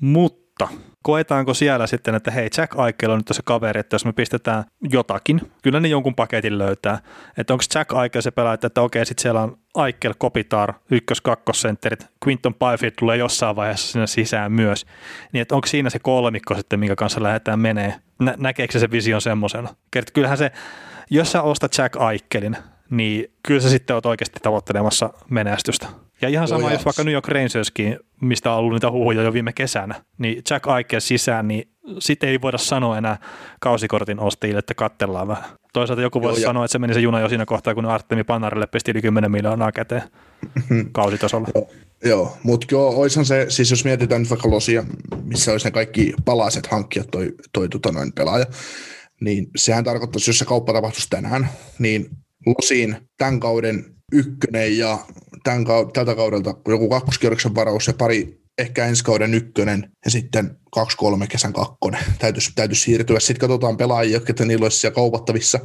[0.00, 0.68] mutta–
[1.02, 4.64] koetaanko siellä sitten, että hei, Jack Eichel on nyt tässä kaveri, että jos me pistetään
[4.90, 6.98] jotakin, kyllä ne jonkun paketin löytää.
[7.36, 12.06] Että onko Jack Eichel se pelaaja, että okei, sitten siellä on Eichel, Kopitar, ykkös kakkosentterit,
[12.26, 14.86] Quinton Byfield tulee jossain vaiheessa sinne sisään myös.
[15.32, 17.94] Niin että onko siinä se kolmikko sitten, minkä kanssa lähdetään menee?
[18.18, 19.74] Nä- näkeekö se se vision semmoisena?
[20.12, 20.52] Kyllähän se,
[21.10, 22.56] jos sä ostat Jack Eichelin,
[22.90, 25.86] niin kyllä sä sitten oot oikeasti tavoittelemassa menestystä.
[26.22, 29.32] Ja ihan sama, Joo, jos vaikka New York Rangerskin, mistä on ollut niitä huhuja jo
[29.32, 31.68] viime kesänä, niin Jack Eichel sisään, niin
[31.98, 33.18] sitten ei voida sanoa enää
[33.60, 35.44] kausikortin ostajille, että kattellaan vähän.
[35.72, 38.66] Toisaalta joku voisi sanoa, että se meni se juna jo siinä kohtaa, kun Artemi Panarille
[38.66, 40.02] pisti yli 10 miljoonaa käteen
[40.92, 41.48] kausitasolla.
[41.54, 41.70] Joo,
[42.04, 42.36] joo.
[42.42, 44.84] mutta joo, oishan se, siis jos mietitään nyt vaikka Losia,
[45.24, 48.46] missä olisi ne kaikki palaset hankkia toi, toi tota noin pelaaja,
[49.20, 51.48] niin sehän tarkoittaisi, jos se kauppa tapahtuisi tänään,
[51.78, 52.10] niin
[52.46, 54.98] Losiin tämän kauden ykkönen ja
[55.44, 60.96] tämän, tältä kaudelta joku kakkoskierroksen varaus ja pari ehkä ensi kauden ykkönen ja sitten kaksi
[60.96, 62.00] kolme kesän kakkonen.
[62.18, 63.20] Täytyisi, täytyisi siirtyä.
[63.20, 65.60] Sitten katsotaan pelaajia, että niillä olisi siellä kaupattavissa,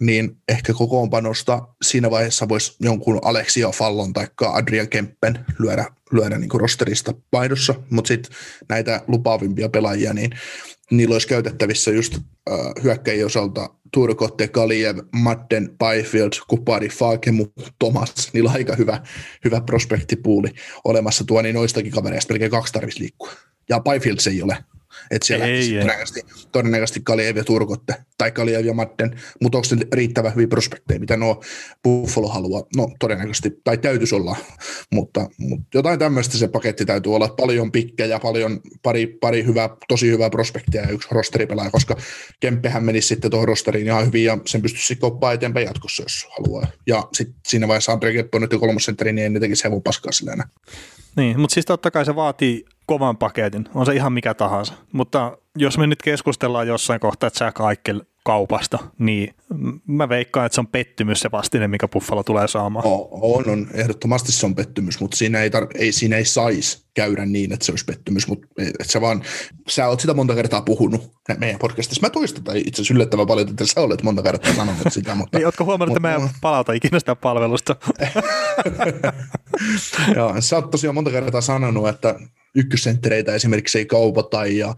[0.00, 6.50] niin ehkä kokoonpanosta siinä vaiheessa voisi jonkun Alexia Fallon tai Adrian Kempen lyödä, lyödä niin
[6.54, 8.32] rosterista vaihdossa, mutta sitten
[8.68, 10.30] näitä lupaavimpia pelaajia, niin
[10.90, 17.46] niillä olisi käytettävissä just äh, hyökkäjien osalta Turkotte, Kaliev, Madden, Byfield, Kupari, Fakemu,
[17.78, 19.02] Thomas, niillä on aika hyvä,
[19.44, 20.48] hyvä prospektipuuli
[20.84, 23.32] olemassa tuo, niin noistakin kavereista melkein kaksi tarvitsisi liikkua.
[23.68, 24.56] Ja Byfield se ei ole
[25.10, 25.70] että siellä ei, ei.
[25.70, 26.20] Todennäköisesti,
[26.52, 31.16] todennäköisesti Kaliev ja Turkotte, tai Kaliev ja Madden, mutta onko se riittävän hyviä prospekteja, mitä
[31.16, 31.42] nuo
[31.82, 32.62] Buffalo haluaa?
[32.76, 34.36] No todennäköisesti, tai täytyisi olla,
[34.92, 40.10] mutta, mutta jotain tämmöistä se paketti täytyy olla, paljon pikkejä, paljon pari, pari hyvää, tosi
[40.10, 41.96] hyvää prospektia ja yksi rosteripelaaja, koska
[42.40, 46.66] Kemppehän menisi sitten tuohon rosteriin ihan hyvin ja sen pystyisi koppaa eteenpäin jatkossa, jos haluaa.
[46.86, 50.12] Ja sitten siinä vaiheessa Andre Kemppi on nyt kolmosentteri, niin ei ne tekisi hevon paskaa
[50.12, 50.48] sillä enää.
[51.16, 54.74] Niin, mutta siis totta kai se vaatii kovan paketin, on se ihan mikä tahansa.
[54.92, 59.34] Mutta jos me nyt keskustellaan jossain kohtaa Jack Eichel kaupasta, niin
[59.86, 62.86] mä veikkaan, että se on pettymys se vastine, mikä Buffalo tulee saamaan.
[62.86, 63.66] On, on.
[63.74, 67.64] Ehdottomasti se on pettymys, mutta siinä ei, tar- ei, siinä ei saisi käydä niin, että
[67.64, 69.22] se olisi pettymys, mutta että sä vaan,
[69.68, 72.06] sä oot sitä monta kertaa puhunut meidän podcastissa.
[72.06, 75.14] Mä toistan tai itse asiassa yllättävän paljon, että sä olet monta kertaa sanonut sitä.
[75.20, 77.76] Mutta, niin, ootko huomannut, että mä en palauta ikinä sitä palvelusta?
[80.16, 82.14] Joo, sä oot tosiaan monta kertaa sanonut, että
[82.58, 84.74] ykkössenttereitä esimerkiksi ei kaupata ja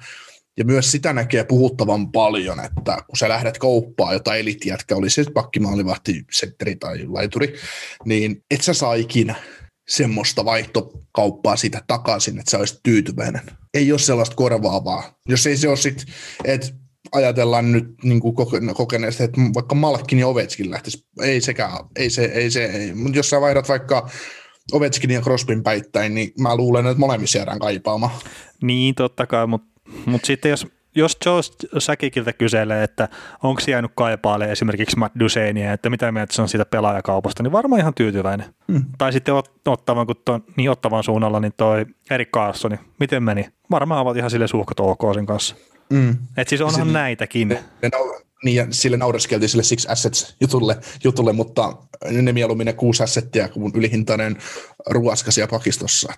[0.56, 5.24] ja myös sitä näkee puhuttavan paljon, että kun sä lähdet kauppaan jotain elitijätkä, oli se
[5.34, 7.54] pakkimaalivahti, setteri tai laituri,
[8.04, 9.34] niin et sä saa ikinä
[9.88, 13.42] semmoista vaihtokauppaa siitä takaisin, että sä olisit tyytyväinen.
[13.74, 15.14] Ei ole sellaista korvaavaa.
[15.28, 16.06] Jos ei se ole sitten,
[16.44, 16.68] että
[17.12, 18.20] ajatellaan nyt niin
[18.74, 22.94] kokeneesti, että vaikka Malkin ja Ovechkin lähtisi, ei sekään, ei se, ei se, ei.
[22.94, 24.10] mutta jos sä vaihdat vaikka
[24.72, 28.12] Ovechkin ja Crosbyn päittäin, niin mä luulen, että molemmissa jäädään kaipaamaan.
[28.62, 33.08] Niin, totta kai, mutta mut sitten jos, jos Joe Säkikiltä kyselee, että
[33.42, 37.80] onko jäänyt kaipaalle esimerkiksi Matt Duseinia, että mitä mieltä se on siitä pelaajakaupasta, niin varmaan
[37.80, 38.54] ihan tyytyväinen.
[38.72, 38.84] Hmm.
[38.98, 43.48] Tai sitten ot, ottavan, kun ton, niin ottavan suunnalla, niin toi Erik Carlsoni, miten meni?
[43.70, 45.54] Varmaan ovat ihan sille suhkot ok sen kanssa.
[45.90, 46.16] Mm.
[46.36, 47.48] Et siis onhan sille, näitäkin.
[47.48, 47.90] Ne, ne,
[48.44, 51.76] niin ja sille naureskeltiin sille Six Assets jutulle, jutulle mutta
[52.10, 54.36] ne mieluummin ne kuusi assettia kuin ylihintainen
[54.86, 56.12] ruoskasia pakistossa.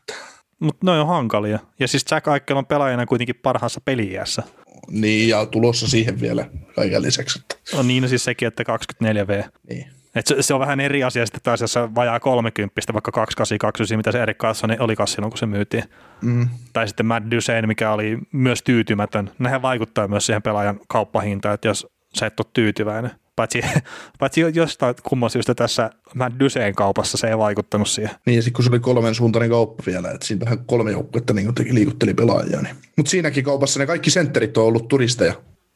[0.60, 1.58] Mutta ne on hankalia.
[1.80, 4.42] Ja siis Jack Eichel on pelaajana kuitenkin parhaassa peliässä.
[4.90, 7.42] Niin, ja tulossa siihen vielä kaiken lisäksi.
[7.74, 9.48] On niin, no siis sekin, että 24V.
[9.68, 9.86] Niin.
[10.14, 14.12] Et se, se, on vähän eri asia sitten taas, jos vajaa 30, vaikka 282, mitä
[14.12, 15.84] se Erik Carlson oli silloin, kun se myytiin.
[16.22, 16.48] Mm.
[16.72, 19.30] Tai sitten Matt Dusein, mikä oli myös tyytymätön.
[19.38, 23.10] Nehän vaikuttaa myös siihen pelaajan kauppahintaan, että jos sä et ole tyytyväinen.
[23.36, 23.60] Paitsi,
[24.18, 28.14] paitsi jostain kumman syystä tässä Matt Dusein kaupassa se ei vaikuttanut siihen.
[28.26, 31.34] Niin ja sitten kun se oli kolmen suuntainen kauppa vielä, että siinä vähän kolme joukkuetta
[31.34, 32.62] niin liikutteli pelaajia.
[32.62, 32.76] Niin.
[32.96, 35.34] Mutta siinäkin kaupassa ne kaikki sentterit on ollut turisteja.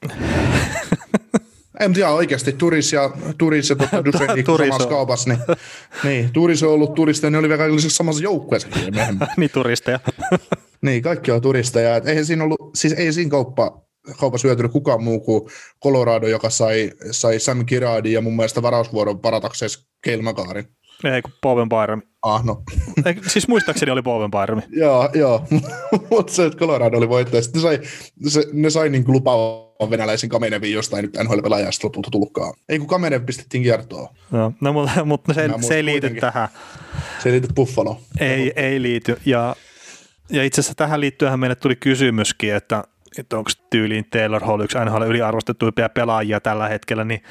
[1.80, 5.40] En tiedä oikeasti, Turis ja, Turis ja Dusein samassa kaupassa, niin,
[6.04, 8.68] niin, Turis on ollut turisteja, ne oli vielä kaikille samassa joukkueessa.
[9.36, 10.00] niin, turisteja.
[10.82, 11.96] niin, kaikki on turisteja.
[11.96, 13.85] Et eihän siinä ollut, siis ei siinä kauppa,
[14.20, 15.50] kaupassa hyötynyt kukaan muu kuin
[15.82, 19.70] Colorado, joka sai, sai Sam Kiradin ja mun mielestä varausvuoron paratakseen
[20.02, 20.68] Keilmakaarin.
[21.04, 22.02] Ei, kun Bowen Byram.
[22.22, 22.62] Ah, no.
[23.06, 24.62] Ei, siis muistaakseni oli Bowen Byram.
[24.82, 25.46] joo, joo.
[26.10, 27.42] mutta se, että Colorado oli voittaja.
[27.42, 27.80] Sitten ne sai,
[28.26, 32.54] se, ne sai niin lupaavan venäläisen Kamenevin jostain nyt NHL-pelaajasta lopulta tullutkaan.
[32.68, 34.08] Ei kun Kamenev pistettiin kiertoon.
[34.32, 36.20] Joo, no, mutta, mutta se, se ei liity kuitenkin.
[36.20, 36.48] tähän.
[37.22, 38.00] Se ei liity Buffalo.
[38.20, 39.20] Ei, ei liity.
[39.26, 39.56] Ja,
[40.30, 42.84] ja itse asiassa tähän liittyen meille tuli kysymyskin, että,
[43.18, 47.22] että onko tyyliin Taylor Hall yksi NHL yliarvostettuimpia pelaajia tällä hetkellä, niin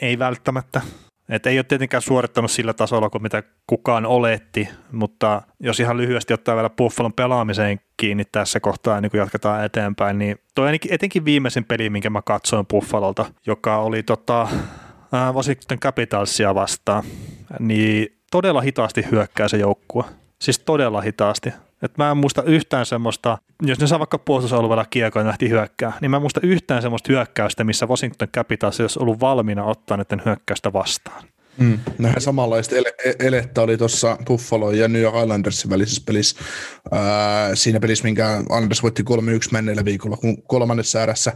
[0.00, 0.80] ei välttämättä.
[1.28, 6.34] Et ei ole tietenkään suorittanut sillä tasolla kuin mitä kukaan oletti, mutta jos ihan lyhyesti
[6.34, 11.64] ottaa vielä Buffalon pelaamiseen kiinni tässä kohtaa, niin kun jatketaan eteenpäin, niin toi etenkin viimeisin
[11.64, 17.04] peli, minkä mä katsoin Buffalolta, joka oli tota, äh, Washington Capitalsia vastaan,
[17.60, 20.04] niin todella hitaasti hyökkää se joukkue.
[20.40, 21.52] Siis todella hitaasti.
[21.82, 25.92] Et mä en muista yhtään semmoista, jos ne saa vaikka puolustusalueella kiekon ja lähti hyökkää,
[26.00, 30.22] niin mä en muista yhtään semmoista hyökkäystä, missä Washington Capitals olisi ollut valmiina ottaa näiden
[30.24, 31.24] hyökkäystä vastaan.
[31.58, 31.78] Mm.
[31.98, 36.36] Nähän samanlaista ele- e-, elettä oli tuossa Buffalo ja New York Islandersin välisessä pelissä.
[36.90, 39.04] Ää, siinä pelissä, minkä Islanders voitti 3-1
[39.52, 41.32] menneellä viikolla, kun kolmannessa erässä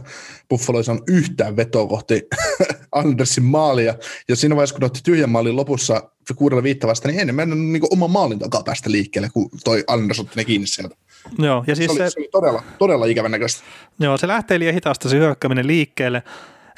[0.49, 2.27] Buffalo ei saanut yhtään vetoa kohti
[2.99, 3.95] Islandersin maalia.
[4.29, 8.11] Ja siinä vaiheessa, kun otti tyhjän maalin lopussa kuudella viittavasta, niin ennen mennä niin oman
[8.11, 10.95] maalin takaa päästä liikkeelle, kun toi Islanders otti ne kiinni sieltä.
[11.39, 13.63] Joo, ja siis se, oli, se, se oli todella, todella ikävän näköistä.
[13.99, 16.23] Joo, se lähtee liian hitaasti se hyökkääminen liikkeelle,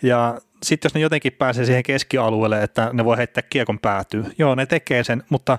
[0.04, 4.55] ja sitten jos ne jotenkin pääsee siihen keskialueelle, että ne voi heittää kiekon päätyy, joo,
[4.55, 5.57] ne tekee sen, mutta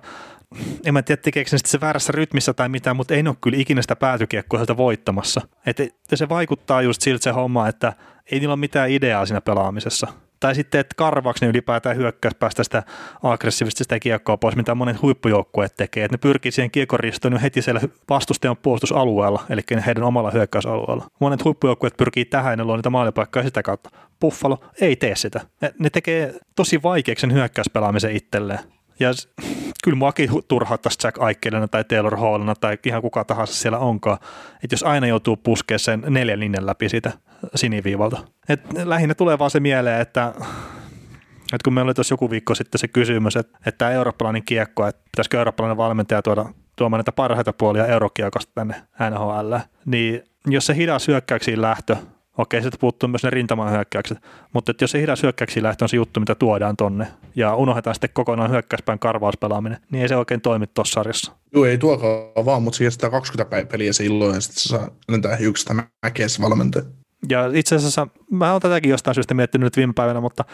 [0.85, 3.59] en mä tiedä tekeekö se se väärässä rytmissä tai mitään, mutta ei ne ole kyllä
[3.59, 5.41] ikinä sitä päätykiekkoa sieltä voittamassa.
[5.67, 5.77] Et,
[6.15, 7.93] se vaikuttaa just siltä se homma, että
[8.33, 10.07] ei niillä ole mitään ideaa siinä pelaamisessa.
[10.45, 12.83] Tai sitten, että karvaksi ne ylipäätään hyökkäys päästä sitä
[13.23, 16.05] aggressiivisesti sitä kiekkoa pois, mitä monet huippujoukkueet tekee.
[16.05, 21.07] Että ne pyrkii siihen kiekoristoon heti siellä vastustajan puolustusalueella, eli heidän omalla hyökkäysalueella.
[21.21, 23.91] Monet huippujoukkueet pyrkii tähän ne luo niitä maalipaikkoja sitä kautta.
[24.21, 25.41] Buffalo ei tee sitä.
[25.79, 28.61] Ne tekee tosi vaikeaksi sen hyökkäyspelaamisen itselleen.
[29.01, 29.11] Ja
[29.85, 34.19] kyllä muakin turhauttaisi Jack Aikkelina tai Taylor Hallina tai ihan kuka tahansa siellä onkaan,
[34.65, 37.13] että jos aina joutuu puskemaan sen neljän linjan läpi siitä
[37.55, 38.19] siniviivalta.
[38.49, 40.33] Et lähinnä tulee vaan se mieleen, että,
[41.53, 44.87] että kun meillä oli tuossa joku viikko sitten se kysymys, että, että tämä eurooppalainen kiekko,
[44.87, 46.45] että pitäisikö eurooppalainen valmentaja tuoda
[46.77, 48.75] tuomaan näitä parhaita puolia eurokiekosta tänne
[49.11, 49.55] NHL,
[49.85, 51.97] niin jos se hidas hyökkäyksiin lähtö
[52.39, 54.19] Okei, sitten puuttuu myös ne rintaman hyökkäykset,
[54.53, 57.07] mutta että jos se hidas hyökkäyksiin lähtö on se juttu, mitä tuodaan tonne,
[57.37, 61.33] ja unohdetaan sitten kokonaan hyökkäyspäin karvauspelaaminen, niin ei se oikein toimi tuossa sarjassa.
[61.55, 65.37] Joo, ei tuokaan vaan, mutta se 20 peliä se illoin, ja sitten se saa lentää
[65.37, 65.67] yksi
[66.03, 66.85] mäkeä valmentaja.
[67.29, 70.45] Ja itse asiassa mä oon tätäkin jostain syystä miettinyt nyt viime päivänä, mutta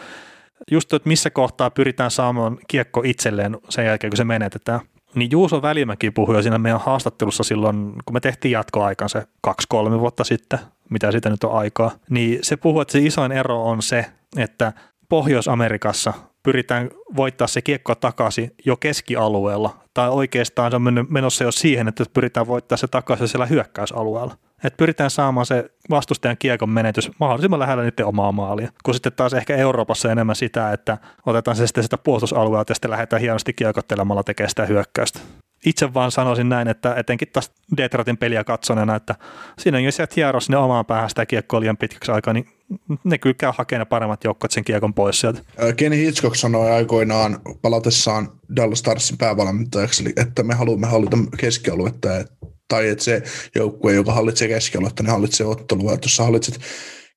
[0.71, 4.79] just, että missä kohtaa pyritään saamaan kiekko itselleen sen jälkeen, kun se menetetään.
[5.15, 9.99] Niin Juuso Välimäki puhui jo siinä meidän haastattelussa silloin, kun me tehtiin jatkoaikan se kaksi-kolme
[9.99, 10.59] vuotta sitten,
[10.89, 14.05] mitä sitä nyt on aikaa, niin se puhuu, että se isoin ero on se,
[14.37, 14.73] että
[15.09, 16.13] Pohjois-Amerikassa
[16.43, 22.03] pyritään voittaa se kiekko takaisin jo keskialueella, tai oikeastaan se on menossa jo siihen, että
[22.13, 24.37] pyritään voittaa se takaisin siellä hyökkäysalueella.
[24.63, 28.71] Että pyritään saamaan se vastustajan kiekon menetys mahdollisimman lähellä niiden omaa maalia.
[28.83, 32.91] Kun sitten taas ehkä Euroopassa enemmän sitä, että otetaan se sitten sitä puolustusalueelta ja sitten
[32.91, 35.19] lähdetään hienosti kiekottelemalla tekemään sitä hyökkäystä.
[35.65, 39.15] Itse vaan sanoisin näin, että etenkin taas Detroitin peliä katsoneena, että
[39.59, 42.47] siinä jos sieltä hieros sinne omaan päähän sitä kiekkoa liian pitkäksi aikaa, niin
[43.03, 45.41] ne kyllä käy hakemaan ne paremmat joukkueet sen kiekon pois sieltä.
[45.77, 52.09] Kenny Hitchcock sanoi aikoinaan palatessaan Dallas Starsin päävalmentajaksi, että me haluamme hallita keskialuetta,
[52.67, 53.23] tai että se
[53.55, 55.93] joukkue, joka hallitsee keskialuetta, niin hallitsee ottelua.
[55.93, 56.59] Että jos sä hallitset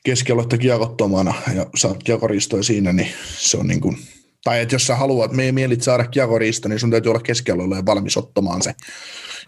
[0.05, 3.09] keskialuetta kiekottomana ja saat kiekoristoja siinä, niin
[3.39, 3.99] se on niin kuin,
[4.45, 7.87] tai että jos sä haluat, me mielit saada kiekoristo, niin sun täytyy olla keskialueella ja
[7.87, 8.75] valmis ottamaan se,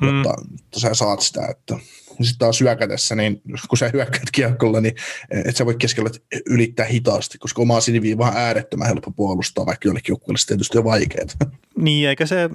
[0.00, 0.08] mm.
[0.08, 4.94] jotta, jotta sä saat sitä, että sitten taas hyökätessä, niin kun sä hyökkäät kiekolla, niin
[5.44, 6.10] et sä voi keskellä
[6.46, 10.84] ylittää hitaasti, koska omaa siniviiva on äärettömän helppo puolustaa, vaikka jollekin joukkueelle se tietysti on
[10.84, 11.26] vaikeaa.
[11.76, 12.50] Niin, eikä se,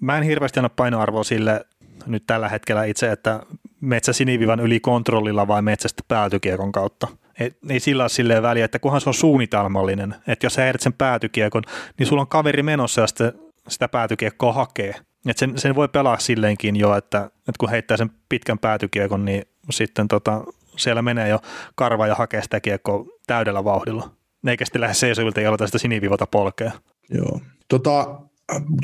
[0.00, 1.64] mä en hirveästi anna painoarvoa sille
[2.06, 3.40] nyt tällä hetkellä itse, että
[3.80, 7.08] metsä sinivivan yli kontrollilla vai metsästä päätykiekon kautta.
[7.44, 10.80] Et, ei sillä ole silleen väliä, että kunhan se on suunnitelmallinen, että jos sä heidät
[10.80, 11.62] sen päätykiekon,
[11.98, 13.32] niin sulla on kaveri menossa ja sitten
[13.68, 14.94] sitä päätykiekkoa hakee.
[15.26, 19.42] Et sen, sen voi pelaa silleenkin jo, että, että kun heittää sen pitkän päätykiekon, niin
[19.70, 20.44] sitten tota,
[20.76, 21.40] siellä menee jo
[21.74, 24.10] karva ja hakee sitä kiekkoa täydellä vauhdilla.
[24.46, 26.72] Eikä sitten lähde seisovilta ja aloita sitä sinivivota polkea.
[27.10, 27.40] Joo.
[27.68, 28.20] Tota,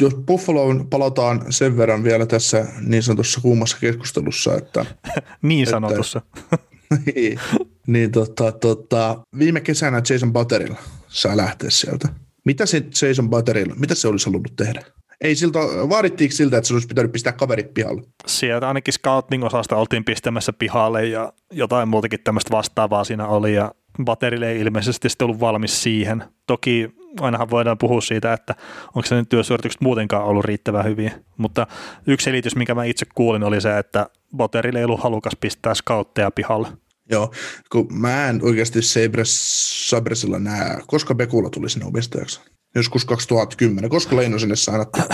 [0.00, 4.86] jos Buffaloon palataan sen verran vielä tässä niin sanotussa kuumassa keskustelussa, että...
[5.42, 6.22] niin sanotussa.
[6.44, 6.58] Että,
[7.06, 7.40] niin,
[7.86, 10.78] niin tota, tota, viime kesänä Jason Butterilla
[11.08, 12.08] saa lähteä sieltä.
[12.44, 14.82] Mitä se Jason Butterilla, mitä se olisi halunnut tehdä?
[15.20, 15.58] Ei siltä,
[15.88, 18.02] vaadittiinko siltä, että se olisi pitänyt pistää kaverit pihalle?
[18.26, 23.72] Sieltä ainakin scouting-osasta oltiin pistämässä pihalle ja jotain muutakin tämmöistä vastaavaa siinä oli ja
[24.04, 26.24] Batterille ei ilmeisesti sitten ollut valmis siihen.
[26.46, 26.90] Toki
[27.20, 28.54] ainahan voidaan puhua siitä, että
[28.86, 31.66] onko se nyt työsuoritukset muutenkaan ollut riittävän hyviä, mutta
[32.06, 36.30] yksi selitys, mikä mä itse kuulin, oli se, että Botterille ei ollut halukas pistää scoutteja
[36.30, 36.68] pihalle.
[37.10, 37.32] Joo,
[37.72, 42.40] kun mä en oikeasti Sabres, Sabresilla näe, koska Bekula tuli sinne omistajaksi.
[42.74, 45.04] Joskus 2010, koska Leino sinne sainattiin.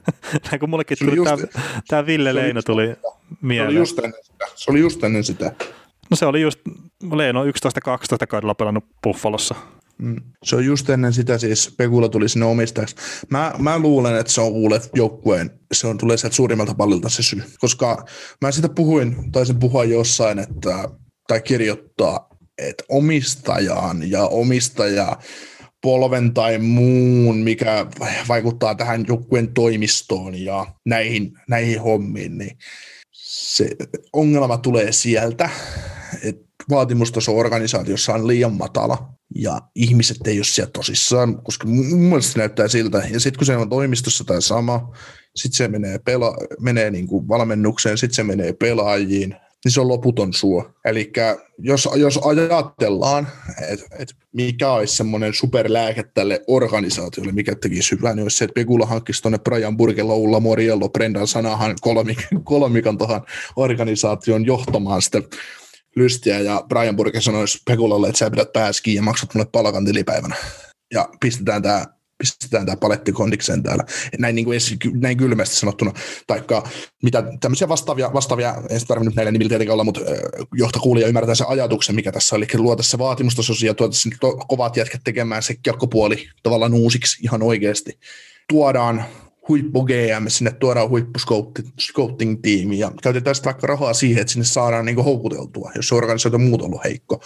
[0.60, 2.96] kun mullekin tuli just, tämä, tämä Ville Leino tuli
[3.42, 3.72] mieleen.
[3.72, 4.46] Se oli just ennen sitä.
[4.54, 5.52] Se oli just ennen sitä.
[6.10, 6.60] No se oli just,
[7.12, 7.48] Leino 11-12
[8.28, 9.54] kaudella pelannut Buffalossa.
[9.98, 10.16] Mm.
[10.44, 12.96] Se on just ennen sitä siis Pekula tuli sinne omistajaksi.
[13.30, 17.22] Mä, mä luulen, että se on uule joukkueen, se on tulee sieltä suurimmalta pallilta se
[17.22, 17.42] syy.
[17.58, 18.04] Koska
[18.40, 20.88] mä sitä puhuin, taisin puhua jossain, että,
[21.28, 22.28] tai kirjoittaa,
[22.58, 25.16] että omistajaan ja omistaja
[25.82, 27.86] polven tai muun, mikä
[28.28, 32.56] vaikuttaa tähän joukkueen toimistoon ja näihin, näihin hommiin, niin
[33.12, 33.68] se
[34.12, 35.50] ongelma tulee sieltä,
[36.22, 42.32] että vaatimustaso organisaatiossa on liian matala ja ihmiset ei ole siellä tosissaan, koska mun mielestä
[42.32, 43.02] se näyttää siltä.
[43.10, 44.92] Ja sitten kun se on toimistossa tai sama,
[45.36, 49.88] sitten se menee, pela- menee niin kuin valmennukseen, sitten se menee pelaajiin, niin se on
[49.88, 50.70] loputon suo.
[50.84, 51.12] Eli
[51.58, 53.28] jos, jos ajatellaan,
[53.68, 58.54] että et mikä olisi semmoinen superlääke tälle organisaatiolle, mikä tekisi hyvää, niin olisi se, että
[58.54, 63.20] Pekula hankkisi tuonne Brian Burgelo, Ulla Moriello, Brendan Sanahan kolmik- kolmikan tuohon
[63.56, 65.22] organisaation johtamaan sitä
[65.96, 70.36] lystiä ja Brian Burke sanoisi Pekulalle, että sä pidät pääskiin ja maksat mulle palkan tilipäivänä.
[70.94, 71.86] Ja pistetään tämä
[72.18, 73.84] pistetään tämä paletti kondikseen täällä.
[74.18, 74.60] Näin, niin kuin,
[74.94, 75.92] näin kylmästi sanottuna.
[76.26, 76.68] Taikka
[77.02, 80.00] mitä tämmöisiä vastaavia, vastaavia ei tarvinnut näillä nimillä tietenkään olla, mutta
[80.54, 82.42] johta kuulija ymmärtää sen ajatuksen, mikä tässä on.
[82.42, 87.98] Eli se vaatimustasosia ja tuota to, kovat jätkät tekemään se kiekkopuoli tavallaan uusiksi ihan oikeasti.
[88.48, 89.04] Tuodaan
[89.48, 91.18] huippu GM, sinne tuodaan huippu
[91.80, 96.38] scouting tiimi ja käytetään sitten vaikka rahaa siihen, että sinne saadaan niin houkuteltua, jos organisaatio
[96.38, 97.20] muut on ollut heikko,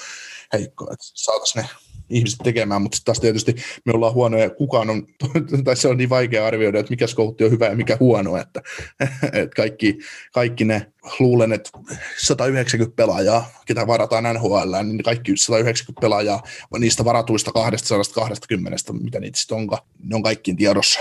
[0.52, 1.68] heikko että saataisiin ne
[2.10, 5.06] ihmiset tekemään, mutta taas tietysti me ollaan huonoja, kukaan on,
[5.64, 8.62] tai se on niin vaikea arvioida, että mikä scoutti on hyvä ja mikä huono, että,
[9.42, 9.98] että kaikki,
[10.32, 10.86] kaikki ne,
[11.18, 11.70] luulen, että
[12.16, 16.42] 190 pelaajaa, ketä varataan NHL, niin kaikki 190 pelaajaa,
[16.78, 21.00] niistä varatuista 220, mitä niitä sitten onkaan, ne on kaikkiin tiedossa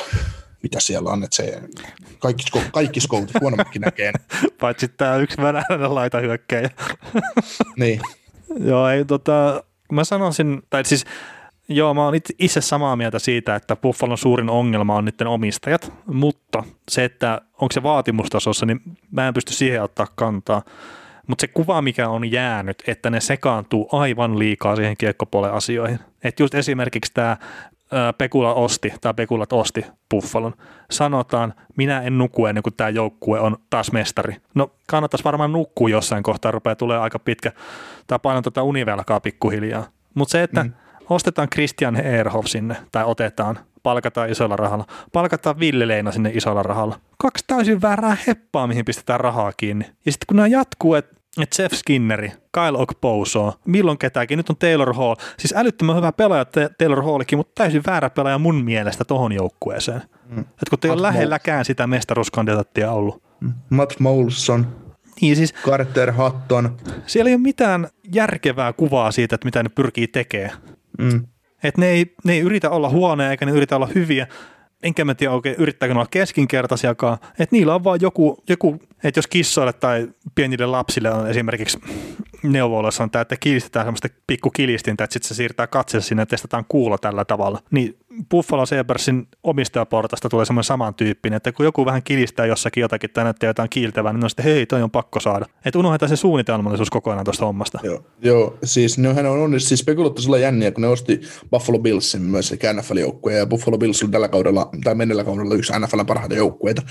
[0.63, 1.61] mitä siellä on, että se
[2.19, 4.11] kaikki, kaikki skoutit huonommatkin näkee.
[4.61, 6.69] Paitsi tämä yksi venäläinen laita hyökkäjä.
[7.79, 8.01] niin.
[8.59, 11.05] Joo, ei tota, mä sanoisin, tai siis
[11.71, 16.63] Joo, mä oon itse samaa mieltä siitä, että Buffalon suurin ongelma on niiden omistajat, mutta
[16.91, 18.81] se, että onko se vaatimustasossa, niin
[19.11, 20.61] mä en pysty siihen ottaa kantaa.
[21.27, 25.99] Mutta se kuva, mikä on jäänyt, että ne sekaantuu aivan liikaa siihen kiekkopuolen asioihin.
[26.23, 27.37] Että just esimerkiksi tämä
[28.17, 30.53] Pekula osti, tai Pekulat osti Buffalon.
[30.91, 34.35] Sanotaan, minä en nuku ennen kuin tämä joukkue on taas mestari.
[34.55, 37.51] No kannattaisi varmaan nukkua jossain kohtaa, rupeaa tulee aika pitkä,
[38.07, 39.85] tai painan tuota univelkaa pikkuhiljaa.
[40.13, 40.73] Mutta se, että mm.
[41.09, 46.99] ostetaan Christian Ehrhoff sinne, tai otetaan, palkataan isolla rahalla, palkataan Ville Leina sinne isolla rahalla.
[47.17, 49.85] Kaksi täysin väärää heppaa, mihin pistetään rahaa kiinni.
[50.05, 54.93] Ja sitten kun nämä jatkuu, että Jeff Skinneri, Kyle Okposo, milloin ketäkin, nyt on Taylor
[54.93, 55.15] Hall.
[55.37, 56.45] Siis älyttömän hyvä pelaaja
[56.77, 60.01] Taylor Hallikin, mutta täysin väärä pelaaja mun mielestä tohon joukkueeseen.
[60.29, 60.39] Mm.
[60.39, 63.23] Että kun te ei ole lähelläkään sitä mestaruuskandidaattia ollut.
[63.39, 63.53] Mm.
[63.69, 64.75] Matt Molson.
[65.21, 66.77] Niin siis Carter Hutton.
[67.05, 70.57] siellä ei ole mitään järkevää kuvaa siitä, että mitä ne pyrkii tekemään.
[70.99, 71.27] Mm.
[71.63, 74.27] Et ne, ei, ne ei yritä olla huoneja eikä ne yritä olla hyviä.
[74.83, 77.17] Enkä mä tiedä oikein, yrittääkö ne olla keskinkertaisiakaan.
[77.39, 81.79] Että niillä on vaan joku, joku että jos kissoille tai pienille lapsille on esimerkiksi
[82.43, 86.25] neuvoloissa on tämä, että kilistetään semmoista pikku kilistintä, että sitten se siirtää katse sinne ja
[86.25, 87.59] testataan kuulla tällä tavalla.
[87.71, 87.97] Niin
[88.31, 93.49] Buffalo Sabersin omistajaportasta tulee semmoinen samantyyppinen, että kun joku vähän kilistää jossakin jotakin tai näyttää
[93.49, 95.45] jotain kiiltävää, niin on sitten hei, toi on pakko saada.
[95.65, 97.79] Että unohdetaan se suunnitelmallisuus kokonaan tuosta hommasta.
[97.83, 101.21] Joo, joo, siis nehän on onnistunut, siis spekuloitte sulla jänniä, kun ne osti
[101.51, 105.73] Buffalo Billsin myös, eli NFL-joukkue, ja Buffalo Bills on tällä kaudella, tai mennellä kaudella yksi
[105.79, 106.81] NFL parhaita joukkueita,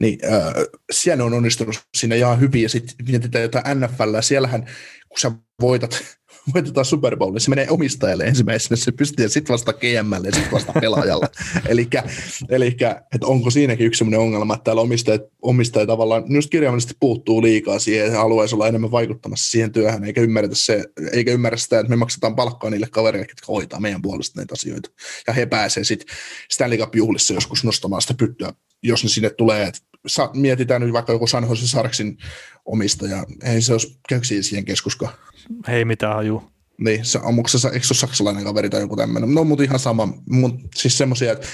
[0.00, 0.52] niin äh,
[0.92, 4.66] siellä on onnistunut siinä ihan hyvin, ja sitten mietitään jotain NFL, siellähän,
[5.08, 6.04] kun sä voitat,
[6.54, 10.52] voitetaan Super Bowl, niin se menee omistajalle ensimmäisenä, se pystyy sitten vasta GMlle ja sitten
[10.52, 11.28] vasta pelaajalle.
[12.48, 12.76] eli
[13.14, 17.78] että onko siinäkin yksi sellainen ongelma, että täällä omistajat, omistajat tavallaan just kirjaimellisesti puuttuu liikaa
[17.78, 21.90] siihen, että haluaisi olla enemmän vaikuttamassa siihen työhön, eikä ymmärrä, se, eikä ymmärrä sitä, että
[21.90, 24.90] me maksetaan palkkaa niille kavereille, jotka hoitaa meidän puolesta näitä asioita.
[25.26, 26.16] Ja he pääsevät sitten
[26.50, 28.52] Stanley Cup-juhlissa joskus nostamaan sitä pyttyä,
[28.82, 32.16] jos ne sinne tulee, että sa, mietitään nyt vaikka joku San Jose Sarksin
[32.64, 35.12] omistaja, ei se olisi keksiä siihen keskuskaan.
[35.68, 36.42] Hei, mitä haju.
[36.78, 39.34] Niin, se, onko se, eikö se saksalainen kaveri tai joku tämmöinen?
[39.34, 40.08] No, mutta ihan sama.
[40.30, 41.46] Mut, siis semmoisia, että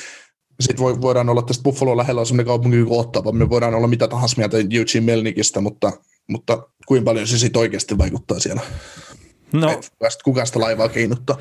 [0.61, 3.33] sitten voi, voidaan olla tästä Buffalo lähellä on semmoinen kaupunki kuin Ottava.
[3.33, 5.93] Me voidaan olla mitä tahansa mieltä Eugene Melnikistä, mutta,
[6.29, 8.61] mutta kuinka paljon se sitten oikeasti vaikuttaa siellä?
[9.53, 11.37] No, Et kuka, sitä- kuka sitä laivaa keinuttaa?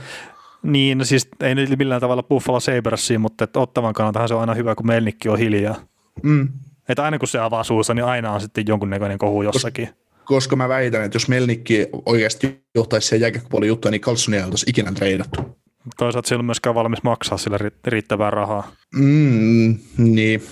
[0.64, 4.42] niin, no siis ei nyt millään tavalla Buffalo Sabersiin, mutta että ottavan kannaltahan se on
[4.42, 5.76] aina hyvä, kun Melnikki on hiljaa.
[6.24, 6.50] Mm.
[6.90, 9.90] Että aina kun se avaa suussa, niin aina on sitten jonkunnäköinen kohu jossakin.
[10.26, 14.70] Koska mä väitän, että jos Melnikki oikeasti johtaisi siihen jääkäkköpuolen juttuun, niin Carlsonia ei oltaisi
[14.70, 15.60] ikinä treidattu.
[15.98, 18.72] Toisaalta ei ole myöskään valmis maksaa sille ri- riittävää rahaa.
[18.96, 20.44] Mm, niin.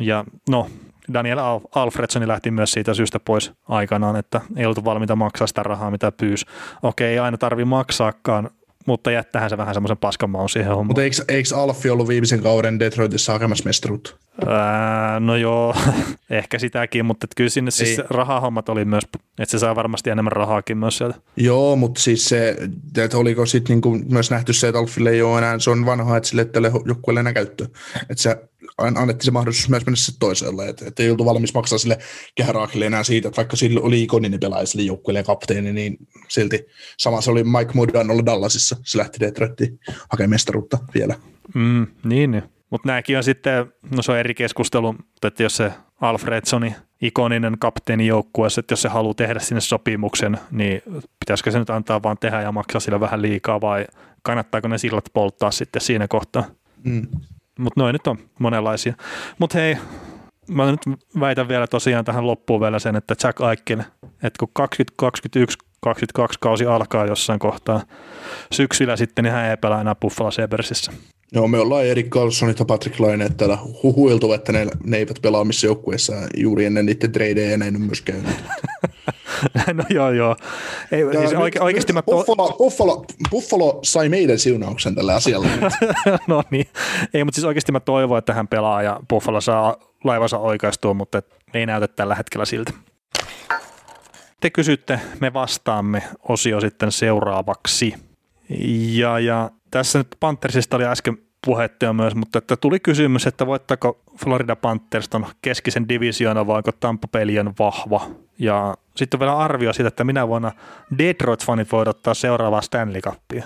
[0.00, 0.68] Ja no,
[1.12, 5.62] Daniel Al- Alfredsoni lähti myös siitä syystä pois aikanaan, että ei oltu valmiita maksaa sitä
[5.62, 6.46] rahaa, mitä pyysi.
[6.82, 8.50] Okei, ei aina tarvi maksaakaan,
[8.86, 10.86] mutta jättähän se vähän semmoisen paskan maun siihen hommaan.
[10.86, 14.16] Mutta eikö, eikö Alffi ollut viimeisen kauden Detroitissa hakemassa mestaruutta?
[15.20, 15.74] No joo,
[16.30, 19.04] ehkä sitäkin, mutta et kyllä sinne siis rahahommat oli myös,
[19.38, 21.20] että se saa varmasti enemmän rahaakin myös sieltä.
[21.36, 22.56] Joo, mutta siis se,
[22.98, 26.16] että oliko sitten niinku myös nähty se, että Alfille ei ole enää, se on vanha,
[26.16, 27.66] että sille tälle joukkueelle enää käyttöä.
[28.10, 28.36] Että se
[28.78, 31.98] an- annettiin se mahdollisuus myös mennä sitten toiselle, että, että ei oltu valmis maksaa sille
[32.34, 35.96] kehäraakille enää siitä, että vaikka sillä oli ikoninen pelaaja sille joukkueelle ja kapteeni, niin
[36.28, 36.66] silti
[36.98, 39.78] sama se oli Mike Modan olla Dallasissa, se lähti Detroittiin
[40.10, 41.14] hakemaan mestaruutta vielä.
[41.54, 42.42] Mm, niin, niin.
[42.70, 47.56] Mutta nämäkin on sitten, no se on eri keskustelu, mutta että jos se Alfredsoni, ikoninen
[47.58, 50.82] kapteeni joukkueessa, että jos se haluaa tehdä sinne sopimuksen, niin
[51.20, 53.86] pitäisikö se nyt antaa vaan tehdä ja maksaa sillä vähän liikaa vai
[54.22, 56.44] kannattaako ne sillat polttaa sitten siinä kohtaa?
[56.84, 57.06] Mm.
[57.58, 58.94] Mutta noin nyt on monenlaisia.
[59.38, 59.78] Mutta hei,
[60.48, 60.80] mä nyt
[61.20, 66.66] väitän vielä tosiaan tähän loppuun vielä sen, että Jack Eichel, että kun 2021 22 kausi
[66.66, 67.80] alkaa jossain kohtaa
[68.52, 70.92] syksyllä sitten, niin hän ei pelaa enää Buffalo Sabersissä.
[71.32, 75.44] Joo, me ollaan Erik Carlsonit ja Patrick Laine täällä huhuiltu, että ne, ne eivät pelaa
[75.44, 78.30] missä joukkueessa juuri ennen niiden tradeja ja näin on myös käynyt.
[79.72, 80.36] no joo, joo.
[80.92, 82.02] Ei, Ja siis oike, oikeasti mä...
[82.02, 85.48] Buffalo, Buffalo, Buffalo sai meidän siunauksen tälle asialle.
[86.26, 86.68] no niin.
[87.14, 91.22] Ei, mutta siis oikeasti mä toivon, että hän pelaa ja Buffalo saa laivansa oikaistua, mutta
[91.54, 92.72] ei näytä tällä hetkellä siltä.
[94.40, 97.94] Te kysytte, me vastaamme osio sitten seuraavaksi.
[98.92, 103.46] Ja, ja tässä nyt Panthersista oli äsken puhetta jo myös, mutta että tuli kysymys, että
[103.46, 108.10] voittako Florida Panthers ton keskisen divisioona vai onko Tampa Bay liian vahva.
[108.38, 110.52] Ja sitten vielä arvio siitä, että minä vuonna
[110.98, 113.44] Detroit-fanit voi odottaa seuraavaa Stanley Cupia.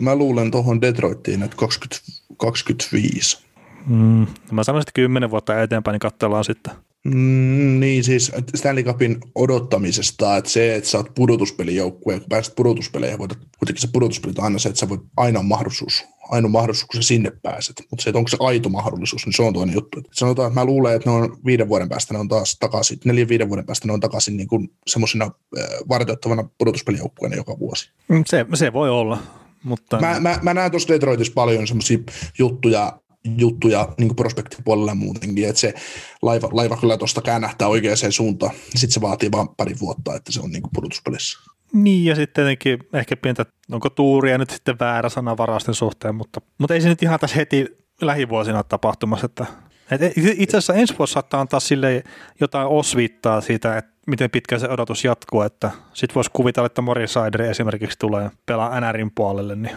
[0.00, 3.38] Mä luulen tuohon Detroittiin, että 20, 25.
[3.86, 6.74] Mm, mä sanoisin, että kymmenen vuotta eteenpäin, niin katsellaan sitten.
[7.04, 13.18] Mm, niin siis Stanley Cupin odottamisesta, että se, että sä oot pudotuspelijoukkue, kun pääset pudotuspeleihin,
[13.18, 16.86] voitat, kuitenkin se pudotuspelit on aina se, että sä voit, aina on mahdollisuus, ainoa mahdollisuus,
[16.86, 19.74] kun sä sinne pääset, mutta se, että onko se aito mahdollisuus, niin se on toinen
[19.74, 19.98] juttu.
[19.98, 22.98] Et sanotaan, että mä luulen, että ne on viiden vuoden päästä, ne on taas takaisin,
[23.04, 27.90] neljän viiden vuoden päästä ne on takaisin niin kuin semmoisena äh, varteuttavana pudotuspelijoukkueena joka vuosi.
[28.08, 29.18] Mm, Se, se voi olla,
[29.62, 31.98] mutta Mä, mä, mä näen tuossa Detroitissa paljon semmoisia
[32.38, 33.00] juttuja,
[33.36, 35.74] juttuja niin prospektipuolella muutenkin, että se
[36.22, 38.52] laiva, laiva kyllä tuosta käännähtää oikeaan suuntaan.
[38.70, 41.38] Sitten se vaatii vain pari vuotta, että se on niin pudotuspelissä.
[41.72, 46.40] niin ja sitten tietenkin ehkä pientä, onko tuuria nyt sitten väärä sana varausten suhteen, mutta,
[46.58, 47.66] mutta ei se nyt ihan tässä heti
[48.00, 49.46] lähivuosina tapahtumassa, että
[49.90, 52.04] et itse asiassa ensi vuosi saattaa antaa sille
[52.40, 57.12] jotain osviittaa siitä, että miten pitkä se odotus jatkuu, että sitten voisi kuvitella, että Morris
[57.12, 59.76] Saideri esimerkiksi tulee pelaa NRin puolelle, niin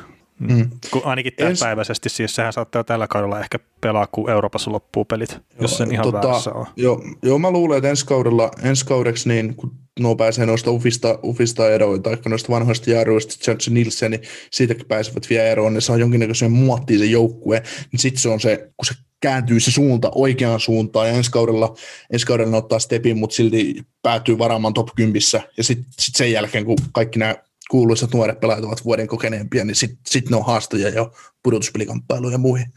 [0.50, 0.70] Mm.
[0.92, 2.16] Kun ainakin täyspäiväisesti, Ens...
[2.16, 6.04] siis sehän saattaa tällä kaudella ehkä pelaa, kun Euroopassa loppuu pelit, joo, jos sen ihan
[6.04, 6.66] tota, väärässä on.
[6.76, 11.20] Joo, joo, mä luulen, että ensi, kaudella, ensi kaudeksi, niin kun nuo pääsee noista ufista,
[11.24, 15.98] ufista eroon, tai noista vanhoista jääryistä, Church Nielsen, niin siitäkin pääsevät vielä eroon, niin saa
[15.98, 20.60] jonkinnäköisen muottiin se joukkue, niin sitten se on se, kun se kääntyy se suunta oikeaan
[20.60, 21.76] suuntaan, ja ensi kaudella,
[22.14, 25.22] ensi kaudella ottaa stepin, mutta silti päätyy varaamaan top 10,
[25.58, 27.36] ja sitten sit sen jälkeen, kun kaikki nämä
[27.72, 31.12] kuuluisat nuoret pelaajat ovat vuoden kokeneempia, niin sitten sit ne on haastoja jo
[31.44, 32.68] pudotuspelikamppailuja ja muihin.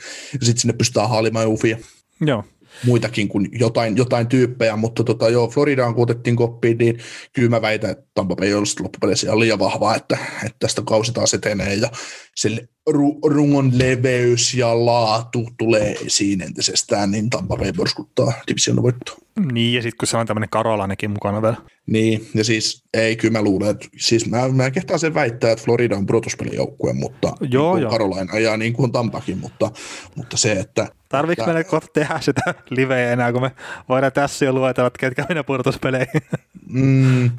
[0.40, 1.78] Ja sitten sinne pystytään haalimaan ufia.
[2.20, 2.44] Joo.
[2.84, 6.98] Muitakin kuin jotain, jotain tyyppejä, mutta tota, joo, Floridaan kun otettiin koppiin, niin
[7.32, 11.34] kyllä mä väitän, että Tampa Bay olisi loppupeleissä liian vahvaa, että, että tästä kausi taas
[11.34, 11.90] etenee ja
[12.36, 19.16] se ru- rungon leveys ja laatu tulee esiin entisestään, niin Tampa Bay porskuttaa division voittoa.
[19.52, 21.56] Niin, ja sitten kun se on tämmöinen Karolainenkin mukana vielä.
[21.86, 25.64] Niin, ja siis ei, kyllä mä luulen, että siis mä, mä kehtaan sen väittää, että
[25.64, 27.90] Florida on pudotuspelijoukkue, mutta joo, niin joo.
[27.90, 29.70] Karolaina ja niin kuin Tampakin, mutta,
[30.16, 30.88] mutta se, että...
[31.08, 33.50] Tarviiko meidän kohta tehdä sitä liveä enää, kun me
[33.88, 36.22] voidaan tässä jo luetella, että ketkä mennä pudotuspeleihin?
[36.68, 37.30] Mm,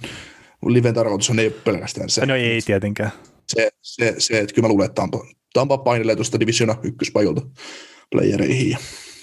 [0.66, 2.26] liven tarkoitus on ei ole pelkästään se.
[2.26, 3.12] No ei tietenkään.
[3.48, 7.42] Se, se, se että kyllä mä luulen, että Tampa, Tampa painelee tuosta divisiona ykköspajolta
[8.12, 8.78] playereihin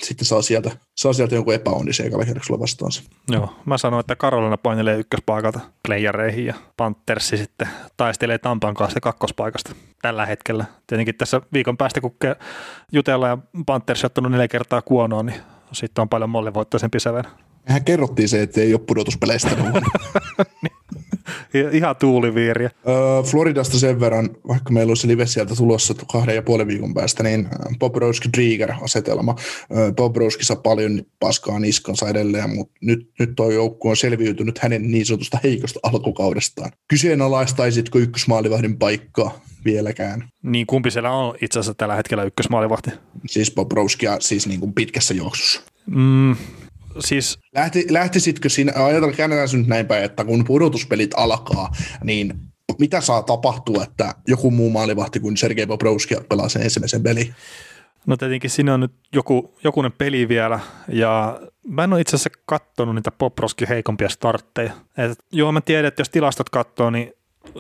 [0.05, 3.03] sitten saa sieltä, saa sieltä jonkun epäonnisen ekalla kierroksella vastaansa.
[3.29, 9.75] Joo, mä sanoin, että Karolina painelee ykköspaikalta playereihin ja Panthersi sitten taistelee Tampan kanssa kakkospaikasta
[10.03, 10.65] tällä hetkellä.
[10.87, 12.17] Tietenkin tässä viikon päästä, kun
[12.93, 15.41] jutellaan ja Panthers ottanut neljä kertaa kuonoon, niin
[15.73, 17.25] sitten on paljon mollivoittoisempi säven.
[17.69, 19.51] Mehän kerrottiin se, että ei ole pudotuspeleistä.
[21.73, 22.71] Ihan tuuliviiriä.
[22.89, 27.23] Öö, Floridasta sen verran, vaikka meillä olisi live sieltä tulossa kahden ja puolen viikon päästä,
[27.23, 27.49] niin
[27.79, 29.37] Bobrovski Drieger asetelma.
[29.77, 34.91] Öö, Bobrovski saa paljon paskaa niskansa edelleen, mutta nyt, nyt tuo joukku on selviytynyt hänen
[34.91, 36.71] niin sanotusta heikosta alkukaudestaan.
[36.89, 40.29] Kyseenalaistaisitko ykkösmaalivahdin paikkaa vieläkään?
[40.43, 42.91] Niin kumpi siellä on itse asiassa tällä hetkellä ykkösmaalivahti?
[43.27, 45.63] Siis Bobrovskia siis niin kuin pitkässä juoksussa.
[45.87, 46.37] Mm,
[47.01, 47.39] siis...
[47.55, 51.73] Lähti, lähtisitkö sinä, ajatella käännetään nyt näin päin, että kun pudotuspelit alkaa,
[52.05, 52.35] niin
[52.79, 57.35] mitä saa tapahtua, että joku muu maalivahti kuin Sergei Bobrovski pelaa sen ensimmäisen peli?
[58.07, 62.41] No tietenkin siinä on nyt joku, jokunen peli vielä, ja mä en ole itse asiassa
[62.47, 64.73] katsonut niitä Bobrovskin heikompia startteja.
[64.99, 67.13] Et, joo, mä tiedän, että jos tilastot katsoo, niin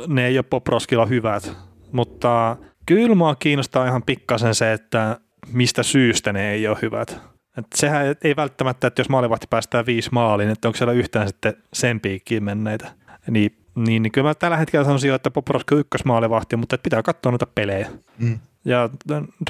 [0.06, 1.52] ne ei ole Bobrovskilla hyvät,
[1.92, 2.56] mutta
[2.86, 5.20] kyllä mua kiinnostaa ihan pikkasen se, että
[5.52, 7.31] mistä syystä ne ei ole hyvät.
[7.58, 11.54] Et sehän ei välttämättä, että jos maalivahti päästään viisi maaliin, että onko siellä yhtään sitten
[11.72, 12.92] sen piikkiin menneitä.
[13.30, 16.82] Niin, niin, niin kyllä mä tällä hetkellä sanoisin jo, että Poporoski on ykkösmaalivahti, mutta että
[16.82, 17.90] pitää katsoa noita pelejä.
[18.18, 18.38] Mm.
[18.64, 18.90] Ja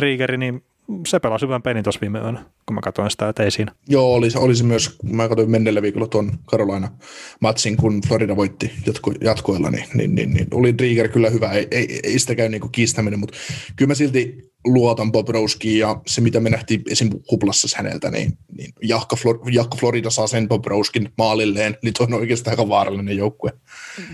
[0.01, 0.65] Riegeri, niin
[1.09, 3.73] se pelasi hyvän pelin tuossa viime yönä, kun mä katsoin sitä, että ei siinä.
[3.89, 6.89] Joo, oli, oli se myös, kun mä katsoin menneellä viikolla tuon Carolina
[7.41, 11.69] matsin, kun Florida voitti jatko, jatkoilla, niin, niin, niin, niin, oli Rieger kyllä hyvä, ei,
[11.71, 13.39] ei, ei sitä käy niin kiistäminen, mutta
[13.77, 17.11] kyllä mä silti luotan Bobrovskiin ja se, mitä me nähtiin esim.
[17.31, 22.15] huplassa häneltä, niin, niin Jahka, Flor- Jahka Florida saa sen Bobrovskin maalilleen, niin tuo on
[22.15, 23.51] oikeastaan aika vaarallinen joukkue.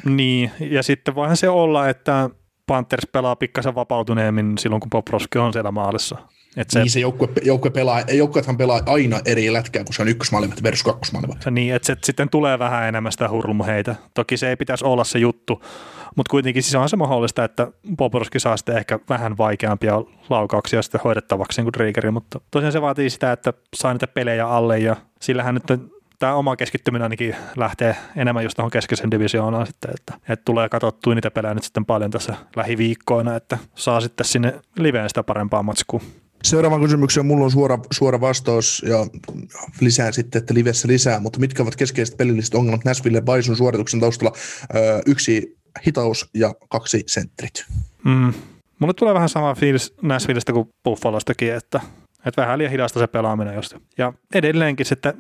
[0.04, 2.30] Niin, ja sitten voihan se olla, että
[2.66, 6.16] Panthers pelaa pikkasen vapautuneemmin silloin, kun Bobrovski on siellä maalissa.
[6.56, 10.08] Et se, niin se joukkue, joukkue pelaa, joukkueethan pelaa aina eri lätkää, kun se on
[10.08, 11.50] ykkösmaalivahti versus kakkosmaalivahti.
[11.50, 13.94] Niin, että se sitten tulee vähän enemmän sitä hurlumheitä.
[14.14, 15.62] Toki se ei pitäisi olla se juttu,
[16.16, 17.68] mutta kuitenkin siis on se mahdollista, että
[17.98, 23.10] Poporski saa sitten ehkä vähän vaikeampia laukauksia sitten hoidettavaksi kuin Driegeri, mutta tosiaan se vaatii
[23.10, 25.64] sitä, että saa niitä pelejä alle ja sillähän nyt
[26.18, 31.14] tämä oma keskittyminen ainakin lähtee enemmän just tuohon keskeisen divisioonaan sitten, että, että tulee katsottua
[31.14, 36.00] niitä pelejä nyt sitten paljon tässä lähiviikkoina, että saa sitten sinne liveen sitä parempaa matskua.
[36.48, 38.98] Seuraava kysymykseen mulla on suora, suora vastaus ja
[39.80, 44.36] lisään sitten, että livessä lisää, mutta mitkä ovat keskeiset pelilliset ongelmat Nashville Bison suorituksen taustalla?
[44.74, 45.56] Öö, yksi
[45.86, 47.64] hitaus ja kaksi sentrit.
[48.04, 48.32] Mm.
[48.78, 51.80] Mulle tulee vähän sama fiilis Nashvillestä kuin Buffalostakin, että,
[52.26, 53.76] että vähän liian hidasta se pelaaminen just.
[53.98, 55.14] Ja edelleenkin sitten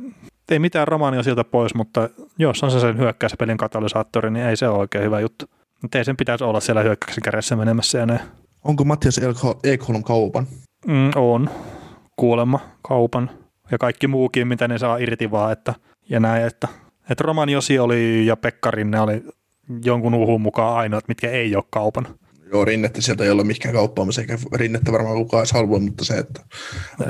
[0.50, 4.68] ei mitään romaania sieltä pois, mutta jos on se sen hyökkäyspelin katalysaattori, niin ei se
[4.68, 5.46] ole oikein hyvä juttu.
[5.82, 8.20] Mutta ei sen pitäisi olla siellä hyökkäyksen kädessä menemässä ja ne.
[8.64, 9.20] Onko Mattias
[9.64, 10.46] Ekholm kaupan?
[10.88, 11.50] Mm, on.
[12.16, 13.30] Kuulemma kaupan.
[13.70, 15.52] Ja kaikki muukin, mitä ne saa irti vaan.
[15.52, 15.74] Että,
[16.08, 16.68] ja näin, että,
[17.10, 19.24] että Roman Josi oli ja Pekkarinne oli
[19.84, 22.06] jonkun uhun mukaan ainoat, mitkä ei ole kaupan.
[22.52, 26.14] Joo, rinnettä sieltä ei ole mikään kauppaamassa, eikä rinnettä varmaan kukaan edes halua, mutta se,
[26.14, 26.40] että...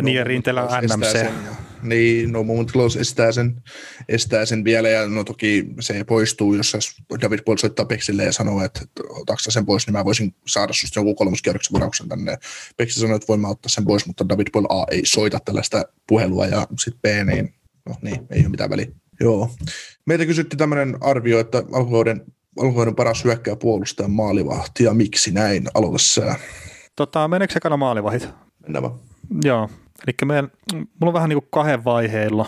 [0.03, 1.13] Niin, ja rinteellä on NMC.
[1.13, 3.63] Sen, ja, niin, no Moment Close estää sen,
[4.09, 8.65] estää sen vielä, ja no toki se poistuu, jos David Paul soittaa Peksille ja sanoo,
[8.65, 12.39] että otaksa sen pois, niin mä voisin saada susta jonkun kolmoskierroksen varauksen tänne.
[12.77, 15.83] Peksi sanoi, että voin mä ottaa sen pois, mutta David Paul A ei soita tällaista
[16.07, 17.55] puhelua, ja sitten B, niin
[17.89, 18.87] no niin, ei ole mitään väliä.
[19.21, 19.51] Joo.
[20.07, 22.23] Meitä kysyttiin tämmöinen arvio, että alkuvuoden
[22.63, 25.65] alkuvuoden paras hyökkää puolustajan maalivahti ja miksi näin?
[25.75, 26.35] Aloita sä.
[26.97, 28.29] Tota, meneekö se maalivahit?
[28.63, 28.95] Mennään vaan.
[29.45, 29.69] Joo,
[30.07, 32.47] eli meidän, mulla on vähän niin kuin kahden vaiheilla.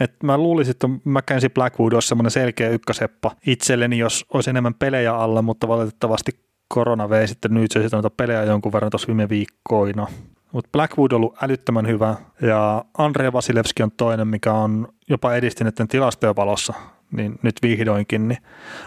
[0.00, 5.16] Et mä luulisin, että Mackenzie Blackwood olisi semmoinen selkeä ykköseppa itselleni, jos olisi enemmän pelejä
[5.16, 6.32] alla, mutta valitettavasti
[6.68, 10.06] korona vei sitten nyt se sitten pelejä jonkun verran tuossa viime viikkoina.
[10.52, 15.88] Mutta Blackwood on ollut älyttömän hyvä ja Andrei Vasilevski on toinen, mikä on jopa edistyneiden
[15.88, 16.74] tilastojen valossa,
[17.12, 18.38] niin nyt vihdoinkin niin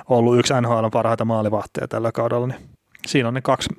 [0.09, 2.47] ollut yksi NHL parhaita maalivahteja tällä kaudella.
[2.47, 2.59] Niin
[3.07, 3.69] siinä on ne kaksi,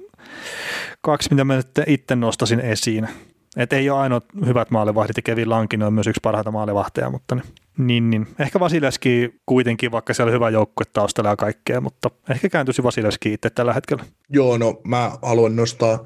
[1.01, 3.09] kaksi mitä mä itse nostasin esiin.
[3.56, 7.35] Et ei ole ainoa hyvät maalivahdit ja Kevin Lankin on myös yksi parhaita maalivahteja, mutta
[7.35, 7.44] niin,
[7.86, 8.27] niin, niin.
[8.39, 13.32] Ehkä Vasileski kuitenkin, vaikka siellä on hyvä joukkue taustalla ja kaikkea, mutta ehkä kääntyisi Vasileski
[13.32, 14.05] itse tällä hetkellä.
[14.28, 16.05] Joo, no mä haluan nostaa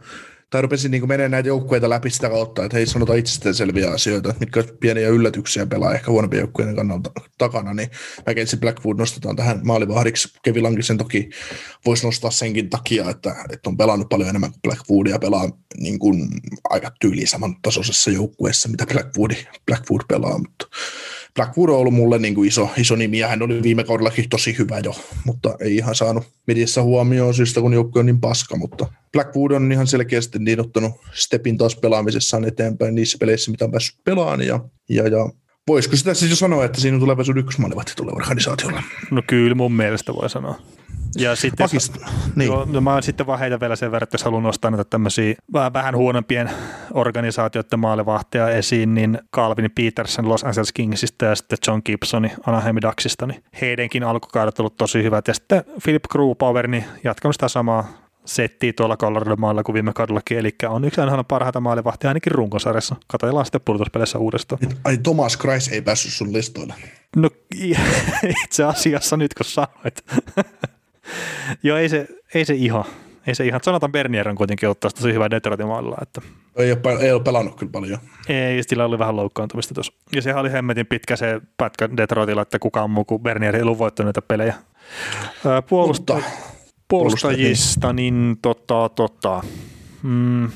[0.51, 4.65] tai rupesin niin menemään näitä joukkueita läpi sitä kautta, että ei sanota itsestäänselviä asioita, mitkä
[4.81, 7.91] pieniä yllätyksiä pelaa ehkä huonompien joukkueiden kannalta takana, niin
[8.27, 10.29] Mackenzie Blackwood nostetaan tähän maalivahdiksi.
[10.43, 11.31] Kevin Lankisen toki
[11.87, 15.99] voisi nostaa senkin takia, että, että on pelannut paljon enemmän kuin Blackwood ja pelaa niin
[15.99, 16.29] kuin
[16.71, 19.31] aika tyyliin saman tasoisessa joukkueessa, mitä Blackwood,
[19.67, 20.67] Blackwood pelaa, mutta
[21.37, 24.59] Blackwood on ollut mulle niin kuin iso, iso nimi ja hän oli viime kaudellakin tosi
[24.59, 24.95] hyvä jo,
[25.25, 29.73] mutta ei ihan saanut mediassa huomioon syystä, kun joukkue on niin paska, mutta Blackwood on
[29.73, 34.61] ihan selkeästi niin ottanut stepin taas pelaamisessaan eteenpäin niissä peleissä, mitä on päässyt pelaamaan ja,
[34.89, 35.31] ja, ja
[35.69, 38.83] Voisiko sitä siis jo sanoa, että siinä on tulevaisuuden ykkösmaalivahti tulee organisaatiolla?
[39.11, 40.59] No kyllä mun mielestä voi sanoa.
[41.17, 41.97] Ja sitten, Pakist,
[42.37, 42.47] niin.
[42.47, 45.35] joo, no mä sitten vaan heitä vielä sen verran, että jos haluan nostaa näitä tämmöisiä
[45.53, 46.51] vähän, vähän huonompien
[46.95, 53.27] organisaatioiden maalivahteja esiin, niin Calvin Peterson Los Angeles Kingsista ja sitten John Gibson Anaheim Ducksista,
[53.27, 55.29] niin heidänkin alkukaudet on ollut tosi hyvät.
[55.29, 60.39] Ja sitten Philip Grubauer, niin jatkanut sitä samaa settiä tuolla Colorado maalla kuin viime kaudellakin,
[60.39, 62.97] eli on yksi aina parhaita maalivahtia ainakin runkosarjassa.
[63.07, 64.61] Katsotaan sitten pudotuspeleissä uudestaan.
[64.85, 66.75] Ai Thomas Kreis ei päässyt sun listoille.
[67.17, 67.31] No
[68.45, 70.05] itse asiassa nyt kun sanoit.
[71.63, 72.85] Joo, ei se, ei se ihan.
[73.27, 73.61] Ei se ihan.
[73.67, 75.97] Jonathan Bernier on kuitenkin ottaa tosi hyvää Detroitin maalilla.
[76.03, 76.21] Että...
[76.57, 77.99] Ei, ole, ei ole pelannut kyllä paljon.
[78.29, 79.93] Ei, sillä oli vähän loukkaantumista tuossa.
[80.15, 83.79] Ja sehän oli hemmetin pitkä se pätkä Detroitilla, että kukaan muu kuin Bernier ei ollut
[83.79, 84.55] voittanut näitä pelejä.
[85.69, 86.31] Puolusta, Mutta,
[86.89, 89.43] puolustajista, niin tota, tota,
[90.03, 90.51] mm,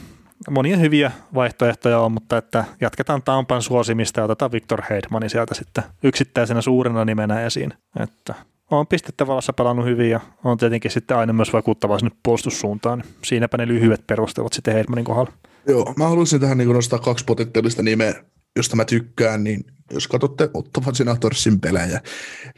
[0.51, 5.85] monia hyviä vaihtoehtoja on, mutta että jatketaan Tampan suosimista ja otetaan Victor Heidmani sieltä sitten
[6.03, 7.73] yksittäisenä suurena nimenä esiin.
[8.01, 8.35] Että
[8.71, 8.87] on
[9.27, 12.99] valossa pelannut hyvin ja on tietenkin sitten aina myös vakuuttavaa sinne puolustussuuntaan.
[12.99, 15.33] Niin siinäpä ne lyhyet perustelut sitten Heidmanin kohdalla.
[15.69, 18.15] Joo, mä haluaisin tähän niin nostaa kaksi potentiaalista nimeä,
[18.57, 22.01] josta mä tykkään, niin jos katsotte Ottavan Senatorsin pelejä,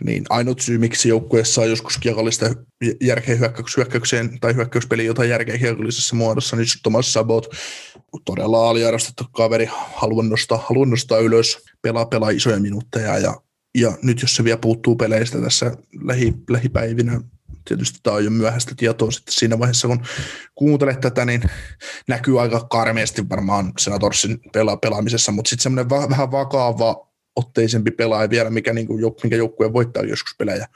[0.05, 2.47] niin ainut syy, miksi joukkueessa on joskus kiekollista
[3.01, 3.37] järkeä
[3.77, 7.47] hyökkäykseen tai hyökkäyspeliin jotain järkeä kiekollisessa muodossa, niin Thomas Sabot,
[8.25, 13.35] todella aliarvostettu kaveri, haluan nostaa, haluan nostaa ylös, pelaa, pelaa isoja minuutteja ja
[13.75, 17.21] ja nyt jos se vielä puuttuu peleistä tässä lähi, lähipäivinä,
[17.69, 20.03] tietysti tämä on jo myöhäistä tietoa sitten siinä vaiheessa, kun
[20.55, 21.43] kuuntelet tätä, niin
[22.09, 28.31] näkyy aika karmeasti varmaan Senatorsin pela- pelaamisessa, mutta sitten semmoinen va- vähän vakaava otteisempi pelaaja
[28.31, 30.69] vielä, mikä, niin kuin, minkä joukkue voittaa joskus pelejä.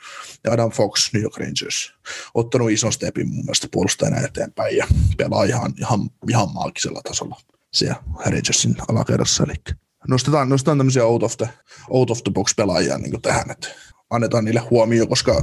[0.44, 1.94] Ja Adam Fox, New York Rangers,
[2.34, 4.86] ottanut ison stepin mun mielestä puolustajana eteenpäin ja
[5.16, 7.40] pelaa ihan, ihan, ihan maagisella tasolla
[7.72, 9.44] siellä Rangersin alakerrassa.
[9.44, 9.76] Eli
[10.08, 11.48] nostetaan, nostetaan tämmöisiä out of the,
[11.90, 13.68] out of the box pelaajia niin tähän, että
[14.10, 15.42] annetaan niille huomio, koska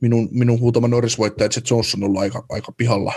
[0.00, 3.12] minun, minun huutama Norris-voittaja Jet Jones on ollut aika, aika pihalla.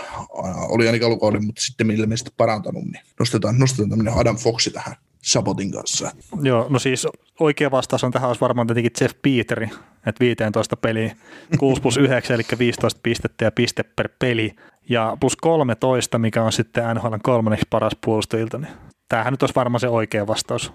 [0.68, 5.72] Oli ainakin alukauden, mutta sitten ilmeisesti parantanut, niin nostetaan, nostetaan tämmöinen Adam Foxi tähän Sabotin
[5.72, 6.10] kanssa.
[6.42, 7.06] Joo, no siis
[7.40, 9.70] oikea vastaus on tähän olisi varmaan tietenkin Jeff Peteri,
[10.06, 11.16] että 15 peliä,
[11.58, 14.56] 6 plus 9, eli 15 pistettä ja piste per peli,
[14.88, 18.72] ja plus 13, mikä on sitten NHL kolmanneksi paras puolustajilta, niin
[19.10, 20.72] tämähän nyt olisi varmaan se oikea vastaus.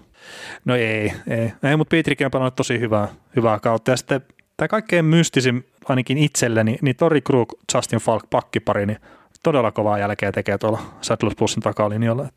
[0.64, 3.90] No ei, ei, ei mutta Petrikin on pelannut tosi hyvää, hyvää kautta.
[3.90, 4.20] Ja sitten
[4.56, 8.98] tämä kaikkein mystisin ainakin itselleni, niin Tori Krug, Justin Falk pakkipari, niin
[9.42, 12.28] todella kovaa jälkeä tekee tuolla Saddles Plusin takalinjalla.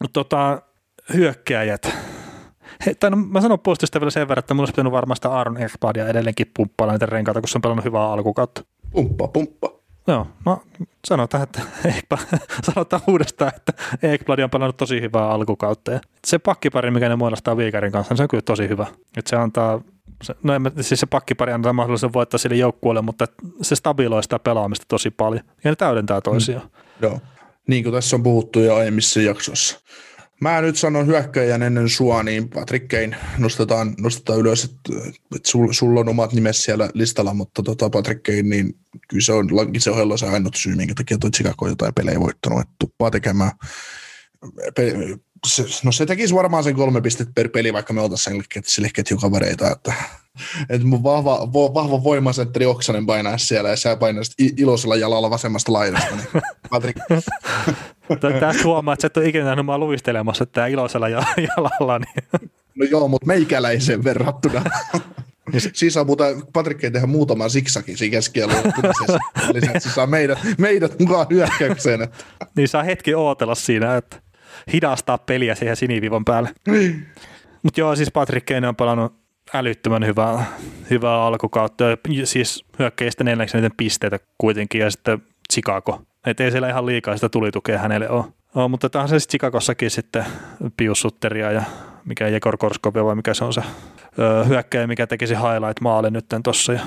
[0.00, 0.62] Mutta tota,
[1.14, 1.96] hyökkääjät.
[2.86, 5.30] He, tai no, mä sanon puolustusta vielä sen verran, että mun olisi pitänyt varmaan sitä
[5.30, 8.64] Aaron Ekbadia edelleenkin pumppailla niitä renkaita, kun se on pelannut hyvää alkukautta.
[8.90, 9.75] Pumppa, pumppa.
[10.06, 10.62] Joo, no
[11.06, 11.62] sanotaan, että
[12.72, 13.72] sanotaan uudestaan, että
[14.02, 15.92] Ekblad on pelannut tosi hyvää alkukautta.
[15.92, 18.86] Ja se pakkipari, mikä ne muodostaa Viikarin kanssa, niin se on kyllä tosi hyvä.
[19.16, 19.80] Että se antaa,
[20.22, 23.26] se, no en, siis se pakkipari antaa mahdollisuuden voittaa sille joukkueelle, mutta
[23.62, 25.44] se stabiloi sitä pelaamista tosi paljon.
[25.64, 26.62] Ja ne täydentää toisiaan.
[26.64, 26.70] Mm,
[27.02, 27.20] joo,
[27.66, 29.80] niin kuin tässä on puhuttu jo aiemmissa jaksoissa.
[30.40, 35.96] Mä nyt sanon hyökkäjän ennen sua, niin Patrick Kane nostetaan, nostetaan ylös, että, että sul,
[35.96, 39.48] on omat nimesi siellä listalla, mutta tota Patrick Kane, niin kyllä se on
[39.78, 43.50] se ohella se ainut syy, minkä takia toi Chicago jotain pelejä voittanut, että tuppaa tekemään.
[44.76, 44.94] Pe,
[45.46, 49.70] se, no se tekisi varmaan sen kolme pistettä per peli, vaikka me oltaisiin sille ketjukavereita,
[49.70, 49.94] että,
[50.70, 55.72] että mun vahva, vo, vahva voimasentteri Oksanen painaa siellä ja sä painaisit iloisella jalalla vasemmasta
[55.72, 56.98] laidasta, niin Patrick,
[58.40, 61.08] Tästä huomaa, että sä et ole ikinä nähnyt mua luistelemassa tää iloisella
[61.56, 61.98] jalalla.
[61.98, 62.50] Niin.
[62.74, 64.62] No joo, mutta meikäläisen verrattuna.
[65.72, 68.72] Siis saa muuten, Patrik ei tehdä muutaman siksakin siinä keskialueella.
[69.52, 72.08] Lisäksi saa meidät, meidät mukaan hyökkäykseen.
[72.56, 74.16] Niin saa hetki ootella siinä, että
[74.72, 76.50] hidastaa peliä siihen sinivivan päälle.
[77.62, 80.44] Mutta joo, siis Patrick Kane on pelannut älyttömän hyvää,
[80.90, 81.84] hyvää alkukautta.
[82.24, 86.02] Siis hyökkäistä neljäksi niiden pisteitä kuitenkin ja sitten Chicago.
[86.26, 88.24] Että ei siellä ihan liikaa sitä tulitukea hänelle ole.
[88.54, 90.24] Oh, mutta tämä on se Chicagossakin sitten
[90.76, 91.62] Pius Sutteria ja
[92.04, 93.62] mikä Jekor Korskovia vai mikä se on se
[94.18, 96.72] öö, hyökkäjä, mikä tekisi highlight maalle nyt tuossa.
[96.72, 96.80] Ja...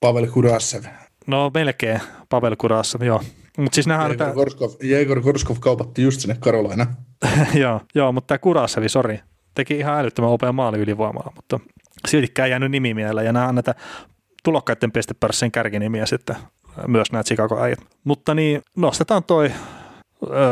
[0.00, 0.84] Pavel Kurasev.
[1.26, 3.22] No melkein Pavel Kurasev, joo.
[3.58, 6.86] Mutta siis nähdään, Jegor, Korskov, Jegor Korskov kaupatti just sinne Karolaina.
[7.62, 9.20] joo, joo, mutta tämä Kurasevi, sori,
[9.54, 11.60] teki ihan älyttömän opea maali ylivoimalla, mutta
[12.08, 13.74] siltikään jäänyt nimi mieleen ja nämä on näitä
[14.44, 16.36] tulokkaiden pistepörssien kärkinimiä sitten
[16.86, 17.78] myös nämä Chicago äijät.
[18.04, 19.52] Mutta niin, nostetaan toi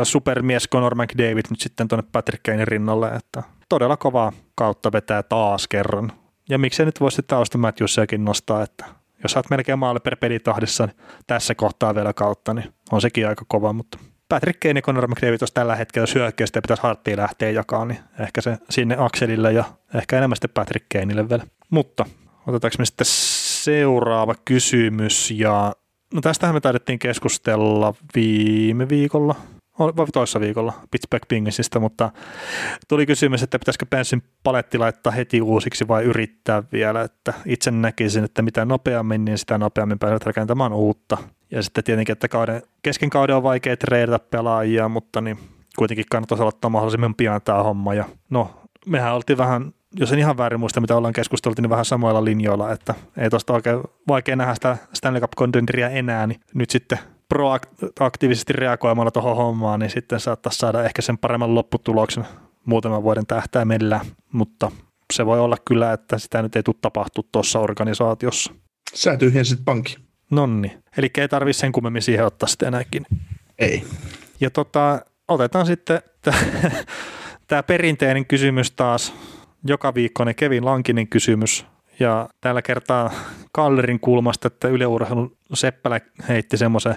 [0.03, 5.67] supermies Conor McDavid nyt sitten tuonne Patrick Kanein rinnalle, että todella kovaa kautta vetää taas
[5.67, 6.11] kerran.
[6.49, 8.85] Ja miksei nyt voisi Austin Matthewsiakin nostaa, että
[9.23, 10.97] jos saat melkein maalle per pelitahdissa niin
[11.27, 13.97] tässä kohtaa vielä kautta, niin on sekin aika kova, mutta
[14.29, 18.41] Patrick Kane ja Conor McDavid, jos tällä hetkellä hyökkäystä pitäisi harttiin lähteä jakaa, niin ehkä
[18.41, 19.63] se sinne Akselille ja
[19.95, 21.43] ehkä enemmän sitten Patrick Kaneille vielä.
[21.69, 22.05] Mutta
[22.47, 25.73] otetaanko me sitten seuraava kysymys ja
[26.13, 29.35] no tästähän me taidettiin keskustella viime viikolla,
[29.79, 32.11] vai toissa viikolla Pittsburgh Penguinsista, mutta
[32.87, 38.23] tuli kysymys, että pitäisikö Pensin paletti laittaa heti uusiksi vai yrittää vielä, että itse näkisin,
[38.23, 41.17] että mitä nopeammin, niin sitä nopeammin pääset rakentamaan uutta.
[41.53, 45.39] Ja sitten tietenkin, että kauden, kesken kauden on vaikea treidata pelaajia, mutta niin
[45.77, 47.93] kuitenkin kannattaisi aloittaa mahdollisimman pian tämä homma.
[47.93, 48.51] Ja no,
[48.85, 52.71] mehän oltiin vähän jos en ihan väärin muista, mitä ollaan keskusteltu, niin vähän samoilla linjoilla,
[52.71, 56.99] että ei tuosta oikein vaikea nähdä sitä Stanley Cup contenderia enää, niin nyt sitten
[57.95, 62.25] proaktiivisesti reagoimalla tuohon hommaan, niin sitten saattaisi saada ehkä sen paremman lopputuloksen
[62.65, 63.99] muutaman vuoden tähtäimellä,
[64.31, 64.71] mutta
[65.13, 68.53] se voi olla kyllä, että sitä nyt ei tule tapahtua tuossa organisaatiossa.
[68.93, 70.02] Sä tyhjensit pankki.
[70.31, 70.77] Nonni.
[70.97, 73.05] Eli ei tarvitse sen kummemmin siihen ottaa sitten enääkin.
[73.59, 73.83] Ei.
[74.39, 76.01] Ja tota, otetaan sitten
[77.47, 79.13] tämä perinteinen kysymys taas,
[79.63, 81.65] joka viikkoinen Kevin Lankinen kysymys.
[81.99, 83.11] Ja tällä kertaa
[83.51, 86.95] Kallerin kulmasta, että Yle Urheilun Seppälä heitti semmoisen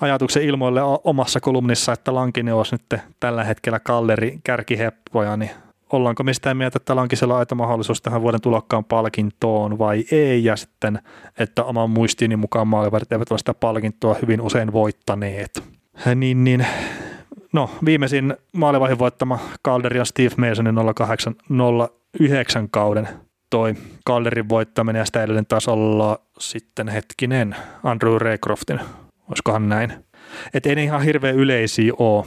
[0.00, 5.50] ajatuksen ilmoille omassa kolumnissa, että Lankinen olisi nyt tällä hetkellä Kalleri kärkiheppoja, niin
[5.92, 10.44] ollaanko me sitä mieltä, että Lankisella on aito mahdollisuus tähän vuoden tulokkaan palkintoon vai ei,
[10.44, 10.98] ja sitten,
[11.38, 15.62] että oman muistiini mukaan maalivahdit eivät ole sitä palkintoa hyvin usein voittaneet.
[16.14, 16.66] Niin, niin
[17.52, 23.08] no viimeisin maalivahin voittama Kalderi on Steve Masonin 0809 kauden
[23.50, 23.74] toi
[24.08, 28.80] Calderin voittaminen ja sitä edellinen tasolla sitten hetkinen Andrew Raycroftin,
[29.28, 29.92] olisikohan näin.
[30.54, 32.24] Että ei ne ihan hirveän yleisiä ole,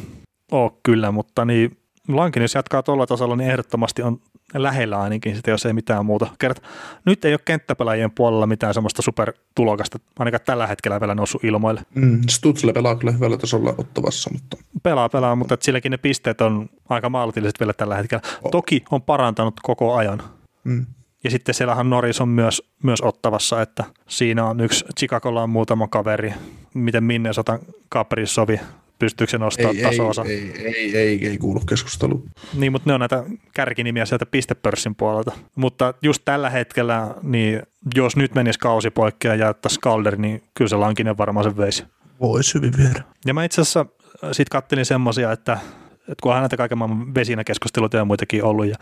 [0.52, 1.78] ole kyllä, mutta niin
[2.10, 4.22] Lankin, jos jatkaa tuolla tasolla, niin ehdottomasti on
[4.54, 6.28] lähellä ainakin sitä, jos ei mitään muuta.
[6.40, 6.64] Kert,
[7.06, 11.82] nyt ei ole kenttäpelaajien puolella mitään semmoista supertulokasta, ainakaan tällä hetkellä vielä noussut ilmoille.
[11.96, 14.30] Mm, Stutzle pelaa kyllä hyvällä tasolla ottavassa.
[14.34, 14.58] Mutta...
[14.84, 18.22] Pelaa, pelaa, mutta silläkin ne pisteet on aika maltilliset vielä tällä hetkellä.
[18.44, 18.52] Oh.
[18.52, 20.24] Toki on parantanut koko ajan.
[20.64, 20.86] Mm.
[21.24, 25.88] Ja sitten siellähän Norris on myös, myös ottavassa, että siinä on yksi, Chicagolla on muutama
[25.88, 26.34] kaveri,
[26.74, 27.60] miten Minnesota
[27.94, 28.60] Caprisovi,
[29.00, 29.86] pystyykö se nostamaan ei?
[29.86, 32.30] Ei, ei, ei, ei, ei kuulu keskusteluun.
[32.54, 33.24] Niin, mutta ne on näitä
[33.54, 35.32] kärkinimiä sieltä pistepörssin puolelta.
[35.56, 37.62] Mutta just tällä hetkellä, niin
[37.96, 41.84] jos nyt menisi kausi poikki ja jättäisi Calder, niin kyllä se Lankinen varmaan sen veisi.
[42.22, 43.04] Voisi hyvin viedä.
[43.26, 43.86] Ja mä itse asiassa
[44.32, 45.54] sitten kattelin semmoisia, että,
[46.00, 48.76] että kun on näitä kaiken maailman vesinäkeskusteluita ja muitakin ollut, ja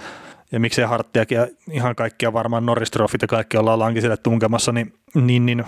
[0.51, 4.93] ja miksei Harttiakin ja ihan kaikkia varmaan Norris Trophit ja kaikki ollaan lankiselle tunkemassa, niin,
[5.15, 5.63] niin, niin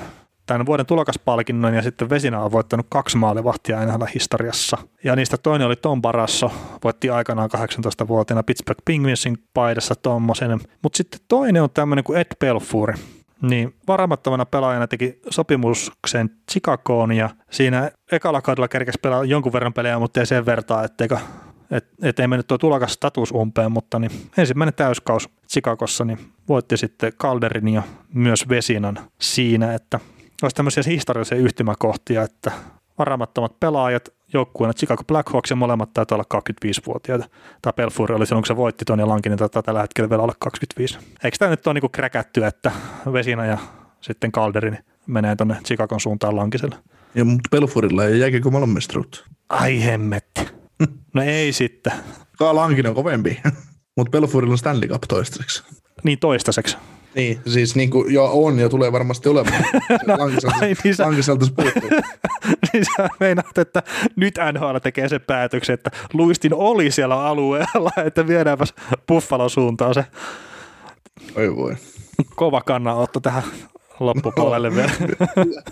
[0.49, 4.77] tämän vuoden tulokaspalkinnon ja sitten Vesina on voittanut kaksi maalivahtia NHL historiassa.
[5.03, 6.51] Ja niistä toinen oli Tom Barasso,
[6.83, 10.59] voitti aikanaan 18-vuotiaana Pittsburgh Penguinsin paidassa tommosen.
[10.83, 12.93] Mutta sitten toinen on tämmöinen kuin Ed Belfour,
[13.41, 19.99] niin varamattomana pelaajana teki sopimuksen Chicagoon ja siinä ekalla kaudella kerkesi pelaa jonkun verran pelejä,
[19.99, 21.17] mutta ei sen vertaa, etteikö
[21.71, 26.77] et, et ei mennyt tuo tulokas status umpeen, mutta niin ensimmäinen täyskaus Chicagossa niin voitti
[26.77, 29.99] sitten Calderin ja myös Vesinan siinä, että
[30.45, 32.51] olisi tämmöisiä historiallisia yhtymäkohtia, että
[32.99, 37.29] varamattomat pelaajat joukkueena Chicago Blackhawks ja molemmat täytyy olla 25-vuotiaita.
[37.61, 40.33] Tämä Pelfuri oli silloin, kun se voitti tuon ja Lankinen taitaa tällä hetkellä vielä olla
[40.39, 40.97] 25.
[41.23, 42.71] Eikö tämä nyt ole niinku kräkätty, että
[43.13, 43.57] Vesina ja
[44.01, 46.75] sitten Calderin menee tuonne Chicagon suuntaan Lankiselle?
[47.15, 49.25] Ja mutta Pelfurilla ei jääkö maailmanmestaruutta.
[49.49, 50.41] Ai hemmetti.
[51.13, 51.93] No ei sitten.
[52.37, 53.41] Kaalaankin on kovempi,
[53.97, 55.63] mutta Belfurilla on Stanley Cup toistaiseksi.
[56.03, 56.77] Niin toistaiseksi.
[57.19, 59.63] Niin, siis niin kuin jo on ja tulee varmasti olemaan.
[60.61, 61.89] Ai niin sä- Lankiselta puuttuu.
[62.73, 63.83] niin sä meinaat, että
[64.15, 68.73] nyt NHL tekee sen päätöksen, että Luistin oli siellä alueella, että viedäänpäs
[69.07, 70.05] Buffalo suuntaan se
[71.35, 71.75] Oi voi.
[72.35, 73.43] kova kannanotto tähän
[73.99, 74.91] loppupuolelle vielä.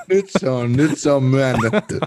[0.10, 1.99] Nyt se on, nyt se on myönnetty.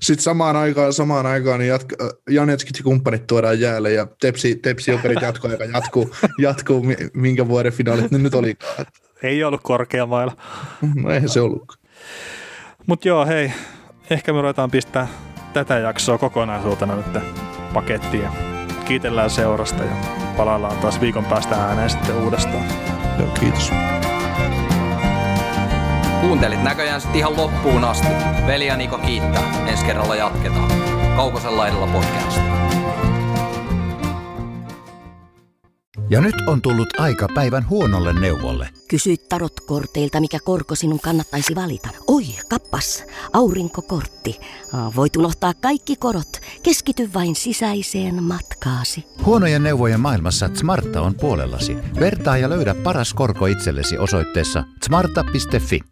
[0.00, 1.96] Sitten samaan aikaan, samaan aikaan niin jatka,
[2.30, 7.72] Janetskit ja kumppanit tuodaan jäälle ja Tepsi, Tepsi Jokerit jatkoaika jatkuu, jatkuu, mi- minkä vuoden
[7.72, 8.86] finaalit ne nyt olikaan.
[9.22, 10.36] Ei ollut korkeamailla.
[10.94, 11.78] No eihän se ollut.
[12.86, 13.52] Mutta joo, hei,
[14.10, 15.08] ehkä me ruvetaan pistää
[15.52, 17.22] tätä jaksoa kokonaisuutena nyt
[17.74, 18.28] pakettiin
[18.84, 19.96] kiitellään seurasta ja
[20.36, 22.64] palaillaan taas viikon päästä ääneen sitten uudestaan.
[23.18, 23.70] Joo, kiitos.
[26.22, 28.08] Kuuntelit näköjään sitten ihan loppuun asti.
[28.46, 29.66] Veli ja Niko kiittää.
[29.66, 30.70] Ensi kerralla jatketaan.
[31.16, 32.38] Kaukosen laidalla podcast.
[36.10, 38.68] Ja nyt on tullut aika päivän huonolle neuvolle.
[38.88, 41.88] Kysy tarotkorteilta, mikä korko sinun kannattaisi valita.
[42.06, 44.40] Oi, kappas, aurinkokortti.
[44.96, 46.40] Voit unohtaa kaikki korot.
[46.62, 49.04] Keskity vain sisäiseen matkaasi.
[49.24, 51.76] Huonojen neuvojen maailmassa Smarta on puolellasi.
[52.00, 55.91] Vertaa ja löydä paras korko itsellesi osoitteessa smarta.fi.